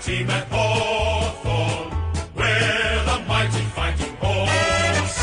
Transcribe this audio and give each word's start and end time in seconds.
team 0.00 0.30
at 0.30 0.48
Hawthorn. 0.48 1.90
We're 2.34 3.04
the 3.04 3.24
mighty 3.28 3.62
fighting 3.76 4.16
horse. 4.16 5.18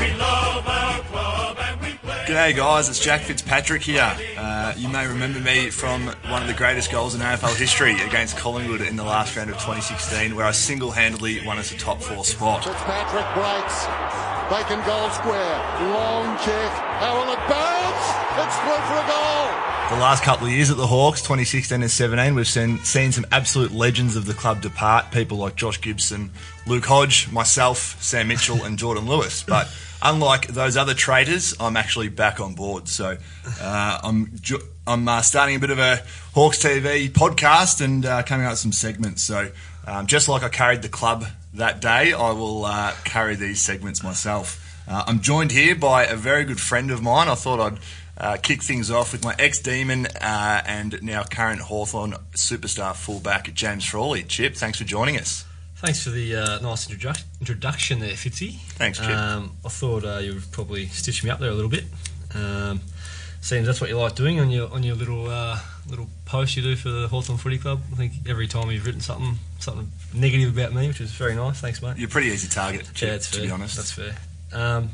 We 0.00 0.18
love 0.18 0.66
our 0.66 0.98
club 1.04 1.56
and 1.60 1.80
we 1.80 1.94
play. 1.98 2.24
G'day 2.26 2.56
guys, 2.56 2.88
it's 2.88 2.98
Jack 2.98 3.20
Fitzpatrick 3.20 3.82
here. 3.82 4.12
Uh, 4.36 4.74
you 4.76 4.88
may 4.88 5.06
remember 5.06 5.38
me 5.38 5.70
from 5.70 6.06
one 6.28 6.42
of 6.42 6.48
the 6.48 6.54
greatest 6.54 6.90
goals 6.90 7.14
in 7.14 7.20
AFL 7.20 7.56
history 7.56 8.00
against 8.00 8.36
Collingwood 8.36 8.80
in 8.80 8.96
the 8.96 9.04
last 9.04 9.36
round 9.36 9.48
of 9.48 9.56
2016 9.56 10.34
where 10.34 10.46
I 10.46 10.50
single-handedly 10.50 11.46
won 11.46 11.58
us 11.58 11.70
a 11.70 11.78
top 11.78 12.02
four 12.02 12.24
spot. 12.24 12.64
Fitzpatrick 12.64 13.26
breaks. 13.34 13.86
Bacon 14.50 14.84
goal 14.84 15.08
square. 15.10 15.56
Long 15.94 16.36
kick. 16.38 16.72
How 16.98 17.14
will 17.14 17.32
it 17.32 17.38
bounce? 17.46 18.06
It's 18.42 18.56
through 18.58 18.82
for 18.90 18.98
a 18.98 19.06
goal. 19.06 19.49
The 19.90 19.96
last 19.96 20.22
couple 20.22 20.46
of 20.46 20.52
years 20.52 20.70
at 20.70 20.76
the 20.76 20.86
Hawks, 20.86 21.20
2016 21.20 21.82
and 21.82 21.90
17, 21.90 22.36
we've 22.36 22.46
seen, 22.46 22.78
seen 22.78 23.10
some 23.10 23.26
absolute 23.32 23.72
legends 23.72 24.14
of 24.14 24.24
the 24.24 24.32
club 24.34 24.62
depart. 24.62 25.10
People 25.10 25.38
like 25.38 25.56
Josh 25.56 25.80
Gibson, 25.80 26.30
Luke 26.64 26.84
Hodge, 26.84 27.30
myself, 27.32 28.00
Sam 28.00 28.28
Mitchell, 28.28 28.62
and 28.62 28.78
Jordan 28.78 29.06
Lewis. 29.06 29.42
But 29.42 29.68
unlike 30.00 30.46
those 30.46 30.76
other 30.76 30.94
traitors, 30.94 31.56
I'm 31.58 31.76
actually 31.76 32.08
back 32.08 32.38
on 32.38 32.54
board. 32.54 32.86
So 32.86 33.16
uh, 33.60 34.00
I'm 34.04 34.32
I'm 34.86 35.08
uh, 35.08 35.22
starting 35.22 35.56
a 35.56 35.58
bit 35.58 35.70
of 35.70 35.80
a 35.80 36.04
Hawks 36.34 36.62
TV 36.62 37.10
podcast 37.10 37.84
and 37.84 38.06
uh, 38.06 38.22
coming 38.22 38.46
out 38.46 38.50
with 38.50 38.60
some 38.60 38.72
segments. 38.72 39.24
So 39.24 39.50
um, 39.88 40.06
just 40.06 40.28
like 40.28 40.44
I 40.44 40.50
carried 40.50 40.82
the 40.82 40.88
club 40.88 41.24
that 41.54 41.80
day, 41.80 42.12
I 42.12 42.30
will 42.30 42.64
uh, 42.64 42.92
carry 43.02 43.34
these 43.34 43.60
segments 43.60 44.04
myself. 44.04 44.64
Uh, 44.86 45.04
I'm 45.06 45.20
joined 45.20 45.50
here 45.50 45.74
by 45.74 46.04
a 46.04 46.16
very 46.16 46.44
good 46.44 46.60
friend 46.60 46.90
of 46.90 47.02
mine. 47.02 47.28
I 47.28 47.34
thought 47.34 47.60
I'd 47.60 47.78
uh, 48.20 48.36
kick 48.36 48.62
things 48.62 48.90
off 48.90 49.12
with 49.12 49.24
my 49.24 49.34
ex-demon 49.38 50.06
uh, 50.20 50.62
and 50.66 51.02
now 51.02 51.24
current 51.24 51.62
Hawthorn 51.62 52.12
superstar 52.32 52.94
fullback 52.94 53.52
James 53.54 53.84
Frawley. 53.84 54.22
Chip, 54.22 54.54
thanks 54.54 54.78
for 54.78 54.84
joining 54.84 55.18
us. 55.18 55.44
Thanks 55.76 56.04
for 56.04 56.10
the 56.10 56.36
uh, 56.36 56.58
nice 56.60 56.86
introdu- 56.86 57.24
introduction 57.40 58.00
there, 58.00 58.12
Fitzy. 58.12 58.56
Thanks, 58.72 58.98
Chip. 58.98 59.08
Um, 59.08 59.52
I 59.64 59.70
thought 59.70 60.04
uh, 60.04 60.18
you 60.18 60.34
would 60.34 60.52
probably 60.52 60.86
stitch 60.88 61.24
me 61.24 61.30
up 61.30 61.40
there 61.40 61.50
a 61.50 61.54
little 61.54 61.70
bit. 61.70 61.84
Um, 62.34 62.82
seems 63.40 63.66
that's 63.66 63.80
what 63.80 63.88
you 63.88 63.98
like 63.98 64.14
doing 64.14 64.38
on 64.38 64.50
your 64.50 64.70
on 64.70 64.82
your 64.82 64.94
little 64.94 65.26
uh, 65.28 65.58
little 65.88 66.06
post 66.26 66.54
you 66.56 66.62
do 66.62 66.76
for 66.76 66.90
the 66.90 67.08
Hawthorn 67.08 67.38
Footy 67.38 67.56
Club. 67.56 67.80
I 67.92 67.96
think 67.96 68.12
every 68.28 68.46
time 68.46 68.70
you've 68.70 68.84
written 68.84 69.00
something 69.00 69.38
something 69.58 69.90
negative 70.12 70.54
about 70.54 70.74
me, 70.74 70.86
which 70.88 71.00
is 71.00 71.12
very 71.12 71.34
nice. 71.34 71.60
Thanks, 71.62 71.80
mate. 71.80 71.96
You're 71.96 72.08
a 72.08 72.12
pretty 72.12 72.28
easy 72.28 72.48
target, 72.48 72.90
Chip, 72.92 73.08
yeah, 73.08 73.16
to 73.16 73.30
fair. 73.30 73.42
be 73.46 73.50
honest. 73.50 73.76
That's 73.76 73.92
fair. 73.92 74.14
Um, 74.52 74.90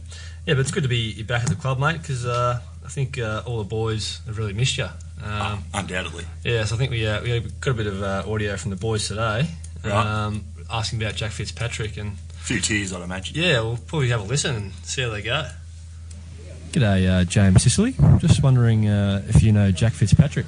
yeah, 0.46 0.54
but 0.54 0.60
it's 0.60 0.70
good 0.70 0.84
to 0.84 0.88
be 0.88 1.24
back 1.24 1.42
at 1.42 1.48
the 1.48 1.56
club, 1.56 1.80
mate, 1.80 1.98
because 2.00 2.24
uh, 2.24 2.60
I 2.86 2.88
think 2.88 3.18
uh, 3.18 3.42
all 3.44 3.58
the 3.58 3.64
boys 3.64 4.20
have 4.26 4.38
really 4.38 4.52
missed 4.52 4.78
you. 4.78 4.86
Um, 5.24 5.64
Undoubtedly. 5.74 6.24
Yeah, 6.44 6.64
so 6.64 6.76
I 6.76 6.78
think 6.78 6.90
we 6.92 7.06
uh, 7.06 7.20
we 7.22 7.40
got 7.60 7.70
a 7.72 7.74
bit 7.74 7.86
of 7.88 8.02
uh, 8.02 8.22
audio 8.26 8.56
from 8.56 8.70
the 8.70 8.76
boys 8.76 9.08
today, 9.08 9.46
Right. 9.84 9.92
um, 9.92 10.44
asking 10.70 11.02
about 11.02 11.16
Jack 11.16 11.32
Fitzpatrick, 11.32 11.96
and 11.96 12.12
A 12.12 12.44
few 12.44 12.60
tears, 12.60 12.92
I'd 12.92 13.02
imagine. 13.02 13.34
yeah, 13.36 13.60
we'll 13.60 13.76
probably 13.76 14.08
have 14.10 14.20
a 14.20 14.24
listen 14.24 14.54
and 14.54 14.72
see 14.84 15.02
how 15.02 15.10
they 15.10 15.22
go. 15.22 15.48
G'day, 16.72 17.08
uh, 17.08 17.24
James 17.24 17.62
Sicily. 17.62 17.94
Just 18.18 18.42
wondering 18.42 18.88
uh, 18.88 19.22
if 19.28 19.42
you 19.42 19.52
know 19.52 19.70
Jack 19.70 19.92
Fitzpatrick. 19.92 20.46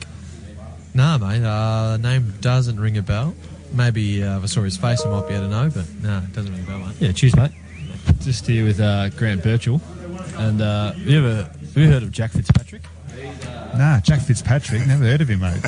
No, 0.95 1.19
mate. 1.19 1.42
Uh, 1.42 1.97
name 1.97 2.34
doesn't 2.41 2.78
ring 2.78 2.98
a 2.98 3.02
bell. 3.02 3.34
Maybe 3.73 4.23
uh, 4.23 4.39
if 4.39 4.42
I 4.45 4.47
saw 4.47 4.62
his 4.62 4.77
face, 4.77 5.05
I 5.05 5.11
might 5.11 5.28
be 5.28 5.34
able 5.34 5.45
to 5.47 5.50
know, 5.50 5.70
but 5.75 5.86
no, 6.02 6.19
it 6.19 6.33
doesn't 6.33 6.52
ring 6.52 6.62
a 6.64 6.67
bell, 6.67 6.78
mate. 6.78 6.97
Yeah, 7.00 7.12
cheers, 7.12 7.36
mate. 7.36 7.52
Just 8.20 8.47
here 8.47 8.64
with 8.64 8.80
uh, 8.80 9.08
Grant 9.11 9.42
Birchall. 9.42 9.80
And 10.39 10.61
uh, 10.62 10.92
have 10.92 10.98
you 11.06 11.19
ever 11.19 11.50
have 11.79 11.87
you 11.87 11.93
heard 11.95 12.03
of 12.03 12.11
Jack 12.11 12.33
Fitzpatrick? 12.33 12.83
Nah, 13.77 14.01
Jack 14.01 14.21
Fitzpatrick. 14.21 14.84
Never 14.87 15.05
heard 15.05 15.21
of 15.21 15.29
him, 15.29 15.41
mate. 15.41 15.59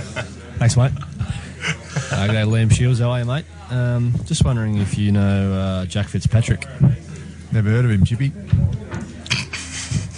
Thanks, 0.58 0.76
mate. 0.76 0.90
uh, 0.96 2.26
g'day, 2.26 2.44
Liam 2.46 2.72
Shields. 2.72 2.98
How 2.98 3.10
are 3.10 3.20
you, 3.20 3.24
mate? 3.24 3.44
Um, 3.70 4.14
just 4.24 4.44
wondering 4.44 4.78
if 4.78 4.98
you 4.98 5.12
know 5.12 5.52
uh, 5.52 5.86
Jack 5.86 6.08
Fitzpatrick. 6.08 6.66
Never 7.52 7.70
heard 7.70 7.84
of 7.84 7.92
him, 7.92 8.04
Chippy. 8.04 8.32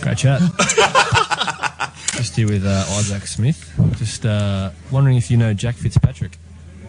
Great 0.00 0.18
chat. 0.18 0.40
Just 2.12 2.36
here 2.36 2.48
with 2.48 2.64
uh, 2.66 2.84
Isaac 2.90 3.26
Smith. 3.26 3.72
Just 3.96 4.24
uh, 4.26 4.70
wondering 4.90 5.16
if 5.16 5.30
you 5.30 5.36
know 5.36 5.54
Jack 5.54 5.74
Fitzpatrick. 5.76 6.38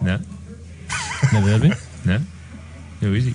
No, 0.02 0.18
Never 1.32 1.46
heard 1.46 1.54
of 1.56 1.62
him? 1.62 1.74
no. 2.04 2.18
Who 3.00 3.14
is 3.14 3.24
he? 3.26 3.34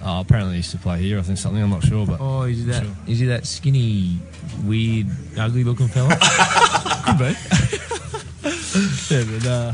Oh, 0.00 0.20
apparently 0.20 0.52
he 0.54 0.56
used 0.58 0.70
to 0.70 0.78
play 0.78 1.00
here. 1.02 1.18
I 1.18 1.22
think 1.22 1.38
something. 1.38 1.62
I'm 1.62 1.70
not 1.70 1.82
sure, 1.82 2.06
but 2.06 2.20
Oh, 2.20 2.42
is 2.42 2.58
he 2.58 2.64
that? 2.64 2.84
Sure. 2.84 2.96
Is 3.08 3.18
he 3.18 3.26
that 3.26 3.46
skinny, 3.46 4.18
weird, 4.64 5.06
ugly-looking 5.36 5.88
fella? 5.88 6.10
could 7.04 7.18
be. 7.18 7.24
yeah, 9.14 9.24
but 9.24 9.46
uh, 9.46 9.72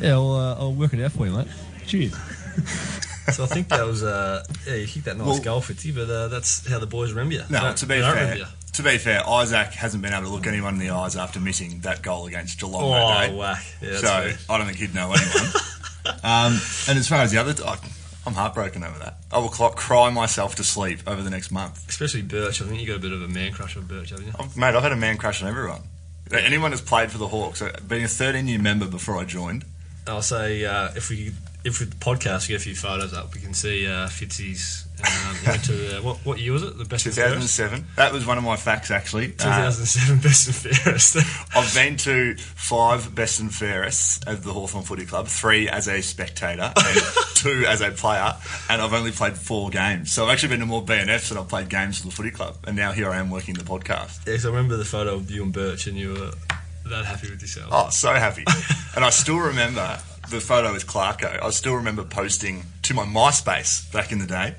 yeah, 0.00 0.12
I'll, 0.12 0.30
uh, 0.32 0.54
I'll 0.60 0.72
work 0.72 0.94
it 0.94 1.02
out 1.04 1.12
for 1.12 1.26
you, 1.26 1.32
mate. 1.32 1.48
Cheers. 1.86 2.14
So 3.32 3.42
I 3.44 3.46
think 3.48 3.68
that 3.68 3.84
was 3.84 4.02
uh, 4.02 4.44
yeah, 4.66 4.74
you 4.76 4.86
kicked 4.86 5.04
that 5.06 5.16
nice 5.18 5.26
Well- 5.26 5.40
goal, 5.40 5.60
Fitzy, 5.60 5.94
but 5.94 6.08
uh, 6.08 6.28
that's 6.28 6.66
how 6.68 6.78
the 6.78 6.86
boys 6.86 7.10
remember 7.12 7.34
you. 7.34 7.42
No, 7.50 7.68
They 7.68 7.74
to 7.74 7.86
be 7.86 8.00
fair, 8.00 8.38
to 8.74 8.82
be 8.82 8.98
fair, 8.98 9.28
Isaac 9.28 9.72
hasn't 9.72 10.02
been 10.02 10.12
able 10.12 10.24
to 10.24 10.30
look 10.30 10.46
anyone 10.46 10.74
in 10.74 10.80
the 10.80 10.90
eyes 10.90 11.16
after 11.16 11.40
missing 11.40 11.80
that 11.80 12.02
goal 12.02 12.26
against 12.26 12.60
Geelong 12.60 12.82
Oh, 12.84 12.90
that 12.90 13.28
day. 13.28 13.36
whack! 13.36 13.64
Yeah, 13.82 13.88
that's 13.90 14.00
so 14.02 14.06
fair. 14.06 14.36
I 14.48 14.58
don't 14.58 14.66
think 14.66 14.78
he'd 14.78 14.94
know 14.94 15.12
anyone. 15.12 15.52
um, 16.22 16.60
and 16.88 16.98
as 16.98 17.08
far 17.08 17.18
as 17.18 17.32
the 17.32 17.38
other, 17.38 17.54
I, 17.64 17.78
I'm 18.26 18.34
heartbroken 18.34 18.82
over 18.82 18.98
that. 18.98 19.18
I 19.30 19.38
will 19.38 19.48
cry 19.48 20.10
myself 20.10 20.56
to 20.56 20.64
sleep 20.64 21.00
over 21.06 21.22
the 21.22 21.30
next 21.30 21.50
month. 21.52 21.88
especially 21.88 22.22
Birch. 22.22 22.60
I 22.60 22.64
think 22.64 22.80
you 22.80 22.86
got 22.86 22.96
a 22.96 23.00
bit 23.00 23.12
of 23.12 23.22
a 23.22 23.28
man 23.28 23.52
crush 23.52 23.76
on 23.76 23.84
Birch, 23.84 24.10
haven't 24.10 24.26
you? 24.26 24.32
I've, 24.38 24.56
mate, 24.56 24.74
I've 24.74 24.82
had 24.82 24.92
a 24.92 24.96
man 24.96 25.16
crush 25.16 25.42
on 25.42 25.48
everyone. 25.48 25.82
Anyone 26.32 26.72
who's 26.72 26.80
played 26.80 27.12
for 27.12 27.18
the 27.18 27.28
Hawks, 27.28 27.62
being 27.86 28.04
a 28.04 28.08
13 28.08 28.48
year 28.48 28.58
member 28.58 28.88
before 28.88 29.16
I 29.16 29.24
joined, 29.24 29.64
I'll 30.08 30.22
say 30.22 30.64
uh, 30.64 30.90
if 30.96 31.08
we 31.08 31.32
if 31.66 31.80
with 31.80 31.90
the 31.90 31.96
podcast 31.96 32.48
we 32.48 32.52
get 32.52 32.60
a 32.60 32.64
few 32.64 32.74
photos 32.74 33.12
up, 33.12 33.34
we 33.34 33.40
can 33.40 33.52
see 33.54 33.86
uh, 33.86 34.06
Fitzy's. 34.08 34.84
Um, 34.98 35.36
he 35.42 35.46
went 35.50 35.64
to 35.64 35.98
uh, 35.98 36.02
what 36.02 36.16
what 36.24 36.38
year 36.38 36.52
was 36.52 36.62
it? 36.62 36.78
The 36.78 36.84
best 36.86 37.04
and 37.04 37.14
2007. 37.14 37.84
That 37.96 38.12
was 38.12 38.24
one 38.24 38.38
of 38.38 38.44
my 38.44 38.56
facts, 38.56 38.90
actually. 38.90 39.26
Uh, 39.38 39.68
2007 39.68 40.18
best 40.20 40.46
and 40.46 40.56
fairest. 40.56 41.16
I've 41.54 41.74
been 41.74 41.96
to 41.98 42.34
five 42.36 43.14
best 43.14 43.40
and 43.40 43.54
fairest 43.54 44.26
of 44.26 44.42
the 44.42 44.52
Hawthorn 44.54 44.84
Footy 44.84 45.04
Club, 45.04 45.26
three 45.26 45.68
as 45.68 45.86
a 45.88 46.00
spectator 46.00 46.72
and 46.74 47.00
two 47.34 47.64
as 47.68 47.82
a 47.82 47.90
player, 47.90 48.34
and 48.70 48.80
I've 48.80 48.94
only 48.94 49.12
played 49.12 49.36
four 49.36 49.68
games. 49.68 50.12
So 50.12 50.24
I've 50.24 50.32
actually 50.32 50.50
been 50.50 50.60
to 50.60 50.66
more 50.66 50.82
BNFs 50.84 51.28
than 51.28 51.36
I've 51.38 51.48
played 51.48 51.68
games 51.68 51.98
for 52.00 52.06
the 52.06 52.12
footy 52.14 52.30
club, 52.30 52.56
and 52.64 52.74
now 52.76 52.92
here 52.92 53.10
I 53.10 53.18
am 53.18 53.28
working 53.28 53.54
the 53.54 53.64
podcast. 53.64 54.26
yeah, 54.26 54.34
'cause 54.36 54.46
I 54.46 54.48
remember 54.48 54.76
the 54.78 54.84
photo 54.86 55.14
of 55.16 55.30
you 55.30 55.42
and 55.42 55.52
Birch, 55.52 55.86
and 55.86 55.98
you 55.98 56.14
were 56.14 56.30
that 56.88 57.04
happy 57.04 57.28
with 57.28 57.42
yourself. 57.42 57.68
Oh, 57.72 57.90
so 57.90 58.12
happy. 58.14 58.44
and 58.96 59.04
I 59.04 59.10
still 59.10 59.38
remember 59.38 59.98
the 60.30 60.40
photo 60.40 60.72
with 60.72 60.86
Clarko. 60.86 61.42
I 61.42 61.50
still 61.50 61.74
remember 61.74 62.04
posting 62.04 62.64
to 62.82 62.94
my 62.94 63.04
MySpace 63.04 63.90
back 63.92 64.12
in 64.12 64.18
the 64.18 64.26
day, 64.26 64.54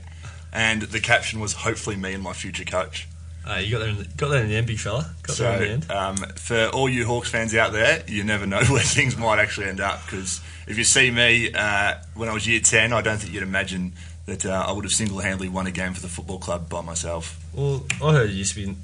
and 0.52 0.84
the 0.84 1.00
caption 1.00 1.40
was 1.40 1.54
hopefully 1.54 1.96
me 1.96 2.14
and 2.14 2.24
my 2.24 2.34
future 2.34 2.66
coach. 2.66 3.08
Hey, 3.46 3.64
you 3.64 3.72
got 3.72 3.80
there, 3.80 3.90
in 3.90 3.98
the, 3.98 4.04
got 4.18 4.30
there 4.30 4.44
in 4.44 4.50
the 4.50 4.58
end, 4.58 4.68
big 4.68 4.80
fella. 4.80 5.16
Got 5.24 5.38
there 5.38 5.54
in 5.54 5.60
the 5.62 5.70
end. 5.70 5.84
So, 5.86 5.98
um, 5.98 6.18
for 6.36 6.68
all 6.68 6.90
you 6.90 7.06
Hawks 7.06 7.30
fans 7.30 7.56
out 7.56 7.72
there, 7.72 8.04
you 8.08 8.24
never 8.26 8.46
know 8.46 8.64
where 8.70 8.82
things 8.82 9.16
might 9.18 9.40
actually 9.40 9.68
end 9.68 9.80
up. 9.80 10.06
Because 10.06 10.42
if 10.68 10.78
you 10.78 10.84
see 10.84 11.10
me 11.12 11.54
uh, 11.54 11.96
when 12.16 12.28
I 12.28 12.34
was 12.34 12.46
year 12.46 12.60
10, 12.60 12.92
I 12.92 13.02
don't 13.02 13.18
think 13.18 13.34
you'd 13.34 13.44
imagine 13.44 13.94
that 14.26 14.46
uh, 14.46 14.66
I 14.68 14.74
would 14.74 14.84
have 14.84 14.92
single 14.92 15.20
handedly 15.20 15.48
won 15.48 15.66
a 15.68 15.72
game 15.72 15.94
for 15.94 16.02
the 16.02 16.10
football 16.10 16.40
club 16.40 16.68
by 16.68 16.82
myself. 16.82 17.40
Well, 17.54 17.86
I 18.04 18.12
heard 18.12 18.30
you 18.30 18.36
used 18.36 18.54
to 18.56 18.66
be 18.66 18.76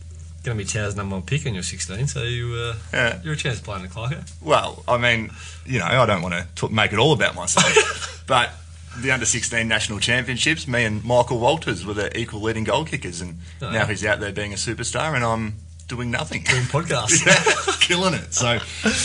going 0.43 0.57
to 0.57 0.63
be 0.63 0.69
Towers' 0.69 0.95
number 0.95 1.15
one 1.15 1.23
pick 1.23 1.45
when 1.45 1.53
you're 1.53 1.63
16, 1.63 2.07
so 2.07 2.23
you 2.23 2.53
uh, 2.53 2.75
Yeah. 2.93 3.19
you're 3.23 3.33
a 3.33 3.37
chance 3.37 3.59
of 3.59 3.63
playing 3.63 3.83
the 3.83 3.87
Clarko. 3.89 4.29
Well, 4.41 4.83
I 4.87 4.97
mean, 4.97 5.31
you 5.65 5.79
know, 5.79 5.85
I 5.85 6.05
don't 6.05 6.21
want 6.21 6.35
to 6.55 6.69
make 6.69 6.91
it 6.93 6.99
all 6.99 7.13
about 7.13 7.35
myself, 7.35 8.23
but 8.27 8.51
the 8.99 9.11
under 9.11 9.25
16 9.25 9.67
national 9.67 9.99
championships, 9.99 10.67
me 10.67 10.83
and 10.83 11.03
Michael 11.03 11.39
Walters 11.39 11.85
were 11.85 11.93
the 11.95 12.15
equal 12.17 12.41
leading 12.41 12.63
goal 12.63 12.85
kickers, 12.85 13.21
and 13.21 13.39
Oh, 13.61 13.71
now 13.71 13.85
he's 13.85 14.05
out 14.05 14.19
there 14.19 14.31
being 14.31 14.53
a 14.53 14.57
superstar, 14.57 15.15
and 15.15 15.23
I'm 15.23 15.55
doing 15.87 16.11
nothing. 16.11 16.43
Doing 16.43 16.63
podcasts. 16.63 17.25
yeah, 17.25 17.73
killing 17.79 18.13
it. 18.13 18.33
So, 18.33 18.59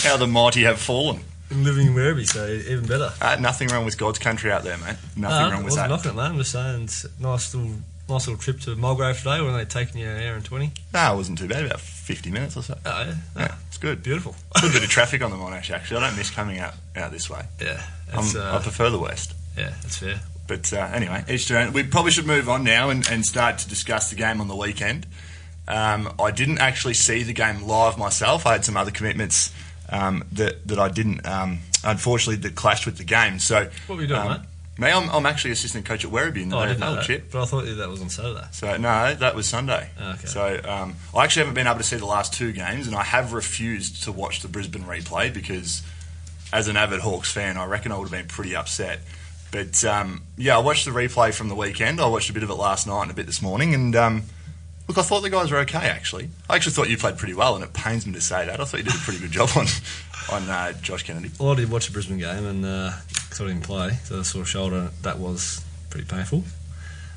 how 0.09 0.17
the 0.17 0.27
mighty 0.27 0.63
have 0.65 0.79
fallen. 0.81 1.21
And 1.51 1.65
living 1.65 1.87
in 1.87 1.95
Werribee, 1.95 2.27
so 2.29 2.47
even 2.47 2.85
better. 2.87 3.11
Uh, 3.23 3.37
nothing 3.41 3.69
wrong 3.69 3.87
with 3.87 3.97
God's 3.97 4.19
country 4.19 4.53
out 4.53 4.65
there, 4.65 4.77
mate. 4.77 4.97
Nothing 5.17 5.49
No, 5.49 5.51
wrong 5.53 5.65
with 5.65 5.77
that. 5.77 5.89
knocking 5.89 6.11
it, 6.11 6.15
mate. 6.15 6.23
I'm 6.23 6.37
just 6.37 6.53
saying, 6.53 6.83
it's 6.85 7.07
nice 7.19 7.55
little, 7.55 7.73
nice 8.09 8.27
little 8.27 8.37
trip 8.41 8.61
to 8.61 8.75
Mulgrave 8.77 9.19
today. 9.19 9.41
When 9.41 9.53
they 9.55 9.65
taking 9.65 10.01
you 10.01 10.09
an 10.09 10.23
hour 10.23 10.35
and 10.37 10.45
twenty. 10.45 10.73
No, 10.95 11.13
it 11.13 11.17
wasn't 11.17 11.39
too 11.39 11.49
bad. 11.49 11.65
About 11.67 11.81
50 11.81 12.31
minutes 12.31 12.57
or 12.57 12.63
so. 12.63 12.79
Oh 12.87 13.03
yeah, 13.03 13.15
Yeah, 13.37 13.55
it's 13.69 13.79
good. 13.79 14.03
beautiful. 14.03 14.35
A 14.57 14.61
bit 14.63 14.83
of 14.83 14.89
traffic 14.89 15.23
on 15.23 15.31
the 15.31 15.37
Monash, 15.37 15.71
actually. 15.71 15.99
I 16.03 16.09
don't 16.09 16.17
miss 16.17 16.31
coming 16.31 16.59
out, 16.59 16.75
out 16.97 17.13
this 17.13 17.29
way. 17.29 17.43
yeah, 17.61 17.83
I'm, 18.13 18.25
I 18.37 18.41
uh, 18.41 18.63
prefer 18.63 18.91
the 18.91 18.99
west. 18.99 19.35
yeah, 19.57 19.75
that's 19.83 19.99
fair. 19.99 20.21
But 20.47 20.73
uh, 20.73 20.77
anyway, 20.95 21.25
each 21.29 21.51
own. 21.53 21.73
We 21.75 21.83
probably 21.83 22.11
should 22.11 22.27
move 22.27 22.49
on 22.49 22.65
now 22.65 22.89
and, 22.89 23.07
and 23.11 23.25
start 23.27 23.59
to 23.59 23.69
discuss 23.69 24.09
the 24.09 24.17
game 24.17 24.41
on 24.41 24.49
the 24.49 24.57
weekend. 24.57 25.07
Um, 25.67 26.15
I 26.19 26.31
didn't 26.31 26.59
actually 26.59 26.95
see 26.95 27.23
the 27.23 27.35
game 27.35 27.65
live 27.65 27.99
myself. 27.99 28.47
I 28.47 28.53
had 28.53 28.65
some 28.65 28.75
other 28.79 28.91
commitments 28.91 29.53
um, 29.91 30.25
that 30.33 30.67
that 30.67 30.79
I 30.79 30.89
didn't. 30.89 31.27
Um, 31.27 31.59
unfortunately, 31.85 32.37
that 32.49 32.55
clashed 32.57 32.87
with 32.87 32.97
the 32.97 33.05
game. 33.05 33.39
So 33.39 33.69
What 33.87 33.97
were 33.97 34.03
you 34.03 34.09
doing, 34.09 34.21
um, 34.21 34.43
mate? 34.79 34.87
Me, 34.87 34.93
I'm, 34.93 35.11
I'm 35.11 35.27
actually 35.27 35.51
assistant 35.51 35.85
coach 35.85 36.05
at 36.05 36.11
Werribee 36.11 36.43
in 36.43 36.49
the 36.49 36.57
Oh, 36.57 36.61
I 36.61 36.67
didn't 36.67 36.81
know 36.81 36.87
AFL 36.93 36.95
that, 36.97 37.05
chip. 37.05 37.31
but 37.33 37.43
I 37.43 37.45
thought 37.47 37.65
that 37.67 37.89
was 37.89 38.01
on 38.01 38.09
Saturday. 38.09 38.47
So 38.53 38.77
no, 38.77 39.15
that 39.15 39.35
was 39.35 39.47
Sunday. 39.47 39.91
Okay. 40.01 40.27
So 40.27 40.61
um, 40.65 40.95
I 41.15 41.25
actually 41.25 41.41
haven't 41.41 41.55
been 41.55 41.67
able 41.67 41.79
to 41.79 41.85
see 41.85 41.97
the 41.97 42.07
last 42.07 42.33
two 42.33 42.53
games, 42.53 42.87
and 42.87 42.95
I 42.97 43.03
have 43.05 43.33
refused 43.33 44.05
to 44.05 44.13
watch 44.13 44.41
the 44.41 44.49
Brisbane 44.49 44.83
replay 44.85 45.33
because 45.35 45.83
as 46.53 46.69
an 46.69 46.77
avid 46.77 47.01
Hawks 47.01 47.31
fan, 47.31 47.57
I 47.59 47.67
reckon 47.67 47.93
I 47.93 47.99
would 47.99 48.09
have 48.09 48.13
been 48.13 48.29
pretty 48.29 48.55
upset. 48.57 49.01
But 49.51 49.83
um, 49.85 50.23
yeah, 50.37 50.57
I 50.57 50.61
watched 50.61 50.85
the 50.85 50.91
replay 50.91 51.35
from 51.35 51.49
the 51.49 51.55
weekend. 51.55 52.01
I 52.01 52.07
watched 52.07 52.31
a 52.31 52.33
bit 52.33 52.43
of 52.43 52.51
it 52.51 52.55
last 52.55 52.87
night 52.87 53.03
and 53.03 53.11
a 53.11 53.15
bit 53.15 53.27
this 53.27 53.41
morning, 53.43 53.75
and 53.75 53.97
um, 53.97 54.23
look, 54.87 54.99
I 54.99 55.03
thought 55.03 55.21
the 55.23 55.31
guys 55.31 55.51
were 55.51 55.59
okay. 55.61 55.89
Actually, 55.89 56.29
I 56.51 56.57
actually 56.57 56.73
thought 56.73 56.89
you 56.91 56.99
played 56.99 57.17
pretty 57.19 57.35
well, 57.35 57.55
and 57.55 57.65
it 57.65 57.73
pains 57.73 58.07
me 58.07 58.13
to 58.13 58.21
say 58.21 58.45
that. 58.47 58.61
I 58.61 58.65
thought 58.65 58.77
you 58.79 58.85
did 58.85 58.95
a 58.95 58.99
pretty 58.99 59.21
good 59.21 59.31
job 59.31 59.49
on 59.57 59.67
on 60.31 60.43
uh, 60.51 60.73
Josh 60.83 61.03
Kennedy. 61.05 61.31
Well, 61.41 61.53
I 61.53 61.55
did 61.55 61.71
watch 61.71 61.87
the 61.87 61.93
Brisbane 61.93 62.19
game 62.19 62.45
and 62.45 62.65
uh, 62.65 62.91
sort 63.31 63.51
of 63.51 63.57
didn't 63.57 63.65
play, 63.67 63.91
so 64.05 64.21
I 64.21 64.23
sore 64.23 64.45
shoulder 64.45 64.91
that 65.03 65.19
was 65.19 65.65
pretty 65.91 66.07
painful. 66.07 66.45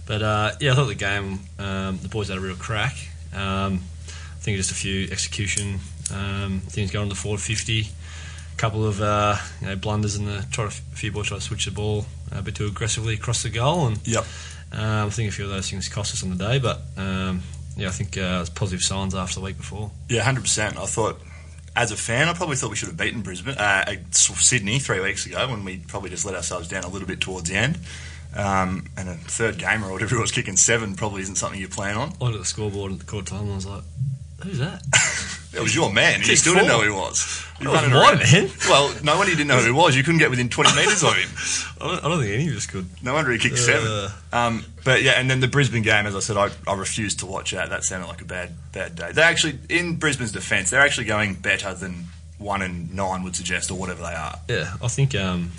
But 0.06 0.22
uh, 0.22 0.52
yeah, 0.60 0.72
I 0.72 0.76
thought 0.76 0.86
the 0.88 0.96
game, 0.96 1.40
um, 1.60 1.98
the 2.02 2.10
boys 2.10 2.30
had 2.30 2.38
a 2.38 2.42
real 2.42 2.56
crack. 2.56 2.96
Um, 3.34 3.82
I 4.12 4.44
think 4.44 4.58
just 4.58 4.72
a 4.72 4.76
few 4.76 5.08
execution 5.12 5.80
um, 6.14 6.60
things 6.66 6.92
going 6.92 7.04
on 7.04 7.10
the 7.10 7.16
forward 7.16 7.40
50. 7.40 7.82
A 7.82 8.58
couple 8.58 8.86
of 8.86 9.02
uh, 9.02 9.38
you 9.62 9.68
know, 9.68 9.76
blunders 9.76 10.16
in 10.16 10.26
the 10.26 10.46
try 10.52 10.66
to, 10.66 10.70
a 10.70 10.96
few 10.96 11.12
boys 11.12 11.28
try 11.28 11.38
to 11.38 11.44
switch 11.44 11.66
the 11.66 11.72
ball 11.72 12.06
a 12.32 12.42
bit 12.42 12.56
too 12.56 12.66
aggressively 12.68 13.14
across 13.14 13.44
the 13.44 13.50
goal, 13.50 13.88
and 13.88 14.06
Yep. 14.08 14.26
um, 14.74 15.08
I 15.08 15.10
think 15.10 15.30
a 15.30 15.32
few 15.32 15.46
of 15.46 15.52
those 15.52 15.70
things 15.70 15.88
cost 15.88 16.14
us 16.14 16.24
on 16.24 16.30
the 16.30 16.36
day. 16.36 16.60
But 16.60 16.82
um, 16.98 17.42
yeah, 17.78 17.88
I 17.88 17.92
think 17.92 18.18
uh, 18.18 18.22
it 18.22 18.40
was 18.40 18.50
positive 18.50 18.82
signs 18.82 19.16
after 19.16 19.36
the 19.36 19.46
week 19.46 19.58
before. 19.58 19.92
Yeah, 20.10 20.24
hundred 20.24 20.42
percent. 20.42 20.78
I 20.78 20.86
thought, 20.86 21.20
as 21.76 21.92
a 21.92 21.98
fan, 21.98 22.28
I 22.28 22.34
probably 22.34 22.56
thought 22.56 22.70
we 22.70 22.76
should 22.76 22.90
have 22.90 22.98
beaten 22.98 23.22
Brisbane, 23.22 23.56
uh, 23.58 23.86
uh, 23.88 23.96
Sydney 24.12 24.80
three 24.80 25.00
weeks 25.00 25.26
ago 25.26 25.48
when 25.50 25.64
we 25.64 25.78
probably 25.78 26.10
just 26.10 26.26
let 26.26 26.36
ourselves 26.36 26.68
down 26.68 26.84
a 26.84 26.90
little 26.90 27.08
bit 27.08 27.22
towards 27.22 27.50
the 27.50 27.56
end. 27.56 27.80
Um, 28.36 28.86
and 28.98 29.10
a 29.10 29.16
third 29.16 29.58
game 29.58 29.84
or 29.84 29.92
whatever 29.92 30.16
it 30.16 30.22
was, 30.22 30.32
kicking 30.32 30.56
seven 30.56 30.96
probably 30.96 31.22
isn't 31.22 31.36
something 31.36 31.60
you 31.60 31.68
plan 31.68 31.98
on. 31.98 32.14
I 32.22 32.26
looked 32.26 32.36
at 32.36 32.40
the 32.40 32.46
scoreboard 32.46 32.94
at 32.94 33.00
the 33.00 33.06
quarter 33.06 33.32
time 33.32 33.44
and 33.44 33.52
I 33.52 33.56
was 33.56 33.66
like, 33.66 33.84
"Who's 34.44 34.60
that?" 34.60 34.82
It 35.54 35.62
was 35.62 35.76
your 35.76 35.92
man. 35.92 36.20
You 36.22 36.28
Kicked 36.28 36.40
still 36.40 36.54
didn't 36.54 36.70
know 36.70 36.80
who 36.80 36.92
he 36.94 36.98
was. 36.98 37.46
You 37.60 37.70
was 37.70 37.76
running 37.82 37.92
my 37.94 38.12
around. 38.12 38.20
man. 38.20 38.50
Well, 38.70 38.94
no 39.04 39.18
wonder 39.18 39.32
you 39.32 39.38
didn't 39.38 39.50
know 39.50 39.58
who 39.60 39.66
he 39.66 39.72
was. 39.72 39.96
You 39.98 40.04
couldn't 40.04 40.20
get 40.20 40.30
within 40.30 40.48
20 40.50 40.76
metres 40.76 41.04
of 41.04 41.14
him. 41.16 41.30
I 41.82 41.88
don't, 41.88 42.06
I 42.06 42.08
don't 42.08 42.22
think 42.22 42.34
any 42.34 42.48
of 42.48 42.56
us 42.56 42.66
could. 42.68 42.88
No 43.04 43.14
wonder 43.14 43.32
he 43.32 43.38
kicked 43.38 43.58
seven. 43.58 44.10
Um, 44.32 44.66
but 44.86 45.04
yeah, 45.04 45.12
and 45.20 45.30
then 45.30 45.42
the 45.42 45.48
Brisbane 45.48 45.84
game, 45.84 46.06
as 46.08 46.16
I 46.16 46.20
said, 46.20 46.38
I, 46.38 46.50
I 46.68 46.76
refused 46.76 47.20
to 47.20 47.26
watch 47.26 47.52
that. 47.52 47.70
That 47.70 47.84
sounded 47.84 48.08
like 48.08 48.22
a 48.22 48.26
bad 48.26 48.54
bad 48.72 48.96
day. 48.96 49.12
They 49.12 49.22
actually, 49.22 49.60
in 49.70 49.98
Brisbane's 49.98 50.32
defence, 50.32 50.70
they're 50.70 50.82
actually 50.82 51.06
going 51.06 51.36
better 51.36 51.74
than 51.74 52.06
one 52.38 52.62
and 52.62 52.94
nine 52.96 53.24
would 53.24 53.36
suggest, 53.36 53.70
or 53.72 53.78
whatever 53.78 54.02
they 54.02 54.14
are. 54.14 54.40
Yeah, 54.48 54.74
I 54.82 54.88
think, 54.88 55.14
um, 55.14 55.52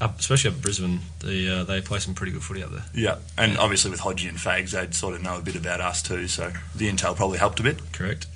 up, 0.00 0.18
especially 0.18 0.50
up 0.50 0.56
at 0.56 0.62
Brisbane, 0.62 1.00
the, 1.20 1.58
uh, 1.60 1.64
they 1.64 1.80
play 1.82 1.98
some 1.98 2.14
pretty 2.14 2.32
good 2.32 2.42
footy 2.42 2.62
up 2.62 2.70
there. 2.70 2.84
Yeah, 2.94 3.16
and 3.36 3.58
obviously 3.58 3.90
with 3.90 4.00
Hodgie 4.00 4.28
and 4.28 4.38
Fags, 4.38 4.70
they'd 4.70 4.94
sort 4.94 5.14
of 5.14 5.22
know 5.22 5.36
a 5.36 5.42
bit 5.42 5.56
about 5.56 5.80
us 5.82 6.00
too, 6.00 6.28
so 6.28 6.52
the 6.74 6.88
intel 6.88 7.14
probably 7.14 7.38
helped 7.38 7.60
a 7.60 7.62
bit. 7.62 7.92
Correct. 7.92 8.26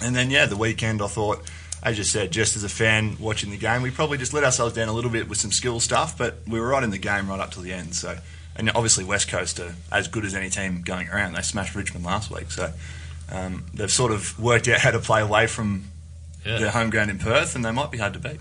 And 0.00 0.14
then 0.16 0.30
yeah, 0.30 0.46
the 0.46 0.56
weekend 0.56 1.02
I 1.02 1.06
thought, 1.08 1.42
as 1.82 1.98
you 1.98 2.04
said, 2.04 2.30
just 2.30 2.56
as 2.56 2.64
a 2.64 2.68
fan 2.68 3.16
watching 3.20 3.50
the 3.50 3.56
game, 3.56 3.82
we 3.82 3.90
probably 3.90 4.18
just 4.18 4.32
let 4.32 4.44
ourselves 4.44 4.74
down 4.74 4.88
a 4.88 4.92
little 4.92 5.10
bit 5.10 5.28
with 5.28 5.38
some 5.38 5.50
skill 5.52 5.80
stuff, 5.80 6.16
but 6.16 6.36
we 6.46 6.58
were 6.60 6.68
right 6.68 6.82
in 6.82 6.90
the 6.90 6.98
game 6.98 7.28
right 7.28 7.40
up 7.40 7.50
to 7.52 7.60
the 7.60 7.72
end. 7.72 7.94
So, 7.94 8.16
and 8.56 8.70
obviously 8.70 9.04
West 9.04 9.28
Coast 9.28 9.58
are 9.60 9.74
as 9.90 10.08
good 10.08 10.24
as 10.24 10.34
any 10.34 10.48
team 10.50 10.82
going 10.82 11.08
around. 11.08 11.34
They 11.34 11.42
smashed 11.42 11.74
Richmond 11.74 12.04
last 12.04 12.30
week, 12.30 12.50
so 12.50 12.72
um, 13.30 13.64
they've 13.74 13.90
sort 13.90 14.12
of 14.12 14.38
worked 14.38 14.68
out 14.68 14.78
how 14.80 14.90
to 14.92 14.98
play 15.00 15.20
away 15.22 15.46
from 15.46 15.84
Yeah. 16.44 16.58
their 16.58 16.70
home 16.70 16.90
ground 16.90 17.10
in 17.10 17.18
Perth, 17.18 17.54
and 17.56 17.64
they 17.64 17.70
might 17.72 17.90
be 17.90 17.98
hard 17.98 18.12
to 18.14 18.18
beat. 18.18 18.40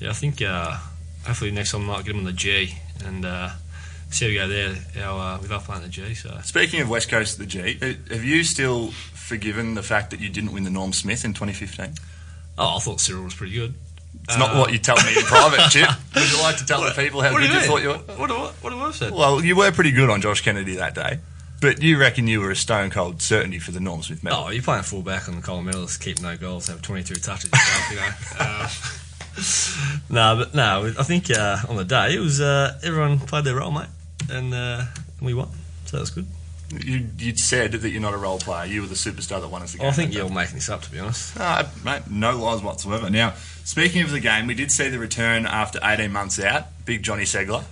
Yeah, 0.00 0.10
I 0.10 0.14
think 0.14 0.42
uh, 0.42 0.76
hopefully 1.26 1.50
next 1.50 1.72
time 1.72 1.88
I 1.88 1.96
might 1.96 2.04
get 2.04 2.12
them 2.12 2.18
on 2.20 2.24
the 2.24 2.32
G 2.32 2.74
and 3.04 3.24
uh, 3.24 3.50
see 4.10 4.24
how 4.26 4.28
we 4.30 4.34
go 4.36 4.48
there. 4.48 5.04
Our, 5.06 5.36
uh, 5.36 5.40
we 5.40 5.48
love 5.48 5.64
playing 5.64 5.82
the 5.82 5.88
G, 5.88 6.14
so 6.14 6.38
Speaking 6.44 6.80
of 6.80 6.88
West 6.88 7.08
Coast, 7.08 7.38
the 7.38 7.46
G, 7.46 7.78
uh, 7.80 7.86
have 8.12 8.24
you 8.24 8.44
still 8.44 8.88
forgiven 8.90 9.74
the 9.74 9.82
fact 9.82 10.10
that 10.10 10.20
you 10.20 10.28
didn't 10.28 10.52
win 10.52 10.64
the 10.64 10.70
Norm 10.70 10.92
Smith 10.92 11.24
in 11.24 11.32
2015? 11.34 11.94
oh, 12.56 12.76
I 12.76 12.78
thought 12.78 13.00
Cyril 13.00 13.24
was 13.24 13.34
pretty 13.34 13.54
good. 13.54 13.74
It's 14.24 14.38
not 14.38 14.56
what 14.56 14.72
you 14.72 14.78
tell 14.78 14.96
me 14.96 15.16
in 15.16 15.22
private, 15.24 15.70
Chip. 15.70 15.88
Would 16.14 16.30
you 16.30 16.40
like 16.40 16.56
to 16.58 16.64
tell 16.64 16.82
the 16.82 16.92
people 16.92 17.20
how 17.20 17.30
good 17.36 17.48
you 17.48 17.54
you 17.54 17.60
thought 17.60 17.82
you 17.82 17.88
were? 17.88 17.98
What 18.16 18.28
do 18.28 18.34
I, 18.36 18.52
what 18.60 18.70
do 18.70 18.78
I 18.78 18.86
have 18.86 18.94
said? 18.94 19.12
Well, 19.12 19.44
you 19.44 19.56
were 19.56 19.70
pretty 19.72 19.90
good 19.90 20.08
on 20.08 20.20
Josh 20.22 20.40
Kennedy 20.40 20.76
that 20.76 20.94
day, 20.94 21.18
but 21.60 21.82
you 21.82 21.98
reckon 21.98 22.26
you 22.26 22.40
were 22.40 22.50
a 22.50 22.56
stone 22.56 22.90
cold 22.90 23.20
certainty 23.20 23.58
for 23.58 23.72
the 23.72 23.80
Norm 23.80 24.02
Smith 24.02 24.22
medal. 24.22 24.44
Oh, 24.46 24.50
you're 24.50 24.62
playing 24.62 24.84
full 24.84 25.02
back 25.02 25.28
on 25.28 25.36
the 25.36 25.42
Coleman 25.42 25.66
medalist, 25.66 26.00
keep 26.00 26.22
no 26.22 26.36
goals, 26.36 26.68
have 26.68 26.80
22 26.80 27.16
touches 27.16 27.50
yourself, 27.50 27.90
you 27.90 27.96
know. 27.96 28.08
Uh, 28.38 28.68
no, 30.10 30.36
but 30.36 30.54
no, 30.54 30.92
I 30.98 31.02
think 31.02 31.30
uh, 31.30 31.58
on 31.68 31.76
the 31.76 31.84
day 31.84 32.14
it 32.14 32.20
was 32.20 32.40
uh, 32.40 32.78
everyone 32.82 33.18
played 33.18 33.44
their 33.44 33.56
role, 33.56 33.70
mate, 33.70 33.88
and 34.30 34.54
uh, 34.54 34.84
we 35.20 35.34
won, 35.34 35.48
so 35.86 35.96
that 35.96 36.00
was 36.00 36.10
good. 36.10 36.26
You, 36.70 37.06
you'd 37.18 37.38
said 37.38 37.72
that 37.72 37.90
you're 37.90 38.00
not 38.00 38.14
a 38.14 38.18
role 38.18 38.38
player. 38.38 38.66
You 38.66 38.80
were 38.80 38.86
the 38.86 38.94
superstar 38.94 39.40
that 39.40 39.48
won 39.48 39.62
us 39.62 39.72
the 39.72 39.78
game. 39.78 39.88
I 39.88 39.92
think 39.92 40.14
you're 40.14 40.28
making 40.28 40.54
this 40.54 40.68
up, 40.68 40.82
to 40.82 40.90
be 40.90 40.98
honest. 40.98 41.38
No, 41.38 41.62
mate, 41.84 42.02
no 42.10 42.36
lies 42.36 42.62
whatsoever. 42.62 43.10
Now, 43.10 43.34
speaking 43.64 44.02
of 44.02 44.10
the 44.10 44.20
game, 44.20 44.46
we 44.46 44.54
did 44.54 44.72
see 44.72 44.88
the 44.88 44.98
return 44.98 45.46
after 45.46 45.78
18 45.82 46.10
months 46.10 46.40
out. 46.40 46.64
Big 46.84 47.02
Johnny 47.02 47.24
Ceglar. 47.24 47.64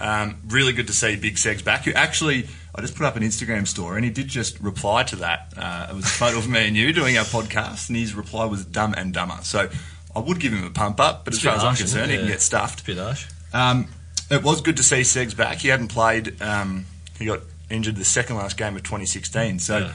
Um, 0.00 0.40
really 0.48 0.72
good 0.72 0.86
to 0.86 0.92
see 0.92 1.16
Big 1.16 1.36
Segs 1.36 1.62
back. 1.62 1.84
Who 1.84 1.92
actually, 1.92 2.48
I 2.74 2.80
just 2.80 2.94
put 2.96 3.04
up 3.04 3.16
an 3.16 3.22
Instagram 3.22 3.68
story, 3.68 3.96
and 3.96 4.04
he 4.04 4.10
did 4.10 4.28
just 4.28 4.58
reply 4.60 5.02
to 5.04 5.16
that. 5.16 5.52
Uh, 5.56 5.88
it 5.90 5.94
was 5.94 6.04
a 6.04 6.08
photo 6.08 6.38
of 6.38 6.48
me 6.48 6.66
and 6.66 6.76
you 6.76 6.92
doing 6.92 7.18
our 7.18 7.24
podcast, 7.24 7.88
and 7.88 7.96
his 7.98 8.14
reply 8.14 8.46
was 8.46 8.64
"dumb 8.64 8.94
and 8.96 9.12
dumber." 9.12 9.38
So 9.42 9.68
I 10.14 10.18
would 10.20 10.40
give 10.40 10.52
him 10.52 10.64
a 10.64 10.70
pump 10.70 10.98
up, 11.00 11.24
but 11.24 11.34
as 11.34 11.38
It's 11.38 11.44
a 11.44 11.48
far 11.48 11.56
as 11.58 11.64
I'm 11.64 11.76
concerned, 11.76 12.10
it? 12.10 12.14
he 12.14 12.18
can 12.20 12.28
get 12.28 12.40
stuffed. 12.42 12.84
Bit 12.84 12.98
harsh. 12.98 13.26
Um, 13.52 13.86
it 14.30 14.42
was 14.42 14.60
good 14.60 14.76
to 14.78 14.82
see 14.82 15.00
Segs 15.00 15.36
back. 15.36 15.58
He 15.58 15.68
hadn't 15.68 15.88
played. 15.88 16.40
Um, 16.42 16.86
he 17.18 17.26
got 17.26 17.40
injured 17.68 17.96
the 17.96 18.04
second 18.04 18.36
last 18.36 18.56
game 18.56 18.74
of 18.76 18.82
2016. 18.82 19.58
So 19.60 19.78
Yeah. 19.78 19.92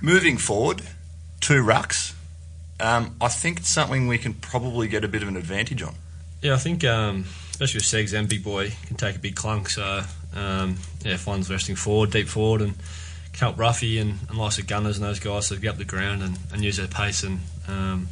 moving 0.00 0.38
forward, 0.38 0.82
two 1.40 1.62
rucks. 1.62 2.12
Um, 2.80 3.14
I 3.20 3.28
think 3.28 3.60
it's 3.60 3.68
something 3.70 4.08
we 4.08 4.18
can 4.18 4.34
probably 4.34 4.88
get 4.88 5.04
a 5.04 5.08
bit 5.08 5.22
of 5.22 5.28
an 5.28 5.36
advantage 5.36 5.82
on. 5.82 5.94
Yeah, 6.40 6.54
I 6.54 6.58
think 6.58 6.82
um, 6.84 7.26
especially 7.50 7.78
with 7.78 7.84
Segs 7.84 8.18
and 8.18 8.28
Big 8.28 8.42
Boy 8.42 8.72
can 8.86 8.96
take 8.96 9.16
a 9.16 9.18
big 9.20 9.36
clunk. 9.36 9.68
So 9.70 10.02
um, 10.34 10.76
yeah, 11.04 11.12
if 11.14 11.26
one's 11.26 11.48
resting 11.50 11.76
forward, 11.76 12.10
deep 12.10 12.26
forward, 12.28 12.62
and 12.62 12.74
can 13.32 13.38
help 13.48 13.56
Ruffy 13.56 14.00
and, 14.00 14.18
and 14.28 14.36
lots 14.38 14.58
of 14.58 14.66
gunners 14.66 14.96
and 14.98 15.04
those 15.06 15.20
guys 15.20 15.48
to 15.50 15.56
get 15.56 15.70
up 15.70 15.76
the 15.78 15.84
ground 15.84 16.22
and, 16.22 16.38
and 16.52 16.64
use 16.64 16.76
their 16.78 16.88
pace 16.88 17.22
and 17.22 17.40
um, 17.68 18.08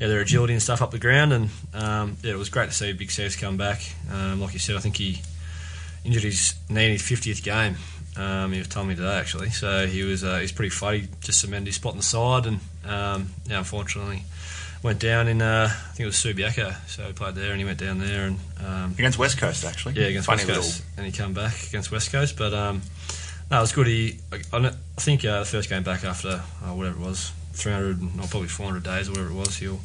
yeah, 0.00 0.08
their 0.08 0.20
agility 0.20 0.52
and 0.52 0.62
stuff 0.62 0.82
up 0.82 0.90
the 0.90 0.98
ground. 0.98 1.32
And 1.32 1.50
um, 1.74 2.16
yeah, 2.22 2.32
it 2.32 2.38
was 2.38 2.48
great 2.48 2.70
to 2.70 2.74
see 2.74 2.92
Big 2.92 3.08
Segs 3.08 3.38
come 3.40 3.56
back. 3.56 3.80
Um, 4.12 4.40
like 4.40 4.52
you 4.52 4.58
said, 4.58 4.76
I 4.76 4.80
think 4.80 4.96
he 4.96 5.20
injured 6.04 6.22
his 6.22 6.54
knee 6.68 6.86
in 6.86 6.92
his 6.92 7.02
50th 7.02 7.42
game. 7.42 7.76
Um, 8.16 8.52
he 8.52 8.58
was 8.58 8.68
telling 8.68 8.88
me 8.88 8.94
today 8.94 9.18
actually, 9.18 9.50
so 9.50 9.86
he 9.86 10.02
was 10.02 10.24
uh, 10.24 10.38
he's 10.38 10.52
pretty 10.52 10.70
funny. 10.70 11.08
Just 11.20 11.40
cemented 11.40 11.66
his 11.66 11.76
spot 11.76 11.92
on 11.92 11.98
the 11.98 12.02
side, 12.02 12.46
and 12.46 12.60
um, 12.86 13.28
yeah, 13.46 13.58
unfortunately 13.58 14.22
went 14.82 15.00
down 15.00 15.26
in 15.26 15.42
uh, 15.42 15.68
I 15.70 15.88
think 15.94 16.00
it 16.00 16.06
was 16.06 16.14
Subiaco. 16.16 16.74
So 16.88 17.04
he 17.04 17.12
played 17.12 17.34
there, 17.34 17.50
and 17.50 17.58
he 17.58 17.64
went 17.64 17.78
down 17.78 17.98
there, 17.98 18.26
and 18.26 18.38
um, 18.64 18.92
Against 18.92 19.18
West 19.18 19.36
Coast, 19.38 19.64
actually. 19.64 19.94
yeah, 19.94 20.06
against 20.06 20.26
Funny 20.26 20.44
West 20.44 20.54
Coast, 20.54 20.84
and 20.96 21.04
he 21.04 21.12
came 21.12 21.32
back 21.34 21.54
against 21.68 21.90
West 21.90 22.12
Coast. 22.12 22.38
But 22.38 22.54
um, 22.54 22.82
no, 23.50 23.58
it 23.58 23.60
was 23.60 23.72
good. 23.72 23.86
He, 23.86 24.18
I, 24.32 24.56
I 24.56 24.66
I 24.68 24.70
think 25.00 25.24
uh, 25.24 25.40
the 25.40 25.44
first 25.44 25.68
game 25.68 25.82
back 25.82 26.04
after 26.04 26.28
uh, 26.62 26.72
whatever 26.72 27.00
it 27.00 27.04
was, 27.04 27.32
300 27.56 28.02
or 28.20 28.28
probably 28.28 28.48
400 28.48 28.82
days 28.82 29.08
or 29.08 29.12
whatever 29.12 29.30
it 29.30 29.34
was, 29.34 29.56
he'll 29.56 29.80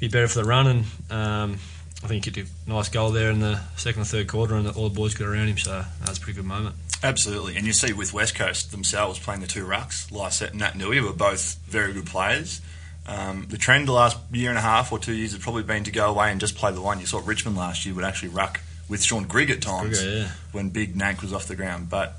be 0.00 0.08
better 0.08 0.28
for 0.28 0.40
the 0.40 0.44
run. 0.44 0.66
And 0.66 0.84
um, 1.10 1.58
I 2.02 2.08
think 2.08 2.24
he 2.24 2.30
did 2.30 2.48
a 2.66 2.70
nice 2.70 2.88
goal 2.88 3.10
there 3.10 3.30
in 3.30 3.40
the 3.40 3.60
second 3.76 4.02
or 4.02 4.04
third 4.04 4.28
quarter, 4.28 4.54
and 4.54 4.66
all 4.68 4.88
the 4.88 4.94
boys 4.94 5.14
got 5.14 5.28
around 5.28 5.48
him. 5.48 5.58
So 5.58 5.84
that 6.00 6.08
was 6.08 6.18
a 6.18 6.20
pretty 6.20 6.36
good 6.36 6.46
moment. 6.46 6.76
Absolutely. 7.02 7.56
And 7.56 7.66
you 7.66 7.72
see 7.72 7.92
with 7.92 8.12
West 8.14 8.34
Coast 8.34 8.70
themselves 8.70 9.18
playing 9.18 9.40
the 9.40 9.46
two 9.46 9.64
rucks, 9.64 10.10
Lycett 10.12 10.52
and 10.52 10.60
Naitanui 10.60 11.02
were 11.02 11.12
both 11.12 11.56
very 11.66 11.92
good 11.92 12.06
players. 12.06 12.60
Um, 13.06 13.46
the 13.48 13.58
trend 13.58 13.88
the 13.88 13.92
last 13.92 14.16
year 14.30 14.50
and 14.50 14.58
a 14.58 14.62
half 14.62 14.92
or 14.92 14.98
two 14.98 15.12
years 15.12 15.32
has 15.32 15.42
probably 15.42 15.64
been 15.64 15.82
to 15.84 15.90
go 15.90 16.08
away 16.08 16.30
and 16.30 16.40
just 16.40 16.54
play 16.54 16.70
the 16.70 16.80
one. 16.80 17.00
You 17.00 17.06
saw 17.06 17.20
Richmond 17.24 17.56
last 17.56 17.84
year 17.84 17.94
would 17.96 18.04
actually 18.04 18.28
ruck 18.28 18.60
with 18.88 19.02
Shaun 19.02 19.24
Grigg 19.24 19.50
at 19.50 19.60
times 19.60 20.04
yeah. 20.04 20.28
when 20.52 20.68
Big 20.68 20.94
Nank 20.94 21.22
was 21.22 21.32
off 21.32 21.46
the 21.46 21.56
ground. 21.56 21.88
But 21.90 22.16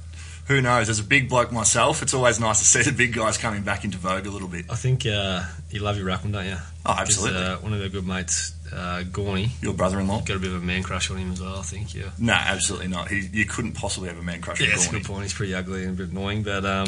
who 0.48 0.62
knows? 0.62 0.90
As 0.90 1.00
a 1.00 1.04
big 1.04 1.30
bloke 1.30 1.52
myself, 1.52 2.02
it's 2.02 2.14
always 2.14 2.40
nice 2.40 2.60
to 2.60 2.66
see 2.66 2.82
the 2.90 2.96
big 2.96 3.14
guys 3.14 3.38
coming 3.38 3.64
back 3.64 3.84
into 3.86 3.98
vogue 3.98 4.26
a 4.26 4.30
little 4.30 4.48
bit. 4.48 4.66
I 4.70 4.76
think 4.76 5.06
uh, 5.06 5.44
you 5.72 5.80
love 5.80 5.98
your 5.98 6.08
ruckman, 6.08 6.34
don't 6.34 6.46
you? 6.46 6.58
Oh, 6.86 6.96
absolutely. 6.98 7.42
uh, 7.42 7.58
one 7.60 7.74
of 7.74 7.80
their 7.80 7.90
good 7.90 8.06
mates, 8.06 8.54
uh, 8.72 9.04
Gorney, 9.10 9.50
Your 9.62 9.74
brother-in-law? 9.74 10.22
got 10.22 10.36
a 10.36 10.40
bit 10.40 10.50
of 10.52 10.62
a 10.62 10.66
man 10.66 10.84
crush 10.84 11.10
on 11.12 11.18
him 11.18 11.32
as 11.32 11.42
well. 11.42 11.58
I 11.58 11.62
think. 11.62 11.96
Yeah. 11.96 12.10
No, 12.20 12.34
absolutely 12.34 12.88
not. 12.90 13.08
He, 13.10 13.28
you 13.32 13.46
couldn't 13.46 13.74
possibly 13.74 14.10
have 14.10 14.18
a 14.18 14.24
man 14.24 14.42
crush 14.42 14.60
on 14.60 14.66
Yeah, 14.68 14.74
that's 14.74 14.88
a 14.88 14.92
good 14.92 15.06
point. 15.06 15.24
He's 15.24 15.34
pretty 15.34 15.56
ugly 15.56 15.84
and 15.84 15.92
a 15.98 16.04
bit 16.04 16.12
annoying, 16.12 16.44
but 16.44 16.66
um, 16.66 16.88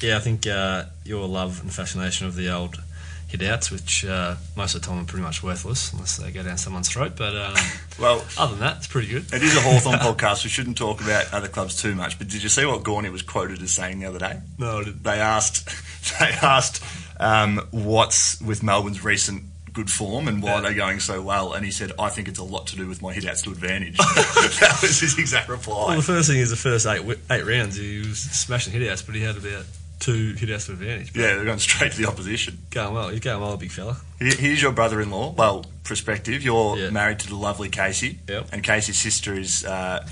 yeah, 0.00 0.16
I 0.16 0.20
think 0.20 0.46
uh, 0.46 0.84
your 1.04 1.26
love 1.28 1.60
and 1.62 1.72
fascination 1.72 2.26
of 2.26 2.34
the 2.34 2.50
old 2.52 2.82
hit 3.28 3.42
outs, 3.42 3.70
which 3.70 4.04
uh, 4.04 4.36
most 4.56 4.74
of 4.74 4.80
the 4.82 4.86
time 4.86 5.00
are 5.02 5.04
pretty 5.04 5.22
much 5.24 5.42
worthless 5.42 5.92
unless 5.92 6.16
they 6.18 6.30
go 6.30 6.42
down 6.42 6.56
someone's 6.58 6.88
throat. 6.88 7.12
But 7.16 7.36
um, 7.36 7.54
Well, 8.00 8.24
other 8.38 8.52
than 8.52 8.60
that, 8.60 8.76
it's 8.78 8.86
pretty 8.86 9.08
good. 9.08 9.24
It 9.32 9.42
is 9.42 9.56
a 9.56 9.60
Hawthorn 9.60 9.98
podcast. 10.00 10.44
We 10.44 10.50
shouldn't 10.50 10.76
talk 10.76 11.00
about 11.00 11.32
other 11.32 11.48
clubs 11.48 11.80
too 11.80 11.94
much. 11.94 12.18
But 12.18 12.28
did 12.28 12.42
you 12.42 12.48
see 12.48 12.64
what 12.64 12.82
Gorney 12.82 13.10
was 13.10 13.22
quoted 13.22 13.60
as 13.62 13.70
saying 13.72 13.98
the 14.00 14.06
other 14.06 14.18
day? 14.18 14.40
No, 14.58 14.78
I 14.78 14.84
didn't. 14.84 15.02
They 15.02 15.20
asked, 15.20 15.68
they 16.20 16.26
asked, 16.42 16.82
um, 17.20 17.60
what's 17.70 18.40
with 18.40 18.62
Melbourne's 18.62 19.02
recent 19.04 19.44
good 19.72 19.90
form 19.90 20.28
and 20.28 20.40
why 20.40 20.54
Yeah. 20.54 20.60
they're 20.60 20.74
going 20.74 21.00
so 21.00 21.20
well, 21.20 21.52
and 21.52 21.64
he 21.64 21.72
said, 21.72 21.90
"I 21.98 22.08
think 22.08 22.28
it's 22.28 22.38
a 22.38 22.44
lot 22.44 22.68
to 22.68 22.76
do 22.76 22.86
with 22.86 23.02
my 23.02 23.12
hit 23.12 23.26
outs 23.26 23.42
to 23.42 23.50
advantage." 23.50 23.96
that 23.96 24.78
was 24.80 25.00
his 25.00 25.18
exact 25.18 25.48
reply. 25.48 25.88
Well, 25.88 25.96
the 25.96 26.02
first 26.02 26.28
thing 26.28 26.38
is 26.38 26.50
the 26.50 26.56
first 26.56 26.86
eight 26.86 27.02
eight 27.28 27.44
rounds, 27.44 27.74
he 27.76 27.98
was 27.98 28.18
smashing 28.20 28.72
hit 28.72 28.88
outs, 28.88 29.02
but 29.02 29.16
he 29.16 29.22
had 29.22 29.36
about 29.36 29.64
two 30.00 30.34
hit 30.34 30.50
outs 30.50 30.66
to 30.66 30.72
advantage. 30.72 31.12
But 31.12 31.20
Yeah, 31.22 31.34
they're 31.34 31.44
going 31.44 31.58
straight 31.58 31.92
to 31.92 31.98
the 31.98 32.08
opposition. 32.08 32.58
Going 32.70 32.94
well. 32.94 33.08
He's 33.08 33.20
going 33.20 33.40
well, 33.40 33.56
big 33.56 33.70
fella. 33.70 33.96
Here- 34.18 34.34
Here's 34.36 34.60
your 34.62 34.72
brother-in-law. 34.72 35.32
Well, 35.32 35.64
prospective. 35.84 36.42
You're 36.42 36.78
Yeah. 36.78 36.90
married 36.90 37.18
to 37.20 37.28
the 37.28 37.36
lovely 37.36 37.68
Casey, 37.68 38.18
Yep. 38.28 38.48
and 38.52 38.62
Casey's 38.62 38.98
sister 38.98 39.34
is 39.34 39.64
uh, 39.64 40.06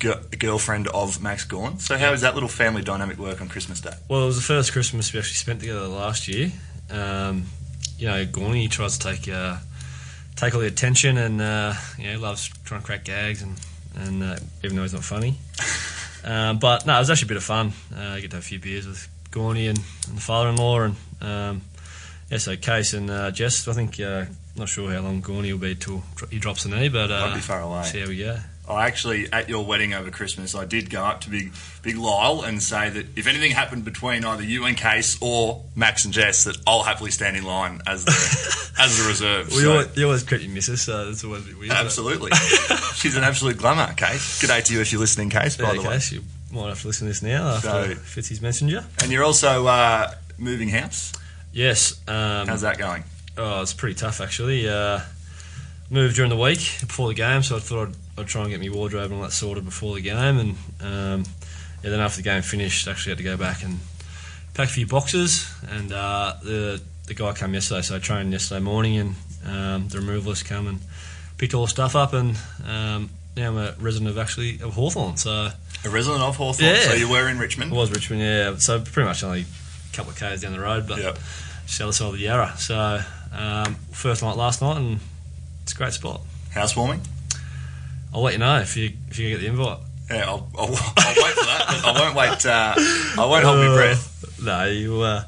gi- 0.00 0.36
girlfriend 0.38 0.88
of 0.88 1.20
Max 1.22 1.44
Gawn. 1.44 1.78
So 1.78 1.98
how 1.98 2.10
does 2.10 2.20
that 2.22 2.34
little 2.34 2.48
family 2.48 2.82
dynamic 2.82 3.18
work 3.18 3.40
on 3.40 3.48
Christmas 3.48 3.80
Day? 3.80 3.94
Well, 4.08 4.22
it 4.22 4.26
was 4.26 4.36
the 4.36 4.42
first 4.42 4.72
Christmas 4.72 5.12
we 5.12 5.18
actually 5.20 5.34
spent 5.34 5.60
together 5.60 5.86
last 5.86 6.26
year. 6.28 6.52
Um, 6.90 7.44
you 7.98 8.06
know, 8.08 8.24
Gorney 8.26 8.70
tries 8.70 8.98
to 8.98 9.12
take 9.12 9.28
uh, 9.28 9.56
take 10.36 10.54
all 10.54 10.60
the 10.60 10.66
attention 10.66 11.18
and 11.18 11.40
uh, 11.40 11.74
you 11.98 12.12
know 12.12 12.18
loves 12.18 12.48
trying 12.64 12.80
to 12.80 12.86
crack 12.86 13.04
gags 13.04 13.42
and 13.42 13.56
and 13.96 14.22
uh, 14.22 14.36
even 14.64 14.76
though 14.76 14.82
he's 14.82 14.92
not 14.94 15.04
funny. 15.04 15.36
Um, 16.24 16.58
but 16.58 16.86
no, 16.86 16.96
it 16.96 16.98
was 17.00 17.10
actually 17.10 17.26
a 17.26 17.28
bit 17.28 17.36
of 17.38 17.44
fun. 17.44 17.72
Uh, 17.96 18.00
I 18.00 18.20
get 18.20 18.30
to 18.30 18.36
have 18.36 18.44
a 18.44 18.46
few 18.46 18.58
beers 18.58 18.86
with 18.86 19.08
Gorney 19.30 19.68
and, 19.68 19.78
and 20.08 20.16
the 20.16 20.20
father-in-law 20.20 20.80
and 20.80 20.96
um, 21.20 21.62
yeah, 22.30 22.38
so 22.38 22.56
Case 22.56 22.92
and 22.94 23.10
uh, 23.10 23.30
Jess. 23.30 23.66
I 23.66 23.72
think 23.72 23.98
uh, 24.00 24.26
not 24.56 24.68
sure 24.68 24.90
how 24.92 25.00
long 25.00 25.20
Gorney 25.22 25.50
will 25.52 25.58
be 25.58 25.74
till 25.74 26.02
he 26.30 26.38
drops 26.38 26.62
the 26.64 26.70
knee, 26.70 26.88
but 26.88 27.10
uh, 27.10 27.22
Won't 27.22 27.34
be 27.34 27.40
far 27.40 27.60
away. 27.60 27.82
See 27.84 28.00
how 28.00 28.06
we 28.08 28.18
go. 28.18 28.38
I 28.70 28.86
actually, 28.86 29.30
at 29.32 29.48
your 29.48 29.64
wedding 29.64 29.94
over 29.94 30.10
Christmas, 30.10 30.54
I 30.54 30.64
did 30.64 30.90
go 30.90 31.02
up 31.04 31.20
to 31.22 31.30
Big 31.30 31.52
Big 31.82 31.96
Lyle 31.96 32.42
and 32.42 32.62
say 32.62 32.88
that 32.90 33.06
if 33.18 33.26
anything 33.26 33.52
happened 33.52 33.84
between 33.84 34.24
either 34.24 34.42
you 34.42 34.64
and 34.66 34.76
Case 34.76 35.18
or 35.20 35.62
Max 35.74 36.04
and 36.04 36.12
Jess, 36.14 36.44
that 36.44 36.56
I'll 36.66 36.82
happily 36.82 37.10
stand 37.10 37.36
in 37.36 37.44
line 37.44 37.80
as 37.86 38.04
the 38.04 38.10
as 38.78 38.98
the 38.98 39.08
reserve. 39.08 39.50
Well, 39.50 39.60
you, 39.60 39.70
always, 39.70 39.96
you 39.96 40.04
always 40.06 40.22
credit 40.22 40.44
your 40.46 40.54
missus, 40.54 40.82
so 40.82 41.08
it's 41.10 41.24
always 41.24 41.44
a 41.44 41.48
bit 41.48 41.58
weird. 41.58 41.72
absolutely, 41.72 42.30
she's 42.94 43.16
an 43.16 43.24
absolute 43.24 43.56
glamour. 43.58 43.92
Case, 43.94 44.40
good 44.40 44.48
day 44.48 44.60
to 44.60 44.72
you 44.74 44.80
if 44.80 44.92
you're 44.92 45.00
listening, 45.00 45.30
Case. 45.30 45.56
By 45.56 45.64
Yeah, 45.72 45.72
the 45.82 45.88
way, 45.88 45.94
Case, 45.94 46.12
you 46.12 46.22
might 46.52 46.68
have 46.68 46.80
to 46.82 46.86
listen 46.86 47.06
to 47.06 47.10
this 47.12 47.22
now 47.22 47.48
after 47.56 47.68
So- 47.68 47.94
Fitzy's 47.94 48.40
messenger. 48.42 48.84
and 49.02 49.10
you're 49.12 49.24
also 49.24 49.66
uh, 49.66 50.12
moving 50.38 50.68
house. 50.68 51.12
Yes. 51.52 52.00
Um, 52.08 52.46
How's 52.46 52.60
that 52.62 52.78
going? 52.78 53.04
Oh, 53.36 53.62
it's 53.62 53.72
pretty 53.74 53.94
tough 53.94 54.20
actually. 54.20 54.68
Uh, 54.68 55.00
moved 55.88 56.14
during 56.16 56.28
the 56.30 56.36
week 56.36 56.58
before 56.80 57.08
the 57.08 57.14
game, 57.14 57.42
so 57.42 57.56
I 57.56 57.58
thought 57.60 57.88
I'd, 57.88 57.94
I'd 58.20 58.26
try 58.28 58.42
and 58.42 58.50
get 58.50 58.60
my 58.60 58.68
wardrobe 58.68 59.10
and 59.10 59.14
all 59.14 59.22
that 59.22 59.32
sorted 59.32 59.64
before 59.64 59.94
the 59.94 60.00
game. 60.02 60.38
And 60.38 60.50
um, 60.80 61.24
yeah, 61.82 61.90
then 61.90 62.00
after 62.00 62.18
the 62.18 62.22
game 62.22 62.42
finished, 62.42 62.86
actually 62.88 63.10
had 63.12 63.18
to 63.18 63.24
go 63.24 63.36
back 63.36 63.62
and 63.62 63.78
pack 64.54 64.68
a 64.68 64.72
few 64.72 64.86
boxes. 64.86 65.52
And 65.70 65.92
uh, 65.92 66.34
the 66.42 66.80
the 67.06 67.14
guy 67.14 67.32
came 67.32 67.54
yesterday, 67.54 67.82
so 67.82 67.96
I 67.96 67.98
trained 67.98 68.30
yesterday 68.32 68.60
morning, 68.60 68.96
and 68.98 69.14
um, 69.46 69.88
the 69.88 69.98
removalist 69.98 70.44
come 70.44 70.66
and 70.68 70.78
picked 71.38 71.54
all 71.54 71.62
the 71.64 71.70
stuff 71.70 71.96
up. 71.96 72.12
And 72.12 72.36
um, 72.66 73.10
now 73.36 73.48
I'm 73.48 73.56
a 73.58 73.74
resident 73.80 74.10
of 74.10 74.18
actually 74.18 74.60
of 74.62 74.74
Hawthorn, 74.74 75.16
so 75.16 75.48
A 75.84 75.88
resident 75.88 76.22
of 76.22 76.36
Hawthorn. 76.36 76.68
Yeah. 76.70 76.80
So 76.82 76.92
you 76.94 77.08
were 77.10 77.28
in 77.28 77.38
Richmond. 77.38 77.72
it 77.72 77.74
was 77.74 77.90
Richmond, 77.90 78.22
yeah. 78.22 78.54
So 78.58 78.80
pretty 78.80 79.08
much 79.08 79.24
only 79.24 79.40
a 79.92 79.96
couple 79.96 80.12
of 80.12 80.18
k's 80.18 80.42
down 80.42 80.52
the 80.52 80.60
road, 80.60 80.86
but 80.86 80.98
Yep. 80.98 81.18
just 81.66 81.78
the 81.78 81.84
other 81.84 81.92
side 81.92 82.06
of 82.08 82.12
the 82.12 82.20
Yarra. 82.20 82.54
So 82.58 83.00
um, 83.32 83.74
first 83.92 84.22
night 84.22 84.36
last 84.36 84.60
night, 84.62 84.76
and 84.76 85.00
it's 85.62 85.72
a 85.72 85.76
great 85.76 85.92
spot. 85.94 86.20
Housewarming. 86.54 87.00
I'll 88.12 88.22
let 88.22 88.32
you 88.34 88.38
know 88.38 88.58
if 88.60 88.76
you 88.76 88.90
if 89.08 89.18
you 89.18 89.30
get 89.30 89.40
the 89.40 89.46
invite. 89.46 89.78
Yeah, 90.10 90.24
I'll, 90.28 90.48
I'll, 90.58 90.66
I'll 90.66 91.14
wait 91.22 91.34
for 91.34 91.44
that. 91.44 91.82
I 91.84 91.92
won't 92.00 92.16
wait. 92.16 92.44
Uh, 92.46 92.74
I 93.22 93.26
won't 93.26 93.44
hold 93.44 93.58
my 93.58 93.74
breath. 93.74 94.40
No, 94.42 94.64
you 94.64 95.00
uh, 95.02 95.20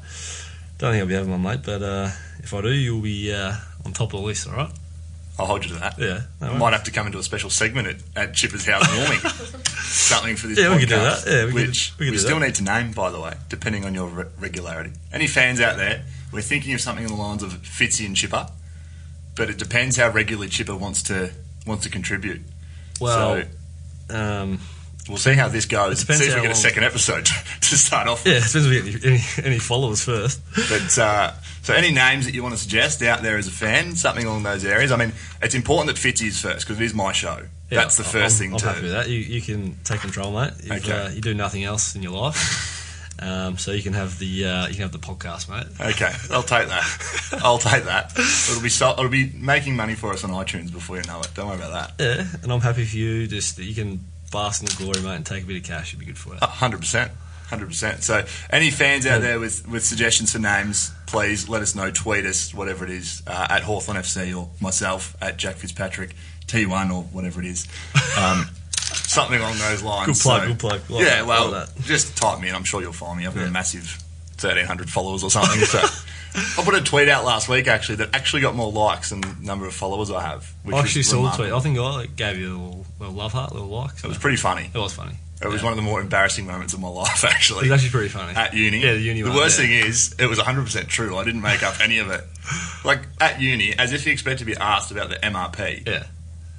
don't 0.77 0.91
think 0.91 1.01
I'll 1.01 1.07
be 1.07 1.13
having 1.13 1.31
one, 1.31 1.41
mate. 1.41 1.61
But 1.63 1.81
uh, 1.81 2.09
if 2.39 2.53
I 2.53 2.61
do, 2.61 2.69
you'll 2.73 3.01
be 3.01 3.31
uh, 3.33 3.53
on 3.85 3.93
top 3.93 4.13
of 4.13 4.19
the 4.19 4.25
list. 4.25 4.47
All 4.49 4.55
right? 4.55 4.69
I'll 5.39 5.45
hold 5.47 5.63
you 5.63 5.69
to 5.73 5.79
that. 5.79 5.97
Yeah. 5.97 6.21
no 6.41 6.47
I 6.53 6.57
might 6.57 6.73
have 6.73 6.83
to 6.83 6.91
come 6.91 7.07
into 7.07 7.17
a 7.17 7.23
special 7.23 7.49
segment 7.49 7.87
at, 7.87 7.95
at 8.29 8.33
Chipper's 8.35 8.65
house 8.65 8.85
warming. 8.95 9.19
Something 9.83 10.35
for 10.35 10.47
this 10.47 10.59
Yeah, 10.59 10.65
podcast. 10.65 10.73
we 10.75 10.79
could 10.81 10.89
do 10.89 10.95
that. 10.95 11.23
Yeah, 11.25 11.45
we 11.45 11.51
could- 11.53 11.67
which 11.69 11.93
we 11.97 12.05
could 12.07 12.11
do 12.11 12.17
still 12.19 12.39
that. 12.39 12.45
need 12.47 12.55
to 12.55 12.63
name, 12.63 12.91
by 12.91 13.09
the 13.09 13.19
way, 13.21 13.33
depending 13.49 13.85
on 13.85 13.93
your 13.95 14.07
re- 14.09 14.25
regularity. 14.39 14.91
Any 15.11 15.27
fans 15.27 15.59
out 15.61 15.77
there, 15.77 16.03
we're 16.31 16.41
thinking 16.41 16.73
of 16.73 16.81
something 16.81 17.05
in 17.05 17.09
the 17.11 17.17
lines 17.17 17.41
of 17.41 17.51
Fitzy 17.63 18.05
and 18.05 18.15
Chipper, 18.15 18.47
but 19.35 19.49
it 19.49 19.57
depends 19.57 19.97
how 19.97 20.09
regularly 20.09 20.49
Chipper 20.49 20.75
wants 20.75 21.01
to 21.03 21.31
wants 21.65 21.83
to 21.85 21.89
contribute. 21.89 22.41
Well, 23.01 23.43
so 24.09 24.15
um, 24.15 24.59
we'll 25.07 25.17
see 25.17 25.33
how 25.33 25.47
this 25.47 25.65
goes. 25.65 25.99
See 25.99 26.13
if 26.13 26.35
we 26.35 26.41
get 26.41 26.51
a 26.51 26.55
second 26.55 26.83
episode 26.83 27.25
to 27.61 27.77
start 27.77 28.07
off. 28.07 28.25
yeah, 28.25 28.35
with. 28.35 28.43
it 28.43 28.47
depends 28.47 28.67
if 28.67 28.83
we 28.85 28.91
get 28.91 29.05
any, 29.05 29.15
any, 29.15 29.47
any 29.55 29.59
followers 29.59 30.03
first. 30.03 30.41
But 30.69 30.97
uh, 30.97 31.31
so, 31.61 31.73
any 31.73 31.91
names 31.91 32.25
that 32.25 32.33
you 32.33 32.43
want 32.43 32.55
to 32.55 32.61
suggest 32.61 33.01
out 33.01 33.21
there 33.23 33.37
as 33.37 33.47
a 33.47 33.51
fan, 33.51 33.95
something 33.95 34.25
along 34.25 34.43
those 34.43 34.65
areas. 34.65 34.91
I 34.91 34.97
mean, 34.97 35.13
it's 35.41 35.55
important 35.55 35.95
that 35.95 36.01
Fitzy 36.01 36.27
is 36.27 36.39
first 36.41 36.65
because 36.67 36.79
it 36.79 36.83
is 36.85 36.93
my 36.93 37.11
show. 37.11 37.45
Yeah, 37.69 37.79
That's 37.79 37.97
the 37.97 38.03
1st 38.03 38.23
I'm, 38.23 38.29
thing 38.29 38.51
I'm 38.53 38.59
to. 38.59 38.65
happy 38.67 38.81
with 38.83 38.91
that. 38.91 39.09
You, 39.09 39.17
you 39.17 39.41
can 39.41 39.77
take 39.83 40.01
control, 40.01 40.31
mate. 40.31 40.51
If, 40.59 40.71
Okay. 40.71 40.91
uh, 40.91 41.09
you 41.09 41.21
do 41.21 41.33
nothing 41.33 41.63
else 41.63 41.95
in 41.95 42.03
your 42.03 42.11
life, 42.11 42.35
um, 43.19 43.57
so 43.57 43.71
you 43.71 43.83
can 43.83 43.93
have 43.93 44.19
the 44.19 44.45
uh, 44.45 44.67
you 44.67 44.73
can 44.73 44.83
have 44.83 44.91
the 44.91 44.97
podcast, 44.99 45.49
mate. 45.49 45.67
Okay, 45.79 46.11
I'll 46.31 46.43
take 46.43 46.67
that. 46.67 47.39
I'll 47.43 47.57
take 47.57 47.85
that. 47.85 48.11
It'll 48.17 48.61
be 48.61 48.69
so, 48.69 48.91
it'll 48.91 49.09
be 49.09 49.31
making 49.35 49.75
money 49.75 49.95
for 49.95 50.11
us 50.11 50.23
on 50.23 50.31
iTunes 50.31 50.71
before 50.71 50.97
you 50.97 51.03
know 51.03 51.19
it. 51.21 51.29
Don't 51.33 51.47
worry 51.47 51.57
about 51.57 51.97
that. 51.97 52.03
Yeah, 52.03 52.25
and 52.41 52.51
I'm 52.51 52.61
happy 52.61 52.85
for 52.85 52.97
you. 52.97 53.27
Just 53.27 53.57
that 53.57 53.65
you 53.65 53.75
can 53.75 53.99
bask 54.31 54.61
in 54.61 54.65
the 54.65 54.75
glory, 54.75 55.01
mate, 55.01 55.15
and 55.15 55.25
take 55.25 55.43
a 55.43 55.47
bit 55.47 55.57
of 55.57 55.63
cash. 55.63 55.89
It'd 55.89 55.99
be 55.99 56.05
good 56.05 56.17
for 56.17 56.33
you. 56.33 56.39
Hundred 56.41 56.79
percent, 56.79 57.11
hundred 57.47 57.67
percent. 57.67 58.03
So, 58.03 58.25
any 58.49 58.71
fans 58.71 59.05
out 59.05 59.21
there 59.21 59.39
with, 59.39 59.67
with 59.67 59.85
suggestions 59.85 60.31
for 60.33 60.39
names, 60.39 60.91
please 61.05 61.47
let 61.47 61.61
us 61.61 61.75
know. 61.75 61.91
Tweet 61.91 62.25
us, 62.25 62.53
whatever 62.53 62.83
it 62.83 62.91
is, 62.91 63.21
uh, 63.27 63.47
at 63.49 63.63
Hawthorn 63.63 63.97
FC 63.97 64.35
or 64.37 64.49
myself 64.59 65.15
at 65.21 65.37
Jack 65.37 65.55
Fitzpatrick 65.55 66.15
T1 66.47 66.91
or 66.91 67.03
whatever 67.03 67.39
it 67.41 67.47
is. 67.47 67.67
Um, 68.17 68.47
something 69.13 69.39
along 69.39 69.57
those 69.59 69.81
lines. 69.83 70.07
Good 70.07 70.23
plug, 70.23 70.41
So- 70.41 70.47
good 70.47 70.59
plug. 70.59 70.81
Like 70.89 71.05
yeah, 71.05 71.21
well, 71.23 71.51
like 71.51 71.63
uh, 71.67 71.71
just 71.83 72.17
type 72.17 72.39
me 72.39 72.49
in. 72.49 72.55
I'm 72.55 72.63
sure 72.63 72.81
you'll 72.81 72.93
find 72.93 73.17
me. 73.19 73.25
I've 73.27 73.33
got 73.35 73.41
Yeah. 73.41 73.47
a 73.47 73.51
massive 73.51 74.03
1,300 74.39 74.89
followers 74.89 75.23
or 75.23 75.29
something. 75.31 75.59
So. 75.61 75.79
I 76.35 76.63
put 76.65 76.73
a 76.73 76.81
tweet 76.81 77.09
out 77.09 77.25
last 77.25 77.47
week 77.47 77.67
actually 77.67 77.97
that 77.97 78.15
actually 78.15 78.41
got 78.41 78.55
more 78.55 78.71
likes 78.71 79.11
than 79.11 79.21
the 79.21 79.35
number 79.41 79.67
of 79.67 79.73
followers 79.75 80.09
I 80.09 80.21
have. 80.23 80.51
Which 80.63 80.75
I 80.75 80.79
actually 80.79 81.03
saw 81.03 81.29
the 81.29 81.37
tweet. 81.37 81.51
I 81.53 81.59
think 81.59 81.77
I 81.77 81.81
like, 81.81 82.15
gave 82.15 82.39
you 82.39 82.47
a 82.49 82.57
little, 82.57 82.85
little 82.99 83.13
love 83.15 83.33
heart, 83.33 83.51
little 83.53 83.67
like. 83.67 83.99
So 83.99 84.07
It 84.07 84.09
was 84.09 84.17
pretty 84.17 84.37
funny. 84.37 84.71
it 84.73 84.77
was 84.77 84.93
funny. 84.93 85.13
It 85.43 85.47
was 85.47 85.61
Yeah. 85.61 85.65
one 85.65 85.73
of 85.73 85.77
the 85.77 85.83
more 85.83 86.01
embarrassing 86.01 86.47
moments 86.47 86.73
of 86.73 86.79
my 86.79 86.87
life, 87.03 87.23
actually. 87.23 87.67
It 87.67 87.71
was 87.71 87.83
actually 87.83 87.91
pretty 87.91 88.09
funny. 88.09 88.35
at 88.35 88.55
uni. 88.55 88.79
Yeah, 88.79 88.93
the 88.93 88.99
uni 89.01 89.21
The 89.21 89.29
one, 89.29 89.37
worst 89.37 89.59
yeah. 89.59 89.65
thing 89.67 89.87
is, 89.87 90.15
it 90.17 90.25
was 90.25 90.39
100% 90.39 90.87
true. 90.87 91.15
I 91.17 91.23
didn't 91.23 91.41
make 91.43 91.61
up 91.61 91.79
any 91.79 91.99
of 91.99 92.09
it. 92.09 92.23
Like, 92.83 93.01
at 93.21 93.39
uni, 93.39 93.77
as 93.77 93.93
if 93.93 94.05
you 94.07 94.11
expect 94.11 94.39
to 94.39 94.45
be 94.45 94.55
asked 94.57 94.89
about 94.89 95.09
the 95.09 95.17
MRP. 95.17 95.85
Yeah. 95.85 96.03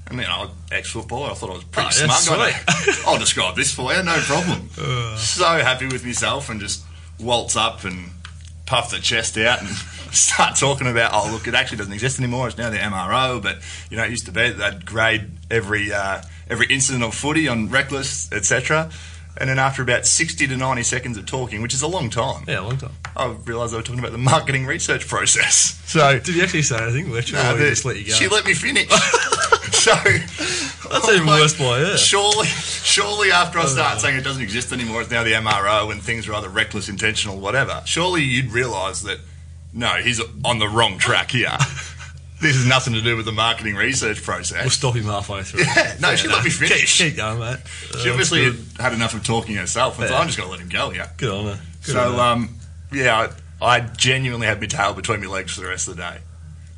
And, 0.08 0.18
you 0.20 0.24
know, 0.26 0.50
ex-footballer, 0.70 1.30
I 1.30 1.34
thought 1.34 1.50
I 1.50 1.54
was 1.54 1.64
pretty 1.64 1.88
Oh, 2.04 2.08
smug. 2.10 2.52
I'll 3.06 3.18
describe 3.18 3.56
this 3.56 3.72
for 3.72 3.92
you, 3.94 4.02
no 4.02 4.16
problem. 4.18 4.68
so 5.16 5.44
happy 5.44 5.86
with 5.86 6.04
myself 6.04 6.50
and 6.50 6.60
just 6.60 6.84
waltz 7.18 7.56
up 7.56 7.84
and 7.84 8.10
puff 8.66 8.90
the 8.90 8.98
chest 8.98 9.38
out 9.38 9.60
and 9.60 9.68
start 10.14 10.56
talking 10.56 10.86
about, 10.88 11.12
oh, 11.14 11.30
look, 11.32 11.48
it 11.48 11.54
actually 11.54 11.78
doesn't 11.78 11.92
exist 11.92 12.18
anymore. 12.18 12.48
It's 12.48 12.58
now 12.58 12.68
the 12.70 12.76
MRO, 12.76 13.42
but, 13.42 13.58
you 13.90 13.96
know, 13.96 14.04
it 14.04 14.10
used 14.10 14.26
to 14.26 14.32
be 14.32 14.50
that 14.50 14.58
they'd 14.58 14.84
grade 14.86 15.30
every, 15.50 15.90
uh, 15.92 16.20
every 16.50 16.66
incident 16.66 17.02
of 17.02 17.14
footy 17.14 17.48
on 17.48 17.70
Reckless, 17.70 18.30
etc. 18.30 18.90
And 19.36 19.48
then 19.48 19.58
after 19.58 19.82
about 19.82 20.06
60 20.06 20.46
to 20.48 20.56
90 20.56 20.82
seconds 20.82 21.16
of 21.16 21.26
talking, 21.26 21.60
which 21.62 21.74
is 21.74 21.82
a 21.82 21.88
long 21.88 22.08
time, 22.10 22.44
Yeah, 22.46 22.60
a 22.60 22.62
long 22.62 22.76
time. 22.76 22.92
I 23.16 23.26
realised 23.44 23.72
they 23.72 23.78
were 23.78 23.82
talking 23.82 23.98
about 24.00 24.12
the 24.12 24.18
marketing 24.18 24.66
research 24.66 25.08
process. 25.08 25.80
So 25.86 26.18
Did 26.20 26.34
you 26.36 26.42
actually 26.42 26.62
say 26.62 26.76
anything? 26.82 27.10
Literally, 27.10 27.42
no, 27.42 27.54
or 27.54 27.56
the- 27.56 27.64
he 27.64 27.70
just 27.70 27.84
let 27.84 27.96
you 27.96 28.06
go? 28.06 28.12
she 28.12 28.28
let 28.28 28.44
me 28.44 28.52
finish. 28.54 28.86
So 29.84 30.88
That's 30.90 31.08
even 31.10 31.26
like, 31.26 31.40
worse 31.40 31.58
by 31.58 31.78
her. 31.80 31.96
Surely, 31.96 32.46
surely 32.46 33.30
after 33.30 33.58
I 33.58 33.66
start 33.66 34.00
saying 34.00 34.16
it 34.16 34.24
doesn't 34.24 34.42
exist 34.42 34.72
anymore, 34.72 35.02
it's 35.02 35.10
now 35.10 35.22
the 35.24 35.32
MRO 35.32 35.90
and 35.92 36.02
things 36.02 36.28
are 36.28 36.34
either 36.34 36.48
reckless, 36.48 36.88
intentional, 36.88 37.38
whatever. 37.38 37.82
Surely 37.84 38.22
you'd 38.22 38.50
realise 38.52 39.02
that 39.02 39.18
no, 39.72 39.88
he's 39.96 40.20
on 40.44 40.58
the 40.58 40.68
wrong 40.68 40.98
track 40.98 41.32
here. 41.32 41.50
this 42.40 42.54
has 42.56 42.66
nothing 42.66 42.94
to 42.94 43.00
do 43.00 43.16
with 43.16 43.24
the 43.26 43.32
marketing 43.32 43.74
research 43.74 44.22
process. 44.22 44.62
We'll 44.62 44.70
stop 44.70 44.94
him 44.94 45.04
halfway 45.04 45.42
through. 45.42 45.64
Yeah, 45.64 45.96
no, 46.00 46.14
she 46.14 46.28
let 46.28 46.44
me 46.44 46.50
Keep, 46.50 46.68
finish. 46.68 46.98
keep 46.98 47.16
going, 47.16 47.40
mate. 47.40 47.58
she 48.02 48.08
Uh, 48.08 48.12
obviously 48.12 48.44
had, 48.44 48.54
had 48.78 48.92
enough 48.92 49.14
of 49.14 49.24
talking 49.24 49.56
herself, 49.56 49.98
and 49.98 50.08
so 50.08 50.14
I'm 50.14 50.26
just 50.26 50.38
going 50.38 50.48
to 50.48 50.52
let 50.52 50.60
him 50.60 50.68
go 50.68 50.90
here. 50.90 51.10
Good 51.16 51.30
on 51.30 51.44
her. 51.46 51.60
Good 51.84 51.96
on 51.96 52.02
So, 52.10 52.12
her. 52.12 52.20
um, 52.20 52.54
yeah, 52.92 53.28
I, 53.60 53.66
I 53.76 53.80
genuinely 53.80 54.46
had 54.46 54.60
my 54.60 54.66
tail 54.66 54.94
between 54.94 55.20
my 55.20 55.26
legs 55.26 55.54
for 55.54 55.60
the 55.62 55.66
rest 55.68 55.88
of 55.88 55.96
the 55.96 56.02
day. 56.02 56.18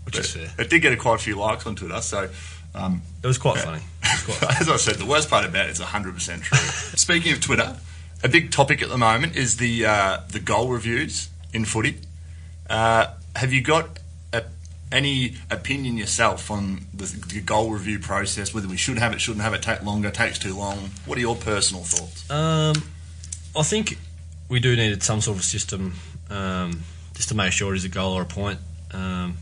which 0.04 0.18
is 0.18 0.32
fair. 0.32 0.50
It 0.58 0.70
did 0.70 0.80
get 0.80 0.92
a 0.92 0.96
quite 0.96 1.16
a 1.16 1.22
few 1.22 1.36
likes 1.36 1.66
on 1.66 1.74
Twitter, 1.76 2.00
so 2.00 2.30
um, 2.76 3.02
It 3.22 3.26
was 3.26 3.38
quite 3.38 3.58
funny. 3.58 3.82
Was 4.02 4.38
quite 4.38 4.60
As 4.60 4.68
I 4.68 4.76
said, 4.76 4.96
the 4.96 5.06
worst 5.06 5.28
part 5.28 5.44
about 5.44 5.66
it 5.66 5.72
is 5.72 5.80
100% 5.80 6.42
true. 6.42 6.58
Speaking 6.96 7.32
of 7.32 7.40
Twitter, 7.40 7.76
a 8.22 8.28
big 8.28 8.50
topic 8.50 8.82
at 8.82 8.88
the 8.88 8.98
moment 8.98 9.36
is 9.36 9.56
the 9.56 9.84
uh, 9.84 10.20
the 10.30 10.40
goal 10.40 10.68
reviews 10.68 11.28
in 11.52 11.64
footy. 11.64 11.96
Uh, 12.68 13.08
have 13.34 13.52
you 13.52 13.62
got 13.62 13.98
a, 14.32 14.44
any 14.90 15.34
opinion 15.50 15.96
yourself 15.96 16.50
on 16.50 16.86
the, 16.94 17.04
the 17.04 17.40
goal 17.40 17.70
review 17.70 17.98
process? 17.98 18.54
Whether 18.54 18.68
we 18.68 18.76
should 18.76 18.98
have 18.98 19.12
it, 19.12 19.20
shouldn't 19.20 19.42
have 19.42 19.54
it, 19.54 19.62
take 19.62 19.82
longer, 19.82 20.10
takes 20.10 20.38
too 20.38 20.56
long? 20.56 20.90
What 21.04 21.18
are 21.18 21.20
your 21.20 21.36
personal 21.36 21.84
thoughts? 21.84 22.30
Um, 22.30 22.74
I 23.54 23.62
think 23.62 23.98
we 24.48 24.60
do 24.60 24.76
need 24.76 25.02
some 25.02 25.20
sort 25.20 25.38
of 25.38 25.44
system 25.44 25.94
um, 26.30 26.82
just 27.14 27.28
to 27.28 27.34
make 27.34 27.52
sure 27.52 27.74
it 27.74 27.76
is 27.76 27.84
a 27.84 27.88
goal 27.88 28.14
or 28.14 28.22
a 28.22 28.26
point. 28.26 28.58
Um, 28.92 29.36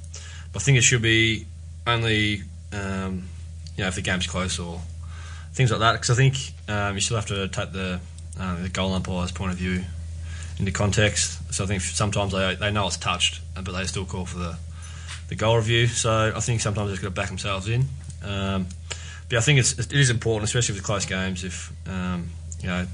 but 0.53 0.63
I 0.63 0.65
think 0.65 0.79
it 0.79 0.85
should 0.85 1.03
be 1.03 1.47
only 1.87 2.43
um, 2.75 3.29
you 3.77 3.83
know 3.83 3.89
if 3.89 3.95
the 3.95 4.03
game's 4.03 4.27
close 4.27 4.59
or 4.59 4.81
things 5.53 5.71
like 5.71 5.81
that. 5.81 5.93
Because 5.93 6.11
I 6.11 6.15
think 6.15 6.37
um, 6.69 6.95
you 6.95 7.01
still 7.01 7.17
have 7.17 7.27
to 7.27 7.49
take 7.49 7.73
the 7.73 8.01
uh, 8.39 8.63
the 8.63 8.69
goal 8.69 8.93
umpire's 8.93 9.33
point 9.33 9.53
of 9.53 9.59
view 9.59 9.85
into 10.59 10.73
context. 10.73 11.55
So 11.55 11.65
I 11.65 11.67
think 11.67 11.83
sometimes 11.83 12.33
they 12.33 12.55
they 12.57 12.71
know 12.71 12.87
it's 12.87 12.97
touched, 12.97 13.41
uh, 13.57 13.63
but 13.63 13.73
they 13.73 13.85
still 13.85 14.05
call 14.05 14.27
for 14.27 14.39
the 14.39 14.57
the 15.29 15.35
goal 15.35 15.57
review. 15.57 15.87
So 15.87 16.33
I 16.35 16.41
think 16.41 16.61
sometimes 16.61 16.91
they've 16.91 17.01
got 17.01 17.09
to 17.09 17.15
back 17.15 17.29
themselves 17.29 17.69
in. 17.69 17.85
Um, 18.23 18.67
but 19.29 19.39
I 19.39 19.41
think 19.41 19.59
it's 19.59 19.79
it 19.79 19.93
is 19.93 20.11
important, 20.11 20.45
especially 20.45 20.75
with 20.75 20.85
close 20.85 21.07
games. 21.07 21.45
If 21.45 21.73
um, 21.89 22.31
you 22.61 22.69
know, 22.69 22.87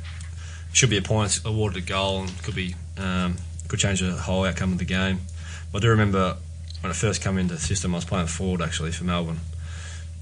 should 0.73 0.91
be 0.91 0.97
a 0.97 1.03
point 1.03 1.41
awarded 1.45 1.83
a 1.83 1.87
goal 1.87 2.23
and 2.23 2.43
could 2.43 2.55
be 2.55 2.75
um, 2.99 3.37
could 3.69 3.79
change 3.79 4.01
the 4.01 4.13
whole 4.13 4.45
outcome 4.45 4.73
of 4.73 4.79
the 4.79 4.85
game. 4.85 5.21
I 5.75 5.79
do 5.79 5.89
remember 5.89 6.37
when 6.81 6.91
I 6.91 6.95
first 6.95 7.23
came 7.23 7.39
into 7.39 7.55
the 7.55 7.61
system, 7.61 7.95
I 7.95 7.99
was 7.99 8.05
playing 8.05 8.27
forward 8.27 8.63
actually 8.63 8.93
for 8.93 9.05
Melbourne, 9.05 9.41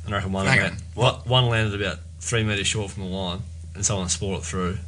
and 0.08 0.14
I 0.14 0.18
reckon 0.18 0.32
one 0.32 0.46
Hang 0.46 0.58
land- 0.60 0.72
on, 0.76 0.78
what? 0.94 1.26
one 1.26 1.46
landed 1.48 1.80
about 1.80 1.98
three 2.20 2.42
metres 2.44 2.66
short 2.66 2.90
from 2.90 3.04
the 3.04 3.08
line, 3.10 3.40
and 3.74 3.84
someone 3.84 4.08
spoiled 4.08 4.40
it 4.40 4.44
through. 4.44 4.78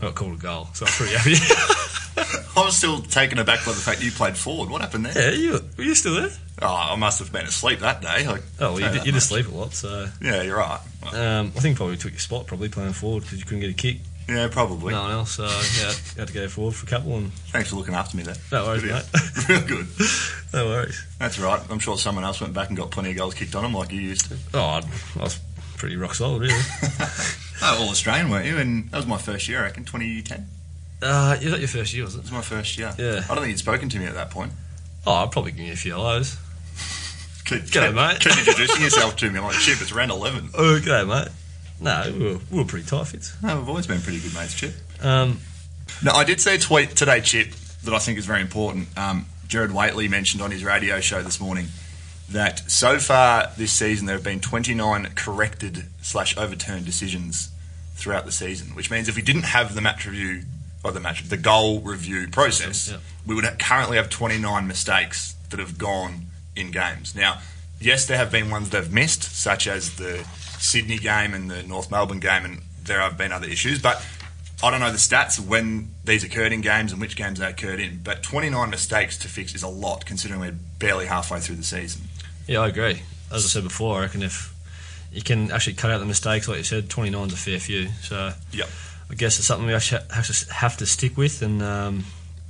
I 0.00 0.04
got 0.06 0.14
called 0.14 0.34
a 0.34 0.36
goal, 0.42 0.68
so 0.74 0.86
I'm 0.86 0.92
pretty 0.92 1.14
happy. 1.14 1.34
I 2.56 2.64
was 2.64 2.76
still 2.76 3.00
taken 3.02 3.38
aback 3.38 3.64
by 3.64 3.72
the 3.72 3.78
fact 3.80 4.02
you 4.02 4.12
played 4.12 4.36
forward. 4.36 4.70
What 4.70 4.80
happened 4.80 5.06
there? 5.06 5.32
yeah, 5.32 5.36
you 5.38 5.60
were 5.76 5.82
you 5.84 5.94
still 5.96 6.14
there? 6.14 6.30
Oh, 6.62 6.68
I 6.92 6.94
must 6.96 7.18
have 7.18 7.32
been 7.32 7.46
asleep 7.46 7.80
that 7.80 8.00
day. 8.00 8.26
I 8.26 8.38
Oh, 8.60 8.74
well, 8.74 8.80
you, 8.80 8.88
did, 8.90 9.06
you 9.06 9.12
just 9.12 9.28
sleep 9.28 9.48
a 9.48 9.50
lot, 9.50 9.74
so 9.74 10.08
Yeah, 10.22 10.42
you're 10.42 10.56
right. 10.56 10.78
um, 11.12 11.52
I 11.56 11.60
think 11.60 11.76
probably 11.76 11.96
took 11.96 12.12
your 12.12 12.20
spot 12.20 12.46
probably 12.46 12.68
playing 12.68 12.92
forward 12.92 13.24
because 13.24 13.38
you 13.40 13.44
couldn't 13.44 13.60
get 13.60 13.70
a 13.70 13.74
kick. 13.74 13.96
Yeah, 14.28 14.48
probably. 14.50 14.92
No 14.94 15.02
one 15.02 15.10
else, 15.10 15.32
so 15.32 15.44
yeah, 15.44 15.90
you 16.14 16.18
had 16.20 16.28
to 16.28 16.34
go 16.34 16.48
forward 16.48 16.74
for 16.74 16.86
a 16.86 16.88
couple, 16.88 17.16
and 17.16 17.32
Thanks 17.52 17.70
for 17.70 17.76
looking 17.76 17.94
after 17.94 18.16
me 18.16 18.22
there. 18.22 18.36
No 18.50 18.64
worries, 18.64 18.82
mate. 18.82 19.04
Real 19.48 19.60
good. 19.66 19.86
no 20.52 20.66
worries. 20.66 21.04
That's 21.18 21.38
right. 21.38 21.60
I'm 21.70 21.78
sure 21.78 21.98
someone 21.98 22.24
else 22.24 22.40
went 22.40 22.54
back 22.54 22.68
and 22.68 22.76
got 22.76 22.90
plenty 22.90 23.10
of 23.10 23.16
goals 23.16 23.34
kicked 23.34 23.54
on 23.54 23.62
them 23.64 23.74
like 23.74 23.92
you 23.92 24.00
used 24.00 24.26
to. 24.30 24.36
Oh, 24.54 24.60
I 24.60 24.82
I 25.18 25.22
was 25.22 25.38
pretty 25.76 25.96
rock 25.96 26.14
solid, 26.14 26.40
really. 26.42 26.54
Oh, 27.62 27.82
all 27.82 27.88
Australian, 27.90 28.30
weren't 28.30 28.46
you? 28.46 28.58
And 28.58 28.90
that 28.90 28.96
was 28.96 29.06
my 29.06 29.16
first 29.16 29.48
year, 29.48 29.60
I 29.60 29.62
reckon, 29.62 29.84
2010. 29.84 30.40
It 30.40 31.04
uh, 31.06 31.36
is 31.40 31.50
that 31.52 31.60
your 31.60 31.68
first 31.68 31.94
year, 31.94 32.04
was 32.04 32.14
it? 32.16 32.22
was 32.22 32.32
my 32.32 32.42
first 32.42 32.76
year. 32.76 32.92
Yeah. 32.98 33.22
I 33.24 33.28
don't 33.28 33.38
think 33.38 33.48
you'd 33.48 33.58
spoken 33.58 33.88
to 33.90 33.98
me 33.98 34.06
at 34.06 34.14
that 34.14 34.30
point. 34.30 34.52
Oh, 35.06 35.12
I'd 35.12 35.30
probably 35.30 35.52
give 35.52 35.66
you 35.66 35.72
a 35.72 35.76
few 35.76 35.92
hellos. 35.92 36.36
Keep, 37.44 37.62
G'day, 37.64 37.94
mate. 37.94 38.20
keep 38.20 38.36
introducing 38.38 38.82
yourself 38.82 39.16
to 39.16 39.30
me. 39.30 39.38
I'm 39.38 39.44
like, 39.44 39.54
shit, 39.54 39.80
it's 39.80 39.92
round 39.92 40.10
11. 40.10 40.50
Oh, 40.54 40.76
okay, 40.76 41.04
mate. 41.04 41.28
No, 41.80 42.12
we 42.16 42.24
were, 42.24 42.38
we 42.50 42.58
were 42.58 42.64
pretty 42.64 42.86
tight 42.86 43.06
fits. 43.08 43.34
No, 43.42 43.58
we've 43.58 43.68
always 43.68 43.86
been 43.86 44.00
pretty 44.00 44.20
good 44.20 44.34
mates, 44.34 44.54
Chip. 44.54 44.74
Um, 45.02 45.40
No, 46.02 46.12
I 46.12 46.24
did 46.24 46.40
see 46.40 46.54
a 46.54 46.58
tweet 46.58 46.90
today, 46.96 47.20
Chip, 47.20 47.52
that 47.84 47.92
I 47.94 47.98
think 47.98 48.18
is 48.18 48.26
very 48.26 48.40
important. 48.40 48.88
Um, 48.96 49.26
Gerard 49.48 49.72
Whateley 49.72 50.08
mentioned 50.08 50.42
on 50.42 50.50
his 50.50 50.64
radio 50.64 51.00
show 51.00 51.22
this 51.22 51.40
morning 51.40 51.66
that 52.30 52.70
so 52.70 52.98
far 52.98 53.50
this 53.58 53.70
season 53.72 54.06
there 54.06 54.16
have 54.16 54.24
been 54.24 54.40
29 54.40 55.12
corrected 55.14 55.84
slash 56.00 56.36
overturned 56.38 56.86
decisions 56.86 57.50
throughout 57.96 58.24
the 58.24 58.32
season, 58.32 58.74
which 58.74 58.90
means 58.90 59.08
if 59.08 59.16
we 59.16 59.22
didn't 59.22 59.42
have 59.44 59.74
the 59.74 59.80
match 59.80 60.06
review 60.06 60.42
or 60.82 60.90
the 60.92 61.00
match 61.00 61.28
the 61.28 61.36
goal 61.36 61.80
review 61.80 62.26
process, 62.28 62.90
Yep. 62.90 63.00
we 63.26 63.34
would 63.34 63.44
ha- 63.44 63.54
currently 63.58 63.96
have 63.98 64.08
29 64.10 64.66
mistakes 64.66 65.34
that 65.50 65.60
have 65.60 65.76
gone 65.78 66.26
in 66.56 66.70
games. 66.70 67.14
Now, 67.14 67.40
yes, 67.80 68.06
there 68.06 68.16
have 68.16 68.32
been 68.32 68.50
ones 68.50 68.70
that 68.70 68.82
have 68.84 68.92
missed, 68.92 69.22
such 69.22 69.66
as 69.66 69.96
the 69.96 70.26
Sydney 70.58 70.98
game 70.98 71.34
and 71.34 71.50
the 71.50 71.62
North 71.62 71.90
Melbourne 71.90 72.20
game, 72.20 72.44
and 72.44 72.62
there 72.82 73.00
have 73.00 73.16
been 73.18 73.32
other 73.32 73.48
issues, 73.48 73.80
but 73.80 74.04
I 74.62 74.70
don't 74.70 74.80
know 74.80 74.90
the 74.90 74.98
stats 74.98 75.38
of 75.38 75.48
when 75.48 75.90
these 76.04 76.24
occurred 76.24 76.52
in 76.52 76.60
games 76.60 76.92
and 76.92 77.00
which 77.00 77.16
games 77.16 77.38
they 77.38 77.46
occurred 77.46 77.80
in, 77.80 78.00
but 78.02 78.22
29 78.22 78.70
mistakes 78.70 79.18
to 79.18 79.28
fix 79.28 79.54
is 79.54 79.62
a 79.62 79.68
lot 79.68 80.06
considering 80.06 80.40
we're 80.40 80.56
barely 80.78 81.06
halfway 81.06 81.40
through 81.40 81.56
the 81.56 81.64
season. 81.64 82.02
yeah, 82.46 82.60
I 82.60 82.68
agree. 82.68 83.02
As 83.32 83.44
I 83.44 83.48
said 83.48 83.62
before, 83.64 83.98
I 83.98 84.02
reckon 84.02 84.22
if 84.22 84.54
you 85.12 85.22
can 85.22 85.50
actually 85.50 85.74
cut 85.74 85.90
out 85.90 85.98
the 85.98 86.06
mistakes, 86.06 86.48
like 86.48 86.58
you 86.58 86.64
said, 86.64 86.88
29 86.88 87.28
is 87.28 87.32
a 87.32 87.36
fair 87.36 87.58
few. 87.58 87.88
So 88.02 88.32
Yep. 88.52 88.68
I 89.10 89.14
guess 89.14 89.38
it's 89.38 89.46
something 89.46 89.66
we 89.66 89.74
actually 89.74 90.02
have 90.12 90.26
to, 90.26 90.52
have 90.54 90.76
to 90.78 90.86
stick 90.86 91.16
with 91.16 91.42
and 91.42 91.62
um, 91.62 92.04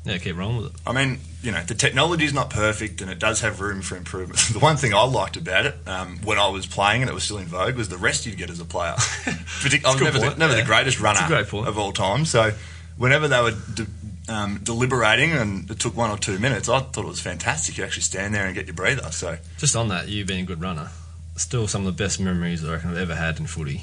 yeah, 0.05 0.19
keep 0.19 0.37
rolling 0.37 0.59
with 0.59 0.67
it. 0.67 0.81
I 0.87 0.93
mean, 0.93 1.19
you 1.43 1.51
know, 1.51 1.63
the 1.63 1.75
technology 1.75 2.25
is 2.25 2.35
not 2.35 2.51
perfect 2.51 3.01
and 3.01 3.11
it 3.11 3.19
does 3.19 3.41
have 3.41 3.61
room 3.61 3.83
for 3.83 3.97
improvement. 3.97 4.41
the 4.53 4.59
one 4.59 4.77
thing 4.77 4.93
I 4.95 5.05
liked 5.05 5.37
about 5.37 5.67
it 5.67 5.75
um, 5.87 6.19
when 6.25 6.39
I 6.39 6.49
was 6.49 6.67
playing 6.67 7.03
and 7.03 7.11
it 7.11 7.15
was 7.15 7.25
still 7.25 7.39
in 7.39 7.47
vogue 7.47 7.77
was 7.77 7.89
the 7.89 7.97
rest 7.97 8.27
you'd 8.27 8.37
get 8.37 8.51
as 8.51 8.61
a 8.61 8.65
player. 8.65 8.95
Partic- 8.99 9.85
I 9.85 9.93
was 9.93 10.03
never, 10.03 10.19
the, 10.19 10.37
never 10.37 10.55
yeah. 10.55 10.61
the 10.61 10.67
greatest 10.67 11.01
runner 11.01 11.21
of 11.35 11.79
all 11.79 11.93
time. 11.93 12.25
So 12.25 12.53
whenever 12.97 13.29
they 13.29 13.41
were 13.41 13.53
de- 13.75 13.87
um, 14.29 14.61
deliberating 14.63 15.33
and 15.33 15.71
it 15.71 15.79
took 15.79 15.97
one 15.97 16.11
or 16.11 16.19
two 16.19 16.39
minutes, 16.39 16.69
I 16.69 16.81
thought 16.81 17.05
it 17.05 17.09
was 17.09 17.21
fantastic. 17.21 17.79
You 17.79 17.85
actually 17.85 18.03
stand 18.03 18.35
there 18.35 18.47
and 18.47 18.55
get 18.55 18.67
your 18.67 18.75
breather. 18.75 19.11
So 19.11 19.39
Just 19.59 19.75
on 19.77 19.89
that, 19.89 20.09
you 20.09 20.25
being 20.25 20.41
a 20.41 20.47
good 20.47 20.61
runner, 20.61 20.91
still 21.37 21.67
some 21.67 21.87
of 21.87 21.97
the 21.97 22.03
best 22.05 22.21
memories 22.21 22.65
I 22.65 22.73
reckon 22.73 22.91
I've 22.91 22.99
ever 22.99 23.15
had 23.15 23.39
in 23.39 23.47
footy. 23.47 23.83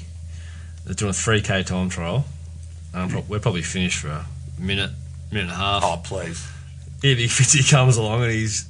They're 0.84 0.94
doing 0.94 1.10
a 1.10 1.12
3k 1.12 1.66
time 1.66 1.88
trial. 1.88 2.24
Um, 2.94 3.08
pro- 3.08 3.24
we're 3.28 3.40
probably 3.40 3.62
finished 3.62 4.00
for 4.00 4.08
a 4.08 4.26
minute, 4.58 4.90
minute 5.32 5.44
and 5.44 5.52
a 5.52 5.54
half. 5.54 5.82
oh 5.84 6.00
please. 6.04 6.46
Big 7.00 7.18
Fitzy 7.18 7.68
comes 7.68 7.96
along 7.96 8.22
and 8.22 8.32
he's 8.32 8.68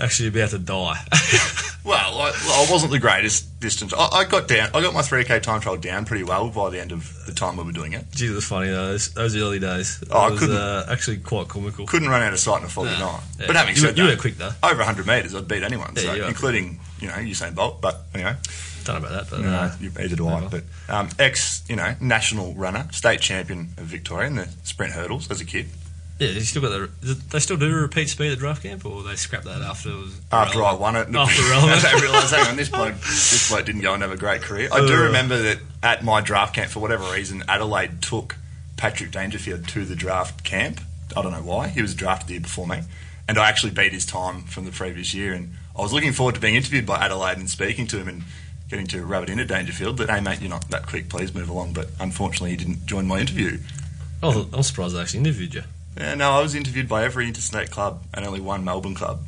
actually 0.00 0.28
about 0.28 0.50
to 0.50 0.58
die. 0.58 1.00
I, 2.24 2.66
I 2.66 2.72
wasn't 2.72 2.92
the 2.92 2.98
greatest 2.98 3.60
distance. 3.60 3.92
I, 3.92 4.06
I 4.08 4.24
got 4.24 4.48
down. 4.48 4.70
I 4.74 4.80
got 4.82 4.94
my 4.94 5.02
three 5.02 5.24
k 5.24 5.40
time 5.40 5.60
trial 5.60 5.76
down 5.76 6.04
pretty 6.04 6.24
well 6.24 6.48
by 6.50 6.70
the 6.70 6.80
end 6.80 6.92
of 6.92 7.12
the 7.26 7.32
time 7.32 7.56
we 7.56 7.64
were 7.64 7.72
doing 7.72 7.92
it. 7.92 8.04
Gee, 8.12 8.26
it 8.26 8.34
was 8.34 8.44
funny 8.44 8.68
though. 8.68 8.88
Those, 8.92 9.12
those 9.14 9.36
early 9.36 9.58
days. 9.58 10.02
Oh, 10.10 10.18
I 10.18 10.30
was 10.30 10.40
couldn't- 10.40 10.56
uh, 10.56 10.86
actually 10.90 11.18
quite 11.18 11.48
comical. 11.48 11.86
Couldn't 11.86 12.08
run 12.08 12.22
out 12.22 12.32
of 12.32 12.38
sight 12.38 12.60
in 12.60 12.66
a 12.66 12.68
foggy 12.68 12.90
No. 12.98 13.12
night. 13.12 13.20
Yeah. 13.40 13.46
But 13.46 13.56
having 13.56 13.74
you, 13.74 13.80
said 13.80 13.96
you 13.98 14.04
that, 14.06 14.16
were 14.16 14.20
quick 14.20 14.36
though. 14.36 14.50
over 14.62 14.76
100 14.78 15.06
metres, 15.06 15.34
I'd 15.34 15.48
beat 15.48 15.62
anyone, 15.62 15.92
Yeah, 15.96 16.02
so, 16.02 16.14
you 16.14 16.24
including 16.24 16.80
you 17.00 17.08
know 17.08 17.14
Usain 17.14 17.54
Bolt. 17.54 17.80
But 17.80 18.02
anyway, 18.14 18.36
Don't 18.84 19.00
know 19.02 19.08
about 19.08 19.28
that, 19.28 19.30
but 19.30 19.40
no, 19.44 19.48
uh, 19.50 19.72
you- 19.80 19.92
either 19.98 20.16
do 20.16 20.28
I. 20.28 20.40
But 20.48 20.64
um, 20.88 21.08
ex, 21.18 21.62
you 21.68 21.76
know, 21.76 21.94
national 22.00 22.54
runner, 22.54 22.86
state 22.92 23.20
champion 23.20 23.74
of 23.78 23.84
Victoria 23.84 24.26
in 24.28 24.36
the 24.36 24.48
sprint 24.62 24.92
hurdles 24.92 25.30
as 25.30 25.40
a 25.40 25.44
kid. 25.44 25.68
Yeah, 26.18 26.28
you 26.28 26.40
still 26.40 26.62
got 26.62 26.70
the. 27.00 27.14
They 27.30 27.38
still 27.40 27.56
do 27.56 27.74
repeat 27.74 28.08
speed 28.08 28.32
at 28.32 28.38
draft 28.38 28.62
camp, 28.62 28.84
or 28.86 29.02
they 29.02 29.16
scrapped 29.16 29.44
that 29.46 29.62
after 29.62 29.90
it 29.90 29.96
was 29.96 30.20
After 30.30 30.62
I 30.62 30.72
won 30.74 30.96
it, 30.96 31.14
After 31.14 31.42
relevant. 31.50 31.82
they 31.82 32.00
realised, 32.00 32.32
hang 32.34 32.46
on, 32.48 32.56
this 32.56 32.68
bloke, 32.68 32.94
this 33.00 33.48
bloke 33.50 33.64
didn't 33.66 33.80
go 33.82 33.94
and 33.94 34.02
have 34.02 34.12
a 34.12 34.16
great 34.16 34.42
career. 34.42 34.68
I 34.72 34.80
do 34.86 34.94
Uh. 34.94 35.02
remember 35.04 35.40
that 35.42 35.58
at 35.82 36.04
my 36.04 36.20
draft 36.20 36.54
camp, 36.54 36.70
for 36.70 36.80
whatever 36.80 37.04
reason, 37.12 37.42
Adelaide 37.48 38.00
took 38.02 38.36
Patrick 38.76 39.10
Dangerfield 39.10 39.66
to 39.68 39.84
the 39.84 39.96
draft 39.96 40.44
camp. 40.44 40.80
I 41.16 41.22
don't 41.22 41.32
know 41.32 41.42
why. 41.42 41.68
He 41.68 41.82
was 41.82 41.94
drafted 41.94 42.28
the 42.28 42.32
year 42.34 42.40
before 42.42 42.66
me, 42.66 42.80
and 43.28 43.38
I 43.38 43.48
actually 43.48 43.72
beat 43.72 43.92
his 43.92 44.06
time 44.06 44.42
from 44.42 44.64
the 44.64 44.72
previous 44.72 45.14
year. 45.14 45.32
And 45.32 45.52
I 45.76 45.82
was 45.82 45.92
looking 45.92 46.12
forward 46.12 46.34
to 46.36 46.40
being 46.40 46.54
interviewed 46.54 46.86
by 46.86 46.98
Adelaide 47.04 47.38
and 47.38 47.48
speaking 47.50 47.86
to 47.88 47.98
him 47.98 48.08
and 48.08 48.22
getting 48.70 48.86
to 48.88 49.04
rub 49.04 49.24
it 49.24 49.30
into 49.30 49.44
Dangerfield. 49.44 49.96
But 49.96 50.10
hey, 50.10 50.20
mate, 50.20 50.40
you're 50.40 50.48
not 50.50 50.70
that 50.70 50.86
quick. 50.86 51.08
Please 51.08 51.34
move 51.34 51.48
along. 51.48 51.72
But 51.74 51.88
unfortunately, 52.00 52.50
he 52.50 52.56
didn't 52.56 52.86
join 52.86 53.06
my 53.06 53.18
interview. 53.20 53.58
Oh, 54.22 54.48
I'm 54.52 54.62
surprised 54.62 54.94
they 54.96 55.00
actually 55.00 55.20
interviewed 55.20 55.54
you. 55.54 55.62
Yeah, 55.96 56.14
no, 56.14 56.32
I 56.32 56.40
was 56.42 56.54
interviewed 56.54 56.88
by 56.88 57.04
every 57.04 57.26
interstate 57.28 57.70
club 57.70 58.02
and 58.12 58.24
only 58.26 58.40
one 58.40 58.64
Melbourne 58.64 58.94
club. 58.94 59.20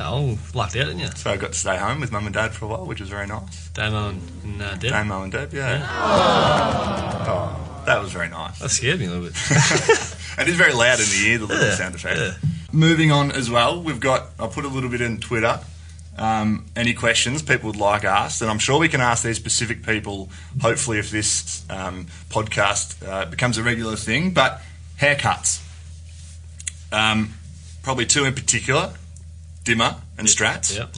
Oh, 0.00 0.38
lucked 0.54 0.74
out, 0.76 0.86
didn't 0.86 1.00
you? 1.00 1.08
So 1.16 1.30
I 1.30 1.36
got 1.36 1.52
to 1.52 1.58
stay 1.58 1.76
home 1.76 2.00
with 2.00 2.12
mum 2.12 2.26
and 2.26 2.34
dad 2.34 2.52
for 2.52 2.64
a 2.64 2.68
while, 2.68 2.86
which 2.86 3.00
was 3.00 3.08
very 3.10 3.26
nice. 3.26 3.68
Damo 3.70 4.08
and, 4.42 4.62
uh, 4.62 4.74
Deb. 4.76 4.90
Damo 4.90 5.22
and 5.22 5.32
Deb, 5.32 5.52
yeah. 5.52 5.86
Oh, 7.26 7.82
that 7.86 8.00
was 8.00 8.12
very 8.12 8.28
nice. 8.28 8.58
That 8.60 8.70
scared 8.70 9.00
me 9.00 9.06
a 9.06 9.10
little 9.10 9.24
bit. 9.26 9.36
It 10.38 10.48
is 10.48 10.56
very 10.56 10.72
loud 10.72 10.98
in 10.98 11.04
the 11.04 11.26
ear, 11.28 11.38
the 11.38 11.44
little 11.44 11.62
Yeah, 11.66 11.74
sound 11.74 11.94
effect. 11.94 12.18
yeah. 12.18 12.32
Moving 12.72 13.12
on 13.12 13.32
as 13.32 13.50
well, 13.50 13.82
we've 13.82 14.00
got, 14.00 14.28
I 14.40 14.46
put 14.46 14.64
a 14.64 14.68
little 14.68 14.88
bit 14.88 15.02
in 15.02 15.20
Twitter. 15.20 15.60
Um, 16.16 16.64
any 16.74 16.94
questions 16.94 17.42
people 17.42 17.66
would 17.66 17.76
like 17.78 18.02
asked, 18.04 18.40
and 18.40 18.50
I'm 18.50 18.58
sure 18.58 18.78
we 18.78 18.88
can 18.88 19.02
ask 19.02 19.24
these 19.24 19.36
specific 19.36 19.82
people, 19.84 20.30
hopefully, 20.62 20.98
if 20.98 21.10
this 21.10 21.66
um, 21.68 22.06
podcast 22.30 23.06
uh, 23.06 23.26
becomes 23.26 23.58
a 23.58 23.62
regular 23.62 23.94
thing. 23.94 24.30
But 24.30 24.62
haircuts. 24.98 25.60
Um, 26.92 27.34
probably 27.82 28.06
two 28.06 28.24
in 28.24 28.34
particular 28.34 28.92
Dimmer 29.64 29.96
and 30.18 30.26
Strats. 30.26 30.76
Yep. 30.76 30.94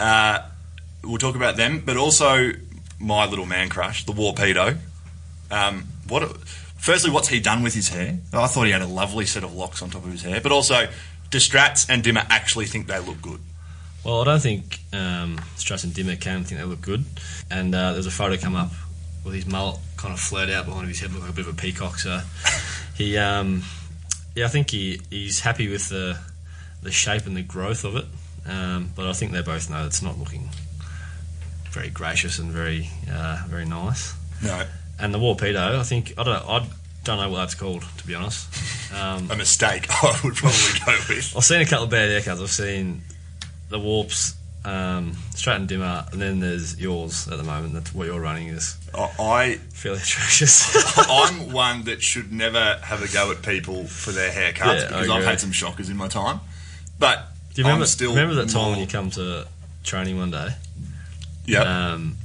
Uh, 0.00 0.48
we'll 1.04 1.18
talk 1.18 1.36
about 1.36 1.56
them, 1.56 1.82
but 1.84 1.96
also 1.96 2.52
my 2.98 3.26
little 3.26 3.46
man 3.46 3.68
crush, 3.68 4.04
the 4.04 4.12
Warpedo. 4.12 4.78
Um, 5.50 5.84
what? 6.08 6.36
Firstly, 6.78 7.10
what's 7.10 7.28
he 7.28 7.38
done 7.38 7.62
with 7.62 7.74
his 7.74 7.90
hair? 7.90 8.18
I 8.32 8.46
thought 8.48 8.64
he 8.64 8.72
had 8.72 8.82
a 8.82 8.86
lovely 8.86 9.26
set 9.26 9.44
of 9.44 9.54
locks 9.54 9.82
on 9.82 9.90
top 9.90 10.04
of 10.04 10.10
his 10.10 10.22
hair, 10.22 10.40
but 10.40 10.50
also, 10.50 10.88
do 11.30 11.38
Strats 11.38 11.88
and 11.88 12.02
Dimmer 12.02 12.22
actually 12.28 12.66
think 12.66 12.88
they 12.88 12.98
look 12.98 13.22
good? 13.22 13.40
Well, 14.04 14.22
I 14.22 14.24
don't 14.24 14.40
think 14.40 14.80
um, 14.92 15.40
Strass 15.56 15.84
and 15.84 15.94
Dimmer 15.94 16.16
can 16.16 16.42
think 16.42 16.60
they 16.60 16.66
look 16.66 16.80
good. 16.80 17.04
And 17.50 17.74
uh, 17.74 17.92
there's 17.92 18.06
a 18.06 18.10
photo 18.10 18.36
come 18.36 18.56
up 18.56 18.72
with 19.24 19.34
his 19.34 19.46
mullet 19.46 19.78
kind 19.96 20.12
of 20.12 20.18
flared 20.18 20.50
out 20.50 20.66
behind 20.66 20.88
his 20.88 20.98
head, 20.98 21.10
looking 21.12 21.26
like 21.26 21.32
a 21.32 21.36
bit 21.36 21.46
of 21.46 21.54
a 21.54 21.56
peacock. 21.56 21.98
So 21.98 22.20
he, 22.96 23.16
um, 23.16 23.62
yeah, 24.34 24.46
I 24.46 24.48
think 24.48 24.70
he, 24.70 25.00
he's 25.10 25.40
happy 25.40 25.68
with 25.68 25.88
the 25.88 26.18
the 26.82 26.90
shape 26.90 27.26
and 27.26 27.36
the 27.36 27.42
growth 27.42 27.84
of 27.84 27.96
it. 27.96 28.04
Um, 28.44 28.90
but 28.96 29.06
I 29.06 29.12
think 29.12 29.32
they 29.32 29.42
both 29.42 29.70
know 29.70 29.86
it's 29.86 30.02
not 30.02 30.18
looking 30.18 30.48
very 31.70 31.90
gracious 31.90 32.38
and 32.38 32.50
very 32.50 32.88
uh, 33.10 33.42
very 33.46 33.64
nice. 33.64 34.14
No, 34.42 34.64
And 34.98 35.14
the 35.14 35.18
Warpedo, 35.18 35.78
I 35.78 35.82
think 35.84 36.14
I 36.18 36.24
don't 36.24 36.46
know, 36.46 36.52
I 36.52 36.66
don't 37.04 37.18
know 37.18 37.30
what 37.30 37.38
that's 37.38 37.54
called 37.54 37.84
to 37.98 38.06
be 38.06 38.14
honest. 38.14 38.48
Um, 38.92 39.30
a 39.30 39.36
mistake. 39.36 39.86
I 39.90 40.20
would 40.24 40.34
probably 40.34 40.80
go 40.84 40.92
with. 41.08 41.34
I've 41.36 41.44
seen 41.44 41.60
a 41.60 41.66
couple 41.66 41.84
of 41.84 41.90
bad 41.90 42.10
haircuts. 42.10 42.42
I've 42.42 42.50
seen 42.50 43.02
the 43.68 43.78
warps 43.78 44.34
um, 44.64 45.16
Stratton 45.34 45.66
Dimmer, 45.66 46.04
and 46.12 46.20
then 46.20 46.40
there's 46.40 46.80
yours 46.80 47.28
at 47.28 47.38
the 47.38 47.44
moment. 47.44 47.74
That's 47.74 47.94
what 47.94 48.06
you're 48.06 48.20
running 48.20 48.48
is 48.48 48.76
I, 48.94 49.54
fairly 49.72 49.98
atrocious. 49.98 50.98
I'm 51.08 51.52
one 51.52 51.84
that 51.84 52.02
should 52.02 52.32
never 52.32 52.78
have 52.82 53.02
a 53.02 53.12
go 53.12 53.30
at 53.32 53.42
people 53.42 53.84
for 53.84 54.10
their 54.12 54.30
haircuts 54.30 54.80
Yeah, 54.82 54.86
because 54.88 55.08
I've 55.08 55.24
had 55.24 55.40
some 55.40 55.52
shockers 55.52 55.88
in 55.88 55.96
my 55.96 56.08
time. 56.08 56.40
But 56.98 57.26
Do 57.54 57.62
you 57.62 57.66
remember, 57.66 57.86
still 57.86 58.10
remember 58.10 58.34
that 58.36 58.48
time 58.50 58.62
more- 58.62 58.70
when 58.72 58.80
you 58.80 58.86
come 58.86 59.10
to 59.12 59.46
training 59.84 60.18
one 60.18 60.30
day? 60.30 60.48
Yeah. 61.46 61.92
Um, 61.92 62.16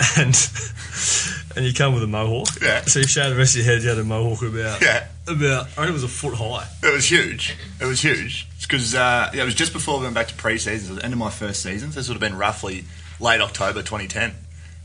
and 0.18 0.34
and 1.56 1.64
you 1.64 1.72
come 1.74 1.94
with 1.94 2.02
a 2.02 2.06
mohawk. 2.06 2.48
Yeah. 2.60 2.82
So 2.82 3.00
you 3.00 3.06
showed 3.06 3.30
the 3.30 3.36
rest 3.36 3.54
of 3.56 3.64
your 3.64 3.72
head 3.72 3.82
you 3.82 3.88
had 3.90 3.98
a 3.98 4.04
mohawk 4.04 4.42
about 4.42 4.80
Yeah. 4.82 5.06
about 5.26 5.66
I 5.66 5.70
think 5.70 5.90
it 5.90 5.92
was 5.92 6.04
a 6.04 6.08
foot 6.08 6.34
high. 6.34 6.66
It 6.82 6.92
was 6.92 7.10
huge. 7.10 7.56
It 7.80 7.84
was 7.86 8.00
huge. 8.02 8.46
It's 8.56 8.66
because 8.66 8.94
uh, 8.94 9.30
yeah, 9.34 9.42
it 9.42 9.44
was 9.44 9.54
just 9.54 9.72
before 9.72 9.98
we 9.98 10.04
went 10.04 10.14
back 10.14 10.28
to 10.28 10.34
pre-season. 10.34 10.78
So 10.80 10.86
it 10.86 10.94
was 10.94 10.98
the 10.98 11.04
end 11.04 11.12
of 11.14 11.18
my 11.18 11.30
first 11.30 11.62
season. 11.62 11.92
So 11.92 12.00
this 12.00 12.08
would 12.08 12.14
have 12.14 12.20
been 12.20 12.38
roughly 12.38 12.84
late 13.20 13.40
October 13.40 13.80
2010. 13.82 14.32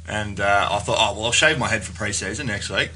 And 0.07 0.39
uh, 0.39 0.69
I 0.71 0.79
thought, 0.79 0.97
oh 0.99 1.15
well, 1.15 1.25
I'll 1.25 1.31
shave 1.31 1.57
my 1.57 1.67
head 1.67 1.83
for 1.83 1.93
pre-season 1.93 2.47
next 2.47 2.69
week. 2.69 2.91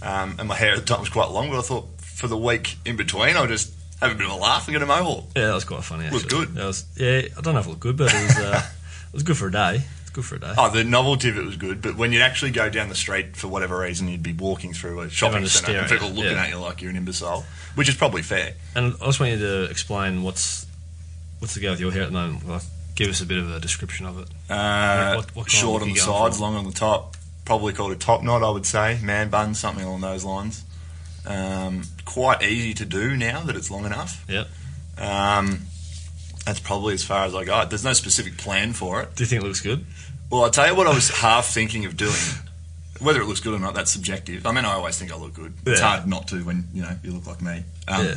Um, 0.00 0.36
and 0.38 0.48
my 0.48 0.54
hair 0.56 0.72
at 0.74 0.78
the 0.80 0.84
time 0.84 1.00
was 1.00 1.08
quite 1.08 1.30
long, 1.30 1.50
but 1.50 1.58
I 1.58 1.62
thought 1.62 1.86
for 2.00 2.26
the 2.28 2.36
week 2.36 2.76
in 2.84 2.96
between, 2.96 3.36
I'll 3.36 3.46
just 3.46 3.72
have 4.00 4.10
a 4.12 4.14
bit 4.14 4.26
of 4.26 4.32
a 4.32 4.36
laugh 4.36 4.66
and 4.66 4.72
get 4.74 4.82
a 4.82 4.86
mohawk. 4.86 5.24
Yeah, 5.36 5.46
that 5.48 5.54
was 5.54 5.64
quite 5.64 5.84
funny. 5.84 6.04
Actually. 6.06 6.18
It 6.18 6.22
looked 6.22 6.30
good. 6.30 6.54
That 6.56 6.66
was 6.66 6.84
yeah. 6.96 7.22
I 7.36 7.40
don't 7.40 7.54
know 7.54 7.60
if 7.60 7.66
it 7.66 7.70
looked 7.70 7.80
good, 7.80 7.96
but 7.96 8.12
it 8.12 8.22
was 8.22 8.36
uh, 8.38 8.62
it 9.08 9.12
was 9.14 9.22
good 9.22 9.36
for 9.36 9.46
a 9.48 9.52
day. 9.52 9.82
It's 10.02 10.10
good 10.10 10.24
for 10.24 10.34
a 10.36 10.40
day. 10.40 10.52
Oh, 10.58 10.70
the 10.70 10.82
novelty 10.84 11.28
of 11.30 11.38
it 11.38 11.44
was 11.44 11.56
good, 11.56 11.80
but 11.82 11.96
when 11.96 12.12
you'd 12.12 12.22
actually 12.22 12.50
go 12.50 12.68
down 12.68 12.88
the 12.88 12.94
street 12.94 13.36
for 13.36 13.48
whatever 13.48 13.78
reason, 13.78 14.08
you'd 14.08 14.22
be 14.22 14.32
walking 14.32 14.72
through 14.72 15.00
a 15.00 15.08
shopping 15.10 15.46
centre 15.46 15.78
and 15.78 15.88
people 15.88 16.08
looking 16.08 16.32
Yeah. 16.32 16.42
at 16.44 16.48
you 16.50 16.58
like 16.58 16.80
you're 16.82 16.90
an 16.90 16.96
imbecile, 16.96 17.44
which 17.76 17.88
is 17.88 17.94
probably 17.94 18.22
fair. 18.22 18.54
And 18.74 18.94
I 19.00 19.06
just 19.06 19.20
want 19.20 19.32
you 19.32 19.38
to 19.38 19.64
explain 19.70 20.22
what's 20.22 20.66
what's 21.38 21.54
the 21.54 21.60
go 21.60 21.70
with 21.70 21.80
your 21.80 21.92
hair 21.92 22.02
at 22.02 22.06
the 22.08 22.12
moment. 22.12 22.46
Like, 22.48 22.62
give 23.02 23.10
us 23.10 23.20
a 23.20 23.26
bit 23.26 23.38
of 23.38 23.50
a 23.50 23.60
description 23.60 24.06
of 24.06 24.18
it. 24.18 24.28
Uh, 24.50 25.14
What- 25.16 25.34
what 25.36 25.50
short 25.50 25.82
on 25.82 25.88
the 25.88 25.94
look 25.94 26.00
you 26.00 26.06
going 26.06 26.22
sides, 26.24 26.40
long 26.40 26.54
on 26.56 26.64
the 26.64 26.72
top. 26.72 27.16
Probably 27.44 27.72
called 27.72 27.92
a 27.92 27.96
top 27.96 28.22
knot, 28.22 28.42
I 28.42 28.50
would 28.50 28.66
say. 28.66 28.98
Man 29.02 29.28
bun, 29.28 29.54
something 29.54 29.84
along 29.84 30.00
those 30.02 30.22
lines. 30.24 30.62
Um, 31.26 31.82
quite 32.04 32.42
easy 32.42 32.74
to 32.74 32.84
do 32.84 33.16
now 33.16 33.40
that 33.40 33.56
it's 33.56 33.70
long 33.70 33.84
enough. 33.84 34.24
Yep. 34.28 34.48
Um, 34.98 35.62
that's 36.46 36.60
probably 36.60 36.94
as 36.94 37.02
far 37.04 37.24
as 37.24 37.34
I 37.34 37.44
got. 37.44 37.70
There's 37.70 37.84
no 37.84 37.92
specific 37.92 38.36
plan 38.36 38.72
for 38.72 39.00
it. 39.02 39.14
Do 39.16 39.24
you 39.24 39.28
think 39.28 39.42
it 39.42 39.46
looks 39.46 39.60
good? 39.60 39.84
Well, 40.30 40.44
I'll 40.44 40.50
tell 40.50 40.66
you 40.68 40.74
what 40.74 40.86
I 40.86 40.94
was 40.94 41.08
half 41.10 41.46
thinking 41.46 41.84
of 41.84 41.96
doing. 41.96 42.14
Whether 43.00 43.20
it 43.20 43.26
looks 43.26 43.40
good 43.40 43.54
or 43.54 43.58
not, 43.58 43.74
that's 43.74 43.90
subjective. 43.90 44.46
I 44.46 44.52
mean, 44.52 44.64
I 44.64 44.74
always 44.74 44.96
think 44.96 45.12
I 45.12 45.16
look 45.16 45.34
good. 45.34 45.54
It's 45.66 45.80
hard 45.80 46.06
not 46.06 46.28
to 46.28 46.36
when 46.44 46.68
you 46.72 46.82
know 46.82 46.96
you 47.02 47.10
look 47.12 47.26
like 47.26 47.42
me. 47.42 47.64
Um, 47.88 48.06
yeah. 48.06 48.14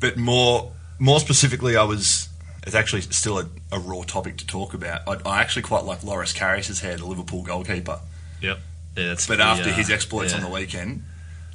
But 0.00 0.16
more, 0.16 0.72
more 0.98 1.20
specifically, 1.20 1.76
I 1.76 1.84
was. 1.84 2.28
It's 2.66 2.74
actually 2.74 3.00
still 3.02 3.38
a, 3.38 3.46
a 3.72 3.78
raw 3.78 4.02
topic 4.02 4.36
to 4.38 4.46
talk 4.46 4.74
about. 4.74 5.00
I, 5.08 5.28
I 5.28 5.40
actually 5.40 5.62
quite 5.62 5.84
like 5.84 6.04
Loris 6.04 6.32
Karius' 6.32 6.80
hair, 6.80 6.96
the 6.96 7.06
Liverpool 7.06 7.42
goalkeeper. 7.42 8.00
Yep. 8.42 8.58
Yeah. 8.96 9.06
That's 9.08 9.26
But 9.26 9.36
pretty, 9.38 9.50
after 9.50 9.70
uh, 9.70 9.74
his 9.74 9.90
exploits 9.90 10.32
yeah. 10.32 10.38
on 10.38 10.44
the 10.44 10.50
weekend, 10.50 11.04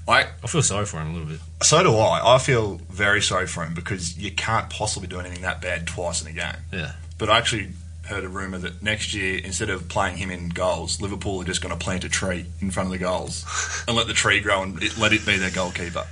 I 0.07 0.27
I 0.43 0.47
feel 0.47 0.61
sorry 0.63 0.85
for 0.85 0.99
him 1.01 1.09
a 1.09 1.13
little 1.13 1.27
bit. 1.27 1.39
so 1.63 1.83
do 1.83 1.95
I. 1.95 2.35
I 2.35 2.37
feel 2.39 2.75
very 2.89 3.21
sorry 3.21 3.47
for 3.47 3.63
him 3.63 3.73
because 3.73 4.17
you 4.17 4.31
can't 4.31 4.69
possibly 4.69 5.07
do 5.07 5.19
anything 5.19 5.41
that 5.41 5.61
bad 5.61 5.85
twice 5.87 6.21
in 6.21 6.27
a 6.27 6.31
game. 6.33 6.55
Yeah. 6.71 6.93
But 7.17 7.29
I 7.29 7.37
actually 7.37 7.69
heard 8.05 8.23
a 8.23 8.29
rumor 8.29 8.57
that 8.59 8.83
next 8.83 9.13
year, 9.15 9.39
instead 9.43 9.69
of 9.69 9.87
playing 9.89 10.17
him 10.17 10.29
in 10.29 10.49
goals, 10.49 11.01
Liverpool 11.01 11.41
are 11.41 11.45
just 11.45 11.61
going 11.61 11.75
to 11.75 11.83
plant 11.83 12.03
a 12.03 12.09
tree 12.09 12.45
in 12.61 12.69
front 12.69 12.87
of 12.87 12.91
the 12.93 12.99
goals 12.99 13.43
and 13.87 13.97
let 13.97 14.05
the 14.07 14.13
tree 14.13 14.39
grow 14.41 14.61
and 14.61 14.81
it, 14.83 14.97
let 14.97 15.11
it 15.11 15.25
be 15.25 15.37
their 15.37 15.49
goalkeeper. 15.49 16.05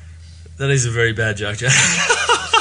That 0.58 0.70
is 0.72 0.86
a 0.86 0.92
very 0.92 1.14
bad 1.14 1.38
joke, 1.38 1.58
Jack. 1.58 1.72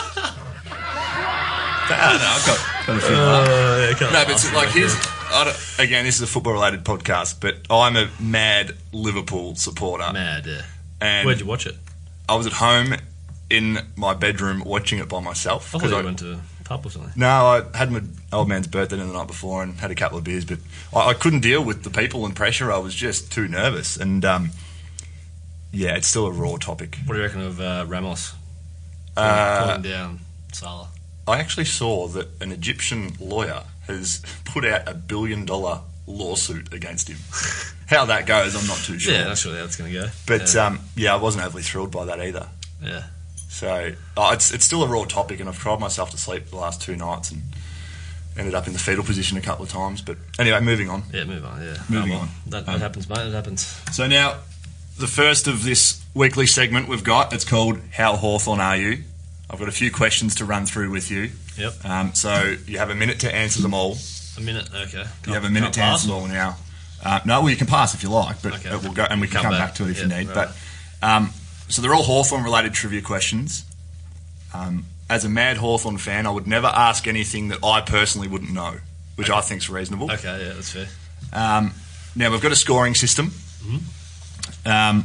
I 2.03 2.13
don't 2.13 2.21
know. 2.21 2.27
I've 2.29 2.47
got, 2.47 2.87
got 2.87 2.97
a 2.97 3.01
few. 3.01 3.15
Oh, 3.17 3.97
yeah, 4.01 4.11
no, 4.13 4.25
but 4.25 4.31
it's 4.33 4.53
like 4.53 4.69
that, 4.69 4.75
here's. 4.75 4.95
I 5.35 5.45
don't, 5.45 5.79
again. 5.87 6.05
This 6.05 6.17
is 6.17 6.23
a 6.23 6.27
football-related 6.27 6.85
podcast, 6.85 7.41
but 7.41 7.57
I'm 7.71 7.97
a 7.97 8.09
mad 8.21 8.73
Liverpool 8.93 9.55
supporter, 9.55 10.13
mad. 10.13 10.47
Yeah. 10.47 10.63
and 11.01 11.25
Where'd 11.27 11.41
you 11.41 11.47
watch 11.47 11.67
it? 11.67 11.77
I 12.29 12.35
was 12.37 12.47
at 12.47 12.53
home 12.55 12.95
in 13.51 13.79
my 13.97 14.15
bedroom 14.15 14.63
watching 14.65 14.99
it 14.99 15.09
by 15.09 15.21
myself 15.21 15.69
I 15.69 15.79
thought 15.79 15.81
'cause 15.83 15.91
you 15.91 15.97
I- 15.99 16.03
went 16.03 16.19
to 16.21 16.33
a 16.35 16.65
pub 16.65 16.85
or 16.87 16.91
something. 16.91 17.13
No, 17.17 17.29
I 17.29 17.63
had 17.77 17.91
my 17.93 18.03
old 18.33 18.49
man's 18.49 18.67
birthday 18.67 18.97
the 18.97 19.05
night 19.05 19.27
before 19.27 19.63
and 19.63 19.79
had 19.79 19.91
a 19.91 19.95
couple 19.95 20.19
of 20.19 20.25
beers, 20.25 20.45
but 20.45 20.59
I, 20.95 21.11
I 21.11 21.15
couldn't 21.15 21.41
deal 21.41 21.63
with 21.65 21.83
the 21.85 21.91
people 21.91 22.25
and 22.27 22.35
pressure. 22.37 22.73
I 22.73 22.79
was 22.79 22.95
just 22.95 23.31
too 23.33 23.49
nervous, 23.49 23.97
and 23.97 24.25
um, 24.25 24.51
yeah, 25.73 25.97
it's 25.97 26.09
still 26.09 26.27
a 26.27 26.31
raw 26.33 26.57
topic. 26.57 26.99
What 27.07 27.15
do 27.15 27.21
you 27.21 27.27
reckon 27.27 27.41
of 27.43 27.61
uh, 27.61 27.85
Ramos? 27.89 28.35
Uh, 29.17 29.67
Pulling 29.67 29.83
down 29.83 30.21
Salah. 30.53 30.89
I 31.27 31.39
actually 31.39 31.67
saw 31.67 32.09
that 32.09 32.29
an 32.41 32.53
Egyptian 32.53 33.13
lawyer 33.21 33.63
has 33.87 34.23
put 34.45 34.65
out 34.65 34.89
a 34.89 34.95
billion 34.95 35.45
dollar 35.45 35.81
lawsuit 36.07 36.73
against 36.75 37.09
him. 37.09 37.19
How 37.87 38.05
that 38.07 38.27
goes, 38.27 38.55
I'm 38.57 38.67
not 38.67 38.79
too 38.79 38.99
sure. 38.99 39.13
Yeah, 39.15 39.25
that's 39.25 39.45
really 39.45 39.59
how 39.59 39.65
it's 39.65 39.77
going 39.77 39.93
to 39.93 39.99
go. 40.01 40.07
but 40.27 40.53
yeah. 40.55 40.67
um, 40.67 40.81
yeah, 40.97 41.13
I 41.15 41.17
wasn't 41.17 41.45
overly 41.45 41.63
thrilled 41.63 41.91
by 41.93 42.05
that 42.07 42.21
either. 42.21 42.49
yeah. 42.83 43.05
So 43.49 43.93
oh, 44.17 44.33
it's 44.33 44.51
it's 44.53 44.65
still 44.65 44.83
a 44.83 44.89
raw 44.89 45.05
topic, 45.05 45.39
and 45.39 45.49
I've 45.49 45.59
cried 45.59 45.79
myself 45.79 46.11
to 46.11 46.17
sleep 46.17 46.47
the 46.47 46.57
last 46.57 46.81
two 46.81 46.97
nights 46.97 47.31
and 47.31 47.43
ended 48.37 48.55
up 48.55 48.67
in 48.67 48.73
the 48.73 48.79
fetal 48.79 49.05
position 49.05 49.37
a 49.37 49.43
couple 49.43 49.63
of 49.65 49.71
times. 49.71 50.01
But 50.01 50.17
anyway, 50.39 50.59
moving 50.61 50.89
on. 50.89 51.03
Yeah, 51.13 51.25
move 51.25 51.45
on. 51.45 51.61
Yeah, 51.63 51.77
Moving 51.91 52.13
Oh, 52.13 52.15
well, 52.15 52.21
on. 52.23 52.29
That, 52.47 52.67
that 52.67 52.75
Um, 52.77 52.81
happens, 52.81 53.09
mate. 53.11 53.19
It 53.19 53.33
happens. 53.35 53.61
So 53.93 54.07
now, 54.07 54.39
the 54.99 55.07
first 55.07 55.47
of 55.47 55.65
this 55.65 56.03
weekly 56.15 56.47
segment 56.47 56.89
we've 56.89 57.05
got, 57.05 57.35
it's 57.35 57.45
called 57.45 57.79
How 57.93 58.17
Hawthorn 58.17 58.59
Are 58.59 58.77
You? 58.77 59.05
I've 59.53 59.59
got 59.59 59.69
a 59.69 59.73
few 59.73 59.91
questions 59.91 60.37
to 60.37 60.45
run 60.45 60.65
through 60.67 60.91
with 60.91 61.11
you. 61.11 61.31
Yep. 61.59 61.85
Um, 61.85 62.15
so 62.15 62.57
you 62.67 62.79
have 62.79 62.91
a 62.91 62.95
minute 62.95 63.21
to 63.21 63.35
answer 63.35 63.61
them 63.61 63.75
all. 63.75 63.97
A 64.39 64.41
minute. 64.41 64.69
Okay. 64.75 65.05
You 65.27 65.35
have 65.35 65.45
a 65.45 65.51
minute 65.51 65.75
to 65.75 65.83
answer 65.83 66.07
them 66.07 66.17
all 66.17 66.27
now. 66.27 66.57
Uh, 67.05 67.21
no, 67.27 67.41
well, 67.43 67.51
you 67.51 67.57
can 67.57 67.67
pass 67.67 67.95
if 67.95 68.03
you 68.03 68.09
like, 68.09 68.41
but 68.43 68.55
Okay. 68.55 68.71
we'll 68.77 68.93
go 68.95 69.05
and 69.05 69.21
we 69.21 69.27
can 69.27 69.35
Come 69.35 69.43
come 69.43 69.53
back. 69.53 69.69
back, 69.71 69.75
to 69.75 69.85
it 69.85 69.91
if 69.91 69.97
Yeah, 69.99 70.03
you 70.05 70.09
need. 70.09 70.29
right. 70.35 70.49
But 71.03 71.07
um, 71.07 71.33
so 71.69 71.83
they're 71.83 71.93
all 71.95 72.03
Hawthorn 72.05 72.45
related 72.45 72.73
trivia 72.73 73.03
questions. 73.03 73.65
Um, 74.55 74.87
as 75.11 75.25
a 75.25 75.29
mad 75.29 75.59
Hawthorn 75.59 75.99
fan, 75.99 76.27
I 76.27 76.31
would 76.31 76.47
never 76.47 76.69
ask 76.69 77.07
anything 77.07 77.49
that 77.49 77.59
I 77.63 77.81
personally 77.83 78.29
wouldn't 78.29 78.53
know, 78.53 78.77
which 79.17 79.29
I 79.29 79.41
think's 79.43 79.69
reasonable. 79.69 80.11
Okay. 80.13 80.47
Yeah, 80.47 80.55
that's 80.55 80.71
fair. 80.71 80.87
Um, 81.33 81.73
now 82.17 82.31
we've 82.31 82.41
got 82.41 82.53
a 82.53 82.57
scoring 82.57 82.95
system. 82.95 83.27
Mm-hmm. 83.29 84.69
Um, 84.69 85.05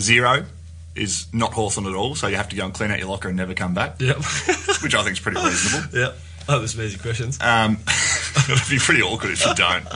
zero 0.00 0.44
is 0.94 1.26
not 1.32 1.52
Hawthorn 1.52 1.86
at 1.86 1.94
all, 1.94 2.14
so 2.14 2.26
you 2.26 2.36
have 2.36 2.48
to 2.50 2.56
go 2.56 2.64
and 2.64 2.74
clean 2.74 2.90
out 2.90 2.98
your 2.98 3.08
locker 3.08 3.28
and 3.28 3.36
never 3.36 3.54
come 3.54 3.74
back, 3.74 4.00
Yep. 4.00 4.16
which 4.82 4.94
I 4.94 5.02
think 5.02 5.12
is 5.12 5.20
pretty 5.20 5.40
reasonable. 5.44 5.98
yep. 5.98 6.16
I 6.48 6.52
hope 6.52 6.62
this 6.62 6.76
easy 6.78 6.98
questions. 6.98 7.38
Um, 7.40 7.78
it'd 8.50 8.68
be 8.70 8.78
pretty 8.78 9.00
awkward 9.02 9.30
if 9.32 9.46
you 9.46 9.54
don't. 9.54 9.86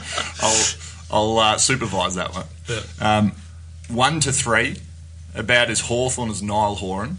I'll 0.41 0.65
I'll 1.11 1.39
uh, 1.39 1.57
supervise 1.57 2.15
that 2.15 2.33
one. 2.33 2.45
Yeah. 2.67 2.81
Um, 2.99 3.31
one 3.89 4.19
to 4.21 4.31
three, 4.31 4.77
about 5.35 5.69
as 5.69 5.81
Hawthorn 5.81 6.29
as 6.29 6.41
Niall 6.41 6.75
Horan, 6.75 7.17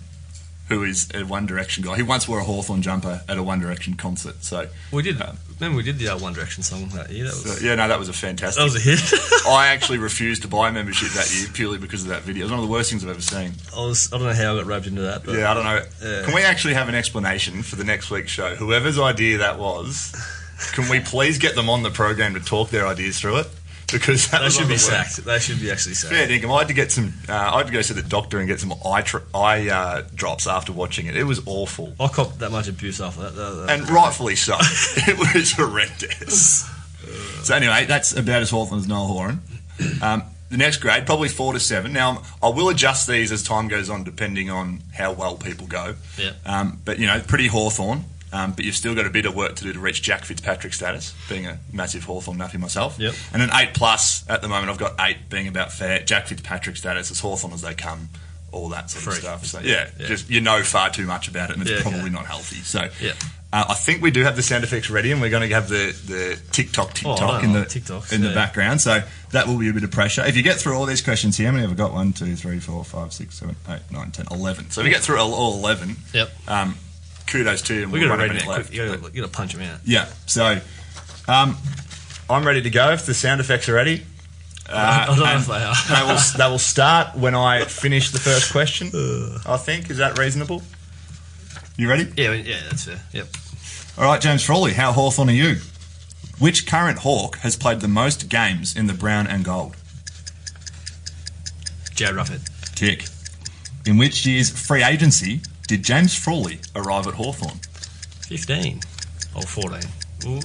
who 0.69 0.85
is 0.85 1.09
a 1.15 1.25
One 1.25 1.47
Direction 1.47 1.83
guy. 1.83 1.97
He 1.97 2.03
once 2.03 2.29
wore 2.29 2.41
a 2.41 2.45
Hawthorn 2.45 2.83
jumper 2.83 3.23
at 3.29 3.39
a 3.39 3.43
One 3.43 3.59
Direction 3.61 3.95
concert. 3.95 4.43
So, 4.45 4.69
We 4.93 5.03
did. 5.03 5.21
Um, 5.21 5.39
remember 5.59 5.77
we 5.79 5.83
did 5.83 5.99
the 5.99 6.09
uh, 6.09 6.19
One 6.19 6.33
Direction 6.35 6.63
song 6.63 6.89
that 6.91 7.11
year. 7.11 7.25
That 7.25 7.31
was 7.33 7.59
so, 7.59 7.67
yeah, 7.67 7.75
no, 7.75 7.89
that 7.89 7.99
was 7.99 8.09
a 8.09 8.13
fantastic. 8.13 8.59
that 8.59 8.65
was 8.65 8.77
a 8.77 8.81
hit. 8.81 9.01
I 9.49 9.69
actually 9.69 9.99
refused 9.99 10.43
to 10.43 10.49
buy 10.49 10.71
membership 10.71 11.09
that 11.11 11.35
year 11.35 11.49
purely 11.53 11.79
because 11.79 12.03
of 12.03 12.09
that 12.09 12.23
video. 12.23 12.43
It 12.43 12.45
was 12.45 12.51
one 12.53 12.61
of 12.61 12.67
the 12.67 12.73
worst 12.73 12.91
things 12.91 13.03
I've 13.03 13.11
ever 13.11 13.21
seen. 13.21 13.53
I 13.77 13.81
was. 13.81 14.13
I 14.13 14.19
don't 14.19 14.27
know 14.27 14.33
how 14.35 14.55
I 14.55 14.59
got 14.59 14.67
roped 14.67 14.87
into 14.87 15.03
that. 15.03 15.25
But 15.25 15.37
Yeah, 15.37 15.51
I 15.51 15.55
don't 15.55 15.65
know. 15.65 15.83
Yeah. 16.03 16.25
Can 16.25 16.35
we 16.35 16.43
actually 16.43 16.75
have 16.75 16.89
an 16.89 16.95
explanation 16.95 17.63
for 17.63 17.77
the 17.77 17.85
next 17.85 18.11
week's 18.11 18.31
show? 18.31 18.55
Whoever's 18.55 18.99
idea 18.99 19.39
that 19.39 19.59
was, 19.59 20.15
can 20.75 20.89
we 20.91 21.01
please 21.01 21.39
get 21.39 21.55
them 21.55 21.71
on 21.71 21.83
the 21.83 21.91
program 21.91 22.35
to 22.35 22.41
talk 22.41 22.71
their 22.71 22.87
ideas 22.87 23.19
through 23.19 23.39
it? 23.39 23.47
Because 23.91 24.31
that 24.31 24.43
They 24.43 24.51
should 24.51 24.69
be 24.69 24.75
of 24.75 24.81
worst. 24.91 25.15
sacked. 25.15 25.25
They 25.25 25.39
should 25.39 25.61
be 25.61 25.71
actually 25.71 25.95
sacked. 25.95 26.13
Fair 26.15 26.29
dinkum. 26.29 26.55
I 26.55 26.59
had 26.59 26.69
to 26.69 26.75
get 26.75 26.93
some. 26.93 27.15
Uh, 27.29 27.33
I 27.33 27.57
had 27.59 27.67
to 27.69 27.73
go 27.73 27.81
to 27.81 27.95
the 27.95 28.03
doctor 28.03 28.39
and 28.39 28.47
get 28.47 28.61
some 28.61 28.75
eye 28.85 29.01
tr- 29.03 29.19
eye 29.35 29.69
uh, 29.71 30.03
drops 30.15 30.47
after 30.47 30.73
watching 30.73 31.07
it. 31.07 31.17
It 31.17 31.25
was 31.25 31.41
awful, 31.47 31.95
I 31.99 32.09
copped 32.09 32.39
that 32.41 32.51
much 32.53 32.69
abuse 32.69 33.01
after 33.01 33.23
that. 33.23 33.35
That- 33.35 33.67
that- 33.67 33.71
and 33.81 33.89
rightfully 33.91 34.37
so. 34.37 34.57
it 34.61 35.19
was 35.19 35.53
horrendous. 35.53 36.69
So 37.43 37.55
anyway, 37.55 37.87
that's 37.87 38.13
about 38.15 38.43
as 38.43 38.51
Hawthorn 38.51 38.81
as 38.81 38.87
Noel 38.89 39.07
Horan. 39.07 39.41
Um, 40.03 40.25
the 40.51 40.59
next 40.59 40.79
grade, 40.79 41.07
probably 41.07 41.29
four 41.29 41.55
to 41.55 41.61
seven. 41.61 41.93
Now 41.95 42.23
I 42.43 42.49
will 42.49 42.69
adjust 42.69 43.07
these 43.09 43.33
as 43.33 43.43
time 43.43 43.69
goes 43.69 43.89
on, 43.89 44.05
depending 44.05 44.51
on 44.51 44.81
how 44.93 45.13
well 45.13 45.37
people 45.37 45.67
go. 45.67 45.95
Yeah. 46.19 46.33
Um, 46.45 46.81
but 46.85 46.99
you 46.99 47.07
know, 47.07 47.21
pretty 47.27 47.47
Hawthorn. 47.47 48.05
Um, 48.33 48.53
but 48.53 48.65
you've 48.65 48.77
still 48.77 48.95
got 48.95 49.07
a 49.07 49.11
bit 49.11 49.25
of 49.27 49.35
work 49.35 49.57
to 49.57 49.65
do 49.65 49.73
to 49.73 49.79
reach 49.79 50.03
Jack 50.03 50.25
Fitzpatrick 50.25 50.75
status, 50.75 51.15
being 51.29 51.47
a 51.47 51.59
massive 51.73 52.05
Hawthorn 52.05 52.37
nuffy 52.39 52.59
myself. 52.59 52.99
Yep. 52.99 53.15
And 53.33 53.43
an 53.43 53.51
eight 53.55 53.73
plus 53.75 54.29
at 54.29 54.43
the 54.43 54.49
moment. 54.49 54.71
I've 54.71 54.79
got 54.79 54.95
eight 55.01 55.31
being 55.31 55.49
about 55.49 55.73
fair. 55.73 56.01
Jack 56.01 56.27
Fitzpatrick 56.27 56.77
status 56.77 57.11
as 57.11 57.21
Hawthorn 57.21 57.55
as 57.55 57.63
they 57.63 57.73
come, 57.75 58.11
all 58.53 58.69
that 58.71 58.91
sort 58.91 59.05
Free. 59.05 59.13
of 59.15 59.19
stuff. 59.21 59.47
So 59.47 59.61
yeah, 59.61 59.89
Yeah. 59.99 60.07
just 60.09 60.29
you 60.29 60.41
know 60.43 60.63
far 60.63 60.91
too 60.91 61.07
much 61.07 61.29
about 61.29 61.51
it, 61.51 61.55
and 61.57 61.63
it's 61.63 61.71
Yeah, 61.71 61.81
probably 61.83 62.11
not 62.11 62.27
healthy. 62.27 62.57
So 62.57 62.89
Yeah. 63.01 63.13
uh, 63.51 63.65
I 63.71 63.75
think 63.75 64.03
we 64.03 64.11
do 64.11 64.23
have 64.25 64.37
the 64.37 64.43
sound 64.43 64.63
effects 64.63 64.91
ready, 64.91 65.11
and 65.11 65.23
we're 65.23 65.31
going 65.31 65.49
to 65.49 65.55
have 65.55 65.71
the 65.71 65.95
the 66.07 66.39
TikTok 66.53 66.89
Oh, 66.91 66.93
TikTok 66.93 67.19
don't 67.19 67.45
in 67.45 67.53
the 67.55 67.61
TikToks, 67.65 68.13
in 68.13 68.21
the 68.21 68.35
background. 68.35 68.83
So 68.83 69.03
that 69.31 69.47
will 69.47 69.57
be 69.59 69.71
a 69.71 69.73
bit 69.73 69.85
of 69.85 69.91
pressure. 69.91 70.23
If 70.27 70.37
you 70.37 70.43
get 70.43 70.57
through 70.59 70.77
all 70.77 70.85
these 70.85 71.01
questions 71.01 71.39
here, 71.39 71.47
how 71.47 71.53
many 71.53 71.63
have 71.63 71.73
I 71.73 71.77
got? 71.77 71.93
One, 71.95 72.13
two, 72.13 72.37
three, 72.37 72.61
four, 72.61 72.85
five, 72.85 73.13
six, 73.15 73.37
seven, 73.39 73.57
eight, 73.71 73.81
nine, 73.91 74.11
ten, 74.11 74.27
eleven. 74.31 74.71
So 74.71 74.83
if 74.83 74.87
you 74.87 74.93
get 74.93 75.01
through 75.03 75.19
all, 75.19 75.33
all 75.33 75.55
eleven, 75.55 75.97
Yep. 76.13 76.31
um, 76.49 76.77
kudos 77.29 77.63
to 77.63 77.75
him. 77.75 77.91
We 77.91 78.01
We'll 78.01 78.09
got 78.09 78.17
to 78.17 78.23
read 78.23 78.41
that 78.41 78.45
quick. 78.45 78.73
You 78.73 78.97
got 78.97 79.13
to, 79.13 79.29
punch 79.29 79.55
him 79.55 79.63
out. 79.63 79.81
Yeah. 79.85 80.07
So, 80.27 80.61
um, 81.29 81.57
I'm 82.29 82.47
ready 82.47 82.63
to 82.63 82.71
go. 82.71 82.91
If 82.91 83.07
the 83.07 83.15
sound 83.15 83.41
effects 83.41 83.69
are 83.69 83.75
ready, 83.75 84.03
uh, 84.69 84.73
I 84.75 85.07
don't 85.07 85.19
know 85.19 85.37
if 85.37 85.47
they 85.47 85.55
are. 85.55 86.07
they 86.07 86.13
will 86.13 86.21
they 86.37 86.51
will 86.51 86.59
start 86.59 87.17
when 87.17 87.35
I 87.35 87.65
finish 87.65 88.11
the 88.11 88.19
first 88.19 88.53
question. 88.53 88.89
I 89.47 89.57
think 89.57 89.91
is 89.91 89.99
that 89.99 90.19
reasonable. 90.19 90.63
You 91.77 91.89
ready? 91.89 92.09
Yeah, 92.17 92.33
yeah, 92.33 92.61
that's 92.69 92.85
fair. 92.85 93.01
Yep. 93.13 93.29
All 93.99 94.05
right, 94.05 94.21
James 94.21 94.45
Frawley. 94.45 94.73
How 94.73 94.93
Hawthorn 94.93 95.29
are 95.29 95.33
you? 95.33 95.57
Which 96.39 96.67
current 96.67 96.99
Hawk 97.01 97.39
has 97.39 97.57
played 97.57 97.81
the 97.81 97.89
most 97.89 98.29
games 98.29 98.77
in 98.77 98.87
the 98.87 98.95
brown 98.95 99.27
and 99.27 99.45
gold? 99.45 99.77
Jarryd 101.95 102.17
Roughead. 102.17 102.75
Tick. 102.75 103.07
In 103.87 103.97
which 103.97 104.25
year's 104.25 104.51
free 104.51 104.85
agency 104.85 105.41
did 105.69 105.85
James 105.85 106.15
Frawley 106.17 106.59
arrive 106.75 107.07
at 107.07 107.15
Hawthorn? 107.15 107.59
15. 108.27 108.81
Or 109.37 109.43
14. 109.43 109.81
Ooh. 110.27 110.41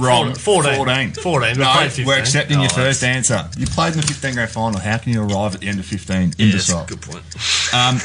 Wrong. 0.00 0.34
14. 0.34 0.76
14. 0.76 1.12
14. 1.12 1.58
No, 1.58 1.72
15. 1.82 2.06
we're 2.06 2.18
accepting 2.18 2.58
your 2.60 2.70
Oh, 2.72 2.74
first 2.74 3.04
answer. 3.04 3.46
You 3.58 3.66
played 3.66 3.92
in 3.92 4.00
the 4.00 4.06
15 4.06 4.34
grand 4.34 4.50
final. 4.50 4.80
How 4.80 4.96
can 4.96 5.12
you 5.12 5.22
arrive 5.22 5.54
at 5.54 5.60
the 5.60 5.68
end 5.68 5.78
of 5.80 5.84
15? 5.86 6.32
Yeah, 6.38 6.82
a 6.82 6.86
good 6.86 7.02
point. 7.02 7.24
Um, 7.74 7.96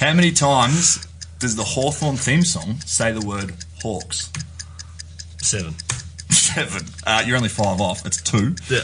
how 0.00 0.12
many 0.12 0.32
times 0.32 1.06
does 1.38 1.56
the 1.56 1.64
Hawthorn 1.64 2.16
theme 2.16 2.42
song 2.42 2.78
say 2.84 3.10
the 3.10 3.26
word 3.26 3.54
Hawks? 3.82 4.30
Seven. 5.38 5.74
Seven. 6.28 6.86
Uh, 7.06 7.22
you're 7.26 7.36
only 7.38 7.48
five 7.48 7.80
off. 7.80 8.04
It's 8.04 8.20
two. 8.20 8.54
Yeah. 8.68 8.80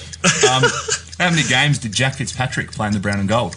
Um, 0.51 0.63
how 1.19 1.29
many 1.29 1.43
games 1.47 1.79
did 1.79 1.93
Jack 1.93 2.15
Fitzpatrick 2.15 2.73
play 2.73 2.87
in 2.89 2.95
the 2.95 3.01
brown 3.01 3.21
and 3.21 3.29
gold? 3.29 3.55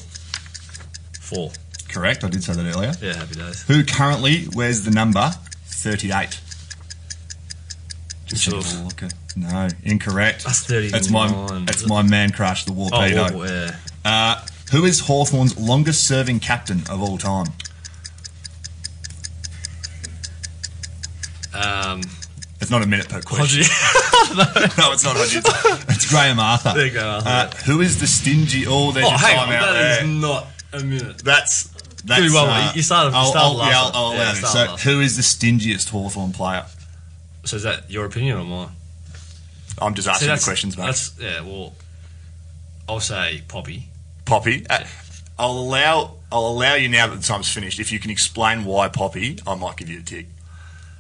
Four. 1.22 1.52
Correct. 1.94 2.24
I 2.24 2.30
did 2.30 2.44
say 2.44 2.54
that 2.54 2.66
earlier. 2.76 2.92
Yeah, 3.02 3.14
happy 3.14 3.36
days. 3.36 3.62
Who 3.68 3.84
currently 3.84 4.48
wears 4.56 4.84
the 4.84 4.92
number 4.92 5.32
38? 5.66 6.40
Just 8.26 8.46
sort 8.46 8.66
of- 8.66 9.36
No, 9.38 9.68
incorrect. 9.84 10.44
That's 10.46 10.62
39. 10.66 10.92
That's 10.92 11.10
my 11.12 11.28
that's 11.66 11.78
is 11.78 11.84
it? 11.84 11.90
my 11.90 12.02
man 12.02 12.32
crush, 12.32 12.66
the 12.66 12.72
Oh, 12.72 12.76
Warpedo. 12.90 13.32
Warble, 13.32 13.48
yeah. 13.48 13.76
Uh, 14.04 14.46
who 14.72 14.86
is 14.86 15.02
Hawthorn's 15.02 15.58
longest 15.60 16.08
serving 16.08 16.40
captain 16.40 16.82
of 16.90 17.02
all 17.02 17.18
time? 17.20 17.48
Um, 21.54 22.02
It's 22.60 22.72
not 22.72 22.82
a 22.82 22.88
minute 22.88 23.10
per 23.10 23.22
question. 23.22 23.64
No, 24.36 24.42
it's 24.94 25.04
not 25.04 25.16
Hodges. 25.16 25.44
It's 25.90 26.10
Graham 26.10 26.40
Arthur. 26.40 26.74
There 26.74 26.88
you 26.88 26.94
go, 26.94 27.08
Arthur. 27.08 27.30
Uh, 27.30 27.52
who 27.66 27.82
is 27.82 28.00
the 28.00 28.08
stingy? 28.08 28.66
Oh, 28.66 28.92
there's 28.92 29.06
oh, 29.06 29.10
your 29.10 29.18
hang 29.20 29.36
time 29.36 29.50
on. 29.50 29.54
out 29.56 29.66
That 29.66 29.74
there. 29.74 30.04
is 30.04 30.10
not 30.10 30.48
a 30.72 30.80
minute. 30.80 31.18
That's 31.20 31.70
that's. 32.04 32.22
Good 32.22 32.34
one, 32.34 32.50
uh, 32.50 32.72
you 32.76 32.82
started- 32.82 33.14
I'll, 33.16 33.26
started 33.32 33.48
I'll, 33.48 33.54
last 33.56 33.72
yeah. 33.72 33.82
I'll, 34.00 34.06
I'll 34.08 34.14
Yeah, 34.16 34.32
it. 34.32 34.36
So, 34.36 34.66
who 34.90 35.00
is 35.02 35.16
the 35.16 35.24
stingiest 35.24 35.90
Hawthorn 35.90 36.32
player? 36.34 36.66
So 37.46 37.58
is 37.58 37.64
that 37.64 37.90
your 37.92 38.06
opinion 38.06 38.38
or 38.38 38.44
mine? 38.46 38.70
I'm 39.80 39.94
just 39.96 40.06
See, 40.08 40.12
asking 40.12 40.36
the 40.36 40.42
questions, 40.44 40.78
mate. 40.78 40.86
That's, 40.86 41.12
yeah, 41.20 41.42
well, 41.42 41.74
I'll 42.88 43.00
say 43.00 43.42
Poppy. 43.48 43.88
Poppy. 44.26 44.66
Uh, 44.70 44.84
I'll 45.38 45.52
allow. 45.52 46.16
I'll 46.32 46.48
allow 46.48 46.76
you 46.76 46.90
now 46.90 47.08
that 47.08 47.16
the 47.18 47.24
time's 47.24 47.50
finished. 47.52 47.80
If 47.80 47.92
you 47.92 48.00
can 48.00 48.12
explain 48.12 48.66
why 48.66 48.88
Poppy, 48.88 49.40
I 49.46 49.56
might 49.56 49.78
give 49.78 49.90
you 49.90 50.00
a 50.00 50.04
tick. 50.04 50.28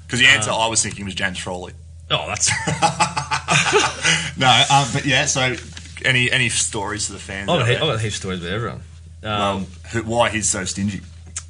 Because 0.06 0.20
the 0.20 0.28
answer 0.28 0.52
I 0.52 0.68
was 0.68 0.84
thinking 0.84 1.06
was 1.06 1.16
James 1.16 1.40
Frawley. 1.40 1.74
Oh, 2.12 2.28
that's 2.28 2.50
No, 4.38 4.48
um, 4.72 4.88
but 4.94 5.06
yeah. 5.06 5.26
So, 5.26 5.56
any 6.06 6.32
any 6.32 6.50
stories 6.50 7.08
to 7.08 7.14
the 7.14 7.20
fans? 7.20 7.50
I've 7.50 7.60
got, 7.60 7.68
he- 7.68 7.76
I've 7.76 7.82
got 7.82 8.00
heaps 8.02 8.16
of 8.16 8.20
stories 8.20 8.42
about 8.42 8.52
everyone. 8.54 8.82
Well, 9.24 9.58
Um, 9.58 9.66
who, 9.92 10.04
why 10.04 10.30
he's 10.30 10.50
so 10.50 10.66
stingy? 10.66 11.02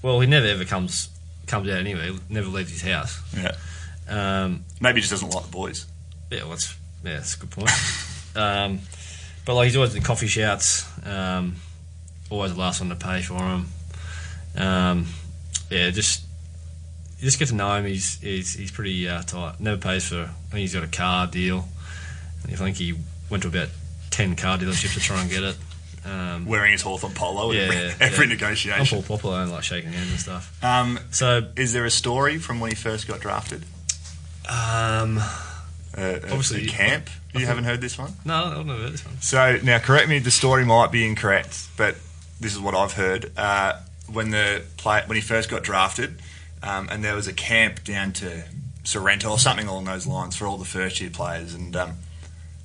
well, 0.01 0.19
he 0.19 0.27
never 0.27 0.45
ever 0.47 0.65
comes 0.65 1.09
comes 1.47 1.67
out 1.69 1.77
anyway. 1.79 2.11
He 2.11 2.19
never 2.29 2.47
leaves 2.47 2.71
his 2.71 2.81
house. 2.83 3.19
Yeah, 3.35 3.55
Um, 4.07 4.63
maybe 4.79 4.97
he 4.97 5.01
just 5.07 5.11
doesn't 5.11 5.29
like 5.29 5.45
the 5.45 5.51
boys. 5.51 5.85
yeah, 6.31 6.39
well, 6.41 6.49
that's 6.51 6.75
yeah, 7.03 7.13
that's 7.15 7.35
a 7.35 7.39
good 7.39 7.51
point. 7.51 7.69
um, 8.35 8.79
but 9.45 9.55
like 9.55 9.65
he's 9.65 9.75
always 9.75 9.93
in 9.95 10.01
the 10.01 10.05
coffee 10.07 10.27
shouts. 10.27 10.85
Um, 11.05 11.55
always 12.29 12.53
the 12.53 12.59
last 12.59 12.79
one 12.79 12.89
to 12.89 12.95
pay 12.95 13.21
for 13.21 13.37
him. 13.39 13.65
Um, 14.55 15.07
yeah, 15.69 15.89
just 15.89 16.23
you 17.19 17.25
just 17.25 17.39
get 17.39 17.47
to 17.49 17.55
know 17.55 17.73
him. 17.75 17.85
He's 17.85 18.19
he's, 18.21 18.53
he's 18.53 18.71
pretty 18.71 19.07
uh, 19.09 19.21
tight. 19.23 19.59
Never 19.59 19.77
pays 19.77 20.07
for. 20.07 20.21
I 20.23 20.25
think 20.51 20.59
he's 20.61 20.73
got 20.73 20.83
a 20.83 20.87
car 20.87 21.27
deal. 21.27 21.67
I 22.45 22.55
think 22.55 22.77
he 22.77 22.93
went 23.29 23.43
to 23.43 23.49
about 23.49 23.69
ten 24.11 24.35
car 24.35 24.57
dealerships 24.57 24.93
to 24.93 24.99
try 24.99 25.21
and 25.21 25.29
get 25.29 25.43
it. 25.43 25.57
Um, 26.05 26.45
Wearing 26.45 26.73
his 26.73 26.81
Hawthorn 26.81 27.13
polo 27.13 27.51
Yeah, 27.51 27.61
every, 27.61 27.75
yeah, 27.75 27.93
every 28.01 28.17
yeah. 28.17 28.23
I'm 28.23 28.29
negotiation. 28.29 29.03
Paul 29.03 29.17
Puopolo 29.17 29.41
and 29.41 29.51
like 29.51 29.63
shaking 29.63 29.93
hands 29.93 30.09
and 30.11 30.19
stuff. 30.19 30.63
Um, 30.63 30.99
So 31.11 31.47
is 31.55 31.71
there 31.73 31.85
a 31.85 31.89
story 31.91 32.37
from 32.39 32.59
when 32.59 32.71
he 32.71 32.75
first 32.75 33.07
got 33.07 33.19
drafted? 33.21 33.63
um, 34.49 35.19
Uh, 35.95 36.15
Obviously- 36.23 36.63
at 36.63 36.69
camp. 36.69 37.09
You 37.35 37.45
haven't 37.47 37.63
heard 37.65 37.81
this 37.81 37.97
one. 37.97 38.13
no, 38.25 38.45
I 38.45 38.53
don't 38.53 38.67
know 38.67 38.75
about 38.75 38.91
this 38.91 39.05
one. 39.05 39.19
So 39.21 39.59
now, 39.63 39.79
correct 39.79 40.07
me. 40.09 40.19
The 40.19 40.29
story 40.31 40.65
might 40.65 40.91
be 40.91 41.05
incorrect, 41.05 41.67
but 41.77 41.95
this 42.39 42.53
is 42.53 42.59
what 42.59 42.75
I've 42.75 42.93
heard. 42.93 43.31
Uh, 43.37 43.73
when 44.11 44.29
the 44.31 44.63
play, 44.77 45.01
when 45.07 45.15
he 45.15 45.21
first 45.21 45.49
got 45.49 45.63
drafted, 45.63 46.19
um, 46.61 46.89
and 46.91 47.03
there 47.03 47.15
was 47.15 47.27
a 47.27 47.33
camp 47.33 47.83
down 47.83 48.11
to 48.13 48.43
Sorrento 48.83 49.29
or 49.31 49.39
something 49.39 49.67
along 49.67 49.85
those 49.85 50.05
lines 50.05 50.35
for 50.35 50.45
all 50.45 50.57
the 50.57 50.65
first 50.65 50.99
year 51.01 51.09
players, 51.09 51.53
and 51.55 51.75
um, 51.75 51.93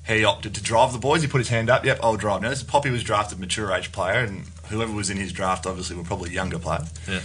he 0.09 0.23
opted 0.25 0.55
to 0.55 0.63
drive 0.63 0.91
the 0.93 0.99
boys. 0.99 1.21
He 1.21 1.27
put 1.27 1.37
his 1.39 1.49
hand 1.49 1.69
up. 1.69 1.85
Yep, 1.85 1.99
I'll 2.03 2.17
drive. 2.17 2.41
Now, 2.41 2.49
this 2.49 2.63
Poppy 2.63 2.89
was 2.89 3.03
drafted 3.03 3.39
mature 3.39 3.71
age 3.71 3.91
player, 3.91 4.19
and 4.19 4.45
whoever 4.69 4.91
was 4.93 5.09
in 5.09 5.17
his 5.17 5.31
draft 5.31 5.65
obviously 5.65 5.95
were 5.95 6.03
probably 6.03 6.31
younger 6.31 6.59
players. 6.59 6.87
Yeah. 7.07 7.19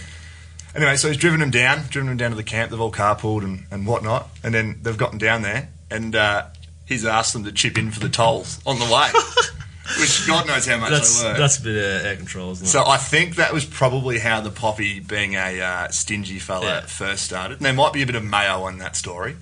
Anyway, 0.75 0.95
so 0.97 1.07
he's 1.07 1.17
driven 1.17 1.39
them 1.39 1.51
down, 1.51 1.83
driven 1.89 2.07
them 2.09 2.17
down 2.17 2.31
to 2.31 2.35
the 2.37 2.43
camp. 2.43 2.69
They've 2.71 2.79
all 2.81 2.91
carpooled 2.91 3.43
and, 3.43 3.65
and 3.71 3.87
whatnot, 3.87 4.29
and 4.43 4.53
then 4.53 4.79
they've 4.81 4.97
gotten 4.97 5.17
down 5.17 5.41
there, 5.41 5.69
and 5.89 6.15
uh, 6.15 6.47
he's 6.85 7.05
asked 7.05 7.31
them 7.33 7.43
to 7.45 7.51
chip 7.51 7.77
in 7.77 7.91
for 7.91 8.01
the 8.01 8.09
tolls 8.09 8.59
on 8.65 8.77
the 8.77 8.83
way, 8.85 9.09
which 10.01 10.27
God 10.27 10.45
knows 10.47 10.65
how 10.65 10.77
much 10.77 10.89
That's 10.89 11.21
they 11.21 11.31
were. 11.31 11.37
that's 11.37 11.59
a 11.59 11.61
bit 11.61 12.05
uh, 12.05 12.09
out 12.09 12.17
control, 12.17 12.51
isn't 12.51 12.65
it? 12.65 12.69
so 12.69 12.83
I 12.85 12.97
think 12.97 13.37
that 13.37 13.53
was 13.53 13.63
probably 13.63 14.19
how 14.19 14.41
the 14.41 14.51
Poppy, 14.51 14.99
being 14.99 15.35
a 15.35 15.61
uh, 15.61 15.87
stingy 15.89 16.39
fella, 16.39 16.65
Yeah. 16.65 16.81
first 16.81 17.23
started. 17.23 17.57
And 17.57 17.65
there 17.65 17.73
might 17.73 17.93
be 17.93 18.01
a 18.01 18.05
bit 18.05 18.15
of 18.15 18.23
mayo 18.25 18.67
in 18.67 18.79
that 18.79 18.97
story. 18.97 19.37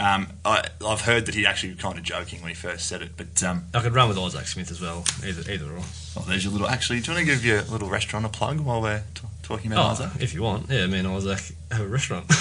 Um, 0.00 0.28
I, 0.44 0.64
I've 0.86 1.00
heard 1.00 1.26
that 1.26 1.34
he 1.34 1.44
actually 1.46 1.72
was 1.74 1.80
kind 1.82 1.98
of 1.98 2.04
joking 2.04 2.40
when 2.40 2.48
he 2.50 2.54
first 2.54 2.86
said 2.88 3.02
it, 3.02 3.12
but 3.16 3.42
um, 3.42 3.64
I 3.74 3.80
could 3.80 3.94
run 3.94 4.08
with 4.08 4.18
Isaac 4.18 4.46
Smith 4.46 4.70
as 4.70 4.80
well. 4.80 5.04
Either 5.26 5.50
either 5.50 5.66
or. 5.66 5.78
oh, 6.16 6.24
there's 6.28 6.44
your 6.44 6.52
little. 6.52 6.68
Actually, 6.68 7.00
do 7.00 7.10
you 7.10 7.16
want 7.16 7.26
to 7.28 7.34
give 7.34 7.44
your 7.44 7.62
little 7.62 7.88
restaurant 7.88 8.24
a 8.24 8.28
plug 8.28 8.60
while 8.60 8.80
we're 8.80 9.02
t- 9.14 9.22
talking 9.42 9.72
about 9.72 9.86
Oh, 10.00 10.04
Isaac? 10.04 10.22
if 10.22 10.34
you 10.34 10.42
want, 10.42 10.70
yeah. 10.70 10.86
Me 10.86 10.98
and 11.00 11.08
Isaac 11.08 11.40
have 11.72 11.80
a 11.80 11.86
restaurant. 11.88 12.28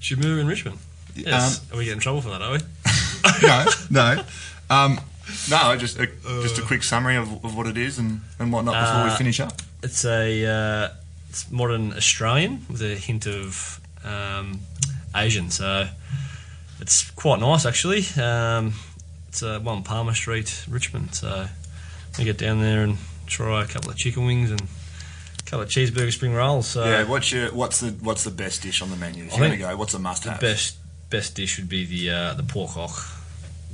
Shimu 0.00 0.40
in 0.40 0.46
Richmond. 0.46 0.78
Yes. 1.14 1.60
are 1.72 1.76
we 1.76 1.84
getting 1.84 1.96
in 1.98 2.00
trouble 2.00 2.20
for 2.20 2.30
that? 2.30 2.42
Are 2.42 2.52
we? 2.52 2.58
no, 3.46 3.66
no. 4.16 4.24
Um, 4.70 5.00
no, 5.50 5.76
just 5.76 5.98
a, 5.98 6.06
just 6.42 6.58
a 6.58 6.62
quick 6.62 6.82
summary 6.82 7.16
of, 7.16 7.44
of 7.44 7.56
what 7.56 7.66
it 7.66 7.76
is 7.76 7.98
and, 7.98 8.20
and 8.38 8.52
whatnot 8.52 8.74
before 8.74 9.04
we 9.04 9.10
Uh, 9.10 9.16
finish 9.16 9.40
up. 9.40 9.52
It's 9.82 10.04
a 10.04 10.46
uh, 10.46 10.88
it's 11.28 11.50
modern 11.50 11.92
Australian 11.94 12.66
with 12.68 12.82
a 12.82 12.94
hint 12.96 13.26
of 13.26 13.80
um, 14.04 14.60
Asian. 15.14 15.50
So 15.50 15.88
it's 16.80 17.10
quite 17.12 17.40
nice 17.40 17.66
actually. 17.66 18.04
Um, 18.20 18.74
it's 19.28 19.42
uh, 19.42 19.60
one 19.60 19.82
Palmer 19.82 20.14
Street, 20.14 20.64
Richmond. 20.68 21.14
So 21.14 21.46
we 22.18 22.24
get 22.24 22.38
down 22.38 22.60
there 22.60 22.82
and 22.82 22.98
try 23.26 23.62
a 23.62 23.66
couple 23.66 23.90
of 23.90 23.96
chicken 23.96 24.26
wings 24.26 24.50
and 24.50 24.60
a 24.60 25.42
couple 25.44 25.62
of 25.62 25.68
cheeseburger 25.68 26.12
spring 26.12 26.34
rolls. 26.34 26.66
So 26.66 26.84
yeah, 26.84 27.04
what's 27.04 27.30
your 27.32 27.52
what's 27.52 27.80
the 27.80 27.88
what's 28.04 28.24
the 28.24 28.30
best 28.30 28.62
dish 28.62 28.82
on 28.82 28.90
the 28.90 28.96
menu? 28.96 29.24
If 29.24 29.34
I 29.34 29.38
you're 29.38 29.48
to 29.50 29.56
go, 29.56 29.76
what's 29.76 29.94
a 29.94 29.98
must 29.98 30.24
the 30.24 30.32
have? 30.32 30.40
best 30.40 30.76
best 31.10 31.34
dish 31.36 31.58
would 31.58 31.68
be 31.68 31.84
the 31.84 32.10
uh, 32.10 32.34
the 32.34 32.42
pork 32.42 32.70
hock. 32.70 32.90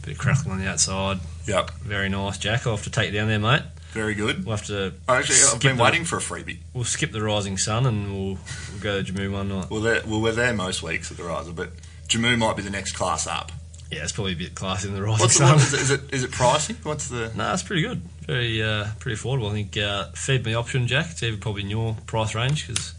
bit 0.03 0.13
of 0.13 0.19
crackling 0.19 0.53
on 0.53 0.59
the 0.61 0.69
outside. 0.69 1.19
Yep, 1.47 1.71
Very 1.83 2.09
nice, 2.09 2.39
Jack. 2.39 2.67
I'll 2.67 2.75
have 2.77 2.85
to 2.85 2.91
take 2.91 3.13
you 3.13 3.19
down 3.19 3.29
there, 3.29 3.39
mate. 3.39 3.63
very 3.93 4.15
good. 4.15 4.45
We'll 4.45 4.57
have 4.57 4.67
to. 4.67 4.93
Actually, 5.09 5.39
I've 5.55 5.61
been 5.61 5.77
the- 5.77 5.83
waiting 5.83 6.05
for 6.05 6.17
a 6.17 6.21
freebie. 6.21 6.59
We'll 6.75 6.85
skip 6.85 7.13
the 7.13 7.23
rising 7.23 7.57
sun 7.57 7.87
and 7.87 8.13
we'll, 8.13 8.39
we'll 8.73 8.81
go 8.83 9.01
to 9.03 9.13
Jammu 9.13 9.31
one 9.33 9.49
night. 9.49 9.71
Well, 9.71 9.81
well, 10.07 10.21
we're 10.21 10.33
there 10.33 10.53
most 10.55 10.83
weeks 10.83 11.11
at 11.13 11.17
the 11.17 11.23
Riser, 11.25 11.53
but 11.53 11.71
Jammu 12.09 12.39
might 12.39 12.57
be 12.57 12.63
the 12.63 12.71
next 12.71 12.93
class 12.93 13.27
up. 13.27 13.53
Yeah, 13.91 14.03
it's 14.03 14.13
probably 14.13 14.33
a 14.33 14.37
bit 14.37 14.55
classy 14.55 14.89
than 14.89 14.97
the 14.97 15.03
rising 15.03 15.21
What's 15.23 15.39
the, 15.39 15.47
sun. 15.47 15.55
what, 15.57 15.63
is, 15.63 15.73
it, 15.75 15.81
is 15.81 15.91
it 15.91 16.01
is 16.15 16.25
it 16.25 16.31
pricey? 16.33 16.85
What's 16.85 17.09
the 17.09 17.31
No, 17.37 17.53
it's 17.53 17.63
pretty 17.63 17.83
good. 17.83 18.03
Very, 18.27 18.61
uh, 18.61 18.89
pretty 18.99 19.17
affordable. 19.17 19.49
I 19.49 19.53
think 19.53 19.77
uh, 19.77 20.11
feed 20.13 20.45
me 20.45 20.55
option, 20.55 20.89
Jack. 20.89 21.07
It's 21.11 21.23
even 21.23 21.39
probably 21.39 21.63
in 21.63 21.71
your 21.71 21.97
price 22.07 22.35
range 22.35 22.67
because 22.67 22.95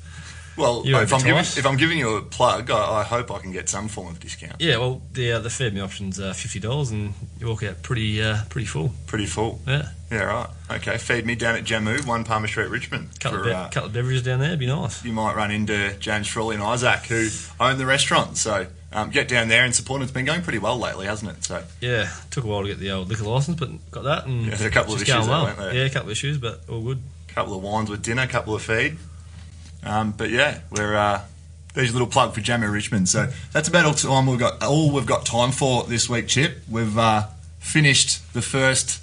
well? 0.56 0.84
If 0.86 1.13
I'm 1.13 1.20
giving 1.20 1.36
if 1.39 1.65
I'm 1.65 1.76
giving 1.76 1.98
you 1.98 2.15
a 2.15 2.22
plug, 2.22 2.72
I, 2.72 3.02
I 3.02 3.04
hope 3.04 3.30
I 3.32 3.39
can 3.39 3.52
get 3.52 3.67
some 3.67 3.89
form 3.89 4.08
of 4.08 4.20
discount. 4.22 4.56
yeah, 4.60 4.78
well, 4.78 5.02
the 5.12 5.34
uh, 5.34 5.39
the 5.39 5.50
feed 5.50 5.74
me 5.74 5.82
option's 5.82 6.22
uh, 6.22 6.32
fifty 6.32 6.60
dollars 6.62 6.91
and 6.91 7.13
you 7.38 7.48
walk 7.48 7.63
out 7.63 7.84
pretty 7.84 8.24
uh, 8.24 8.38
pretty 8.50 8.65
full. 8.67 8.93
Pretty 9.08 9.26
full. 9.26 9.60
Yeah, 9.67 9.89
Yeah, 10.10 10.24
right. 10.24 10.50
Okay, 10.72 10.98
feed 10.98 11.26
me 11.26 11.36
down 11.36 11.56
at 11.58 11.65
Jammu, 11.65 12.08
one 12.08 12.24
Palmer 12.24 12.48
Street, 12.48 12.70
Richmond. 12.70 13.20
couple, 13.20 13.39
for, 13.39 13.43
of, 13.43 13.50
be- 13.50 13.54
uh, 13.54 13.70
couple 13.70 13.88
of 13.88 13.93
beverages 13.93 14.24
down 14.24 14.39
there, 14.39 14.56
be 14.56 14.67
nice. 14.67 15.04
you 15.04 15.12
might 15.12 15.36
run 15.36 15.52
into 15.52 15.93
James 16.00 16.28
Frawley 16.30 16.56
and 16.56 16.63
Isaac, 16.63 17.06
who 17.08 17.28
own 17.60 17.78
the 17.78 17.86
restaurant. 17.86 18.38
So 18.38 18.67
um, 18.93 19.10
get 19.10 19.28
down 19.28 19.47
there 19.50 19.63
and 19.65 19.76
support. 19.76 20.02
it. 20.02 20.06
It's 20.06 20.13
been 20.13 20.26
going 20.26 20.41
pretty 20.41 20.60
well 20.60 20.78
lately, 20.78 21.06
hasn't 21.08 21.32
it? 21.32 21.43
So 21.43 21.63
Yeah, 21.82 22.10
took 22.32 22.43
a 22.43 22.47
while 22.47 22.62
to 22.62 22.67
get 22.67 22.80
the 22.80 22.91
old 22.91 23.10
liquor 23.10 23.23
license, 23.23 23.60
but 23.60 23.69
got 23.91 24.04
that 24.06 24.26
and 24.26 24.45
Yeah, 24.45 24.54
a 24.65 24.69
couple 24.69 24.93
of 24.93 25.02
issues 25.02 25.15
there, 25.26 25.30
well. 25.30 25.43
weren't 25.45 25.58
there? 25.58 25.73
Yeah, 25.73 25.84
a 25.86 25.89
couple 25.89 26.08
of 26.10 26.12
issues, 26.13 26.38
but 26.38 26.62
all 26.69 26.82
good. 26.82 27.02
a 27.30 27.34
couple 27.34 27.54
of 27.56 27.62
wines 27.62 27.89
with 27.89 28.02
dinner, 28.02 28.23
a 28.23 28.28
couple 28.28 28.56
of 28.56 28.62
feed. 28.62 28.97
Um, 29.84 30.12
but 30.12 30.30
yeah, 30.30 30.60
we're 30.71 30.95
uh, 30.95 31.21
there's 31.73 31.89
a 31.91 31.93
little 31.93 32.08
plug 32.08 32.34
for 32.34 32.41
Jammer 32.41 32.71
Richmond. 32.71 33.08
So 33.10 33.30
that's 33.54 33.67
about 33.67 33.86
all 33.86 33.93
time 33.93 34.26
we've 34.26 34.39
got. 34.39 34.63
All 34.63 34.91
we've 34.91 35.06
got 35.06 35.26
time 35.26 35.52
for 35.52 35.84
this 35.84 36.10
week, 36.10 36.28
Chip. 36.28 36.58
We've 36.69 36.97
uh, 36.97 37.28
finished 37.60 38.34
the 38.34 38.41
first 38.41 39.02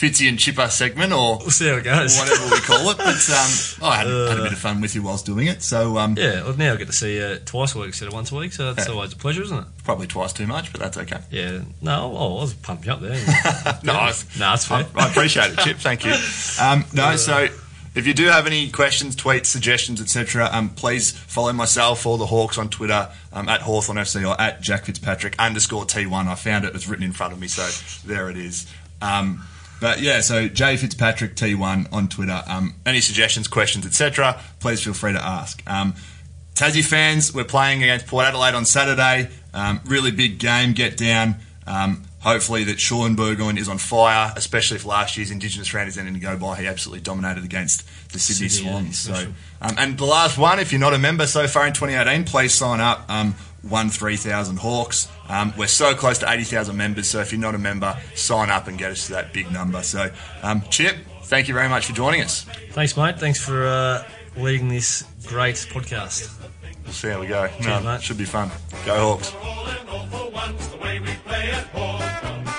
Fitzy 0.00 0.28
and 0.30 0.38
Chipper 0.38 0.68
segment, 0.68 1.12
or 1.12 1.36
We'll 1.38 1.50
see 1.50 1.68
how 1.68 1.74
it 1.76 1.84
goes. 1.84 2.18
whatever 2.18 2.44
we 2.50 2.60
call 2.60 2.88
it. 2.90 2.96
But 2.96 3.08
um, 3.08 3.50
I 3.90 3.96
had, 3.98 4.06
had 4.06 4.38
a 4.38 4.42
bit 4.44 4.52
of 4.52 4.58
fun 4.58 4.80
with 4.80 4.94
you 4.94 5.02
whilst 5.02 5.26
doing 5.26 5.46
it. 5.46 5.62
So 5.62 5.98
um, 5.98 6.14
Yeah, 6.16 6.42
well, 6.44 6.56
now 6.56 6.72
I 6.72 6.76
get 6.76 6.86
to 6.86 6.92
see 6.94 7.16
you 7.18 7.36
twice 7.44 7.74
a 7.74 7.78
week 7.78 7.88
instead 7.88 8.08
of 8.08 8.14
once 8.14 8.32
a 8.32 8.36
week, 8.36 8.52
so 8.54 8.72
that's 8.72 8.88
Yeah. 8.88 8.94
always 8.94 9.12
a 9.12 9.16
pleasure, 9.16 9.42
isn't 9.42 9.58
it? 9.58 9.64
probably 9.84 10.06
twice 10.06 10.32
too 10.32 10.46
much, 10.46 10.72
but 10.72 10.80
that's 10.80 10.96
okay. 10.96 11.18
Yeah. 11.30 11.60
No, 11.82 12.14
oh, 12.16 12.38
I 12.38 12.40
was 12.42 12.54
pumping 12.54 12.90
up 12.90 13.00
there. 13.00 13.10
No, 13.82 13.92
I- 13.92 14.12
no, 14.38 14.54
it's 14.54 14.66
fair. 14.66 14.86
I, 14.96 15.04
I 15.04 15.10
appreciate 15.10 15.52
it, 15.52 15.58
Chip. 15.58 15.76
Thank 15.78 16.04
you. 16.06 16.12
Um, 16.62 16.84
no, 16.94 17.16
so 17.16 17.48
if 17.94 18.06
you 18.06 18.14
do 18.14 18.26
have 18.26 18.46
any 18.46 18.70
questions, 18.70 19.16
tweets, 19.16 19.46
suggestions, 19.46 20.00
etc., 20.00 20.48
um, 20.52 20.68
please 20.70 21.10
follow 21.10 21.52
myself 21.52 22.06
or 22.06 22.16
the 22.18 22.26
Hawks 22.26 22.56
on 22.56 22.68
Twitter 22.70 23.08
um, 23.32 23.48
at 23.48 23.60
Hawthorn 23.62 23.98
FC 23.98 24.26
or 24.26 24.40
at 24.40 24.60
Jack 24.62 24.84
Fitzpatrick 24.84 25.34
underscore 25.38 25.84
T1. 25.84 26.26
I 26.28 26.34
found 26.36 26.64
it; 26.64 26.74
it's 26.74 26.86
written 26.88 27.04
in 27.04 27.12
front 27.12 27.32
of 27.32 27.40
me, 27.40 27.48
so 27.48 27.66
there 28.06 28.30
it 28.30 28.36
is. 28.36 28.66
Um, 29.02 29.42
but 29.80 30.00
yeah, 30.00 30.20
so 30.20 30.48
J 30.48 30.76
Fitzpatrick 30.76 31.34
T1 31.34 31.92
on 31.92 32.08
Twitter. 32.08 32.42
Um, 32.46 32.74
any 32.84 33.00
suggestions, 33.00 33.48
questions, 33.48 33.86
etc., 33.86 34.40
please 34.60 34.82
feel 34.82 34.94
free 34.94 35.12
to 35.12 35.24
ask. 35.24 35.62
Um, 35.66 35.94
Tassie 36.54 36.84
fans, 36.84 37.32
we're 37.32 37.44
playing 37.44 37.82
against 37.82 38.06
Port 38.06 38.26
Adelaide 38.26 38.54
on 38.54 38.64
Saturday. 38.66 39.30
Um, 39.54 39.80
really 39.86 40.10
big 40.10 40.38
game. 40.38 40.72
Get 40.72 40.96
down. 40.96 41.36
Um, 41.66 42.02
hopefully 42.20 42.64
that 42.64 42.80
Shaun 42.80 43.14
Burgoyne 43.14 43.58
is 43.58 43.68
on 43.68 43.78
fire, 43.78 44.32
especially 44.36 44.76
if 44.76 44.84
last 44.84 45.16
year's 45.16 45.30
Indigenous 45.30 45.72
round 45.74 45.88
is 45.88 45.98
ending 45.98 46.14
to 46.14 46.20
go 46.20 46.36
by. 46.36 46.56
He 46.56 46.66
absolutely 46.66 47.02
dominated 47.02 47.44
against 47.44 47.86
the 48.12 48.18
Sydney, 48.18 48.48
Sydney, 48.48 48.70
yeah, 48.70 48.78
Swans. 48.78 48.98
So, 48.98 49.32
um, 49.60 49.76
and 49.78 49.98
the 49.98 50.04
last 50.04 50.38
one, 50.38 50.58
if 50.58 50.72
you're 50.72 50.80
not 50.80 50.94
a 50.94 50.98
member 50.98 51.26
so 51.26 51.46
far 51.46 51.66
in 51.66 51.72
2018, 51.72 52.24
please 52.24 52.54
sign 52.54 52.80
up. 52.80 53.04
Um, 53.08 53.34
one 53.62 53.90
3,000 53.90 54.56
Hawks. 54.56 55.08
Um, 55.28 55.52
we're 55.56 55.66
so 55.66 55.94
close 55.94 56.18
to 56.18 56.30
80,000 56.30 56.76
members, 56.76 57.10
so 57.10 57.20
if 57.20 57.32
you're 57.32 57.40
not 57.40 57.54
a 57.54 57.58
member, 57.58 57.96
sign 58.14 58.50
up 58.50 58.68
and 58.68 58.78
get 58.78 58.90
us 58.90 59.06
to 59.06 59.12
that 59.12 59.32
big 59.32 59.52
number. 59.52 59.82
So, 59.82 60.10
um, 60.42 60.62
Chip, 60.70 60.96
thank 61.24 61.48
you 61.48 61.54
very 61.54 61.68
much 61.68 61.86
for 61.86 61.92
joining 61.92 62.22
us. 62.22 62.44
Thanks, 62.70 62.96
mate. 62.96 63.18
Thanks 63.18 63.38
for 63.38 63.66
uh, 63.66 64.04
leading 64.36 64.68
this 64.68 65.04
great 65.26 65.56
podcast. 65.56 66.30
We'll 66.90 66.96
see 66.96 67.08
how 67.10 67.20
we 67.20 67.28
go. 67.28 67.48
Cheers, 67.60 67.84
mate. 67.84 68.02
should 68.02 68.18
be 68.18 68.24
fun. 68.24 68.50
Go 68.84 68.96
Hawks. 68.96 69.32
All 69.40 69.68
in 69.68 69.88
all 69.88 70.06
for 70.08 70.28
once, 70.32 70.66
the 70.66 70.76
way 70.78 70.98
we 70.98 71.12
play 71.24 71.52
at 71.52 71.66
Hawks. 71.68 72.49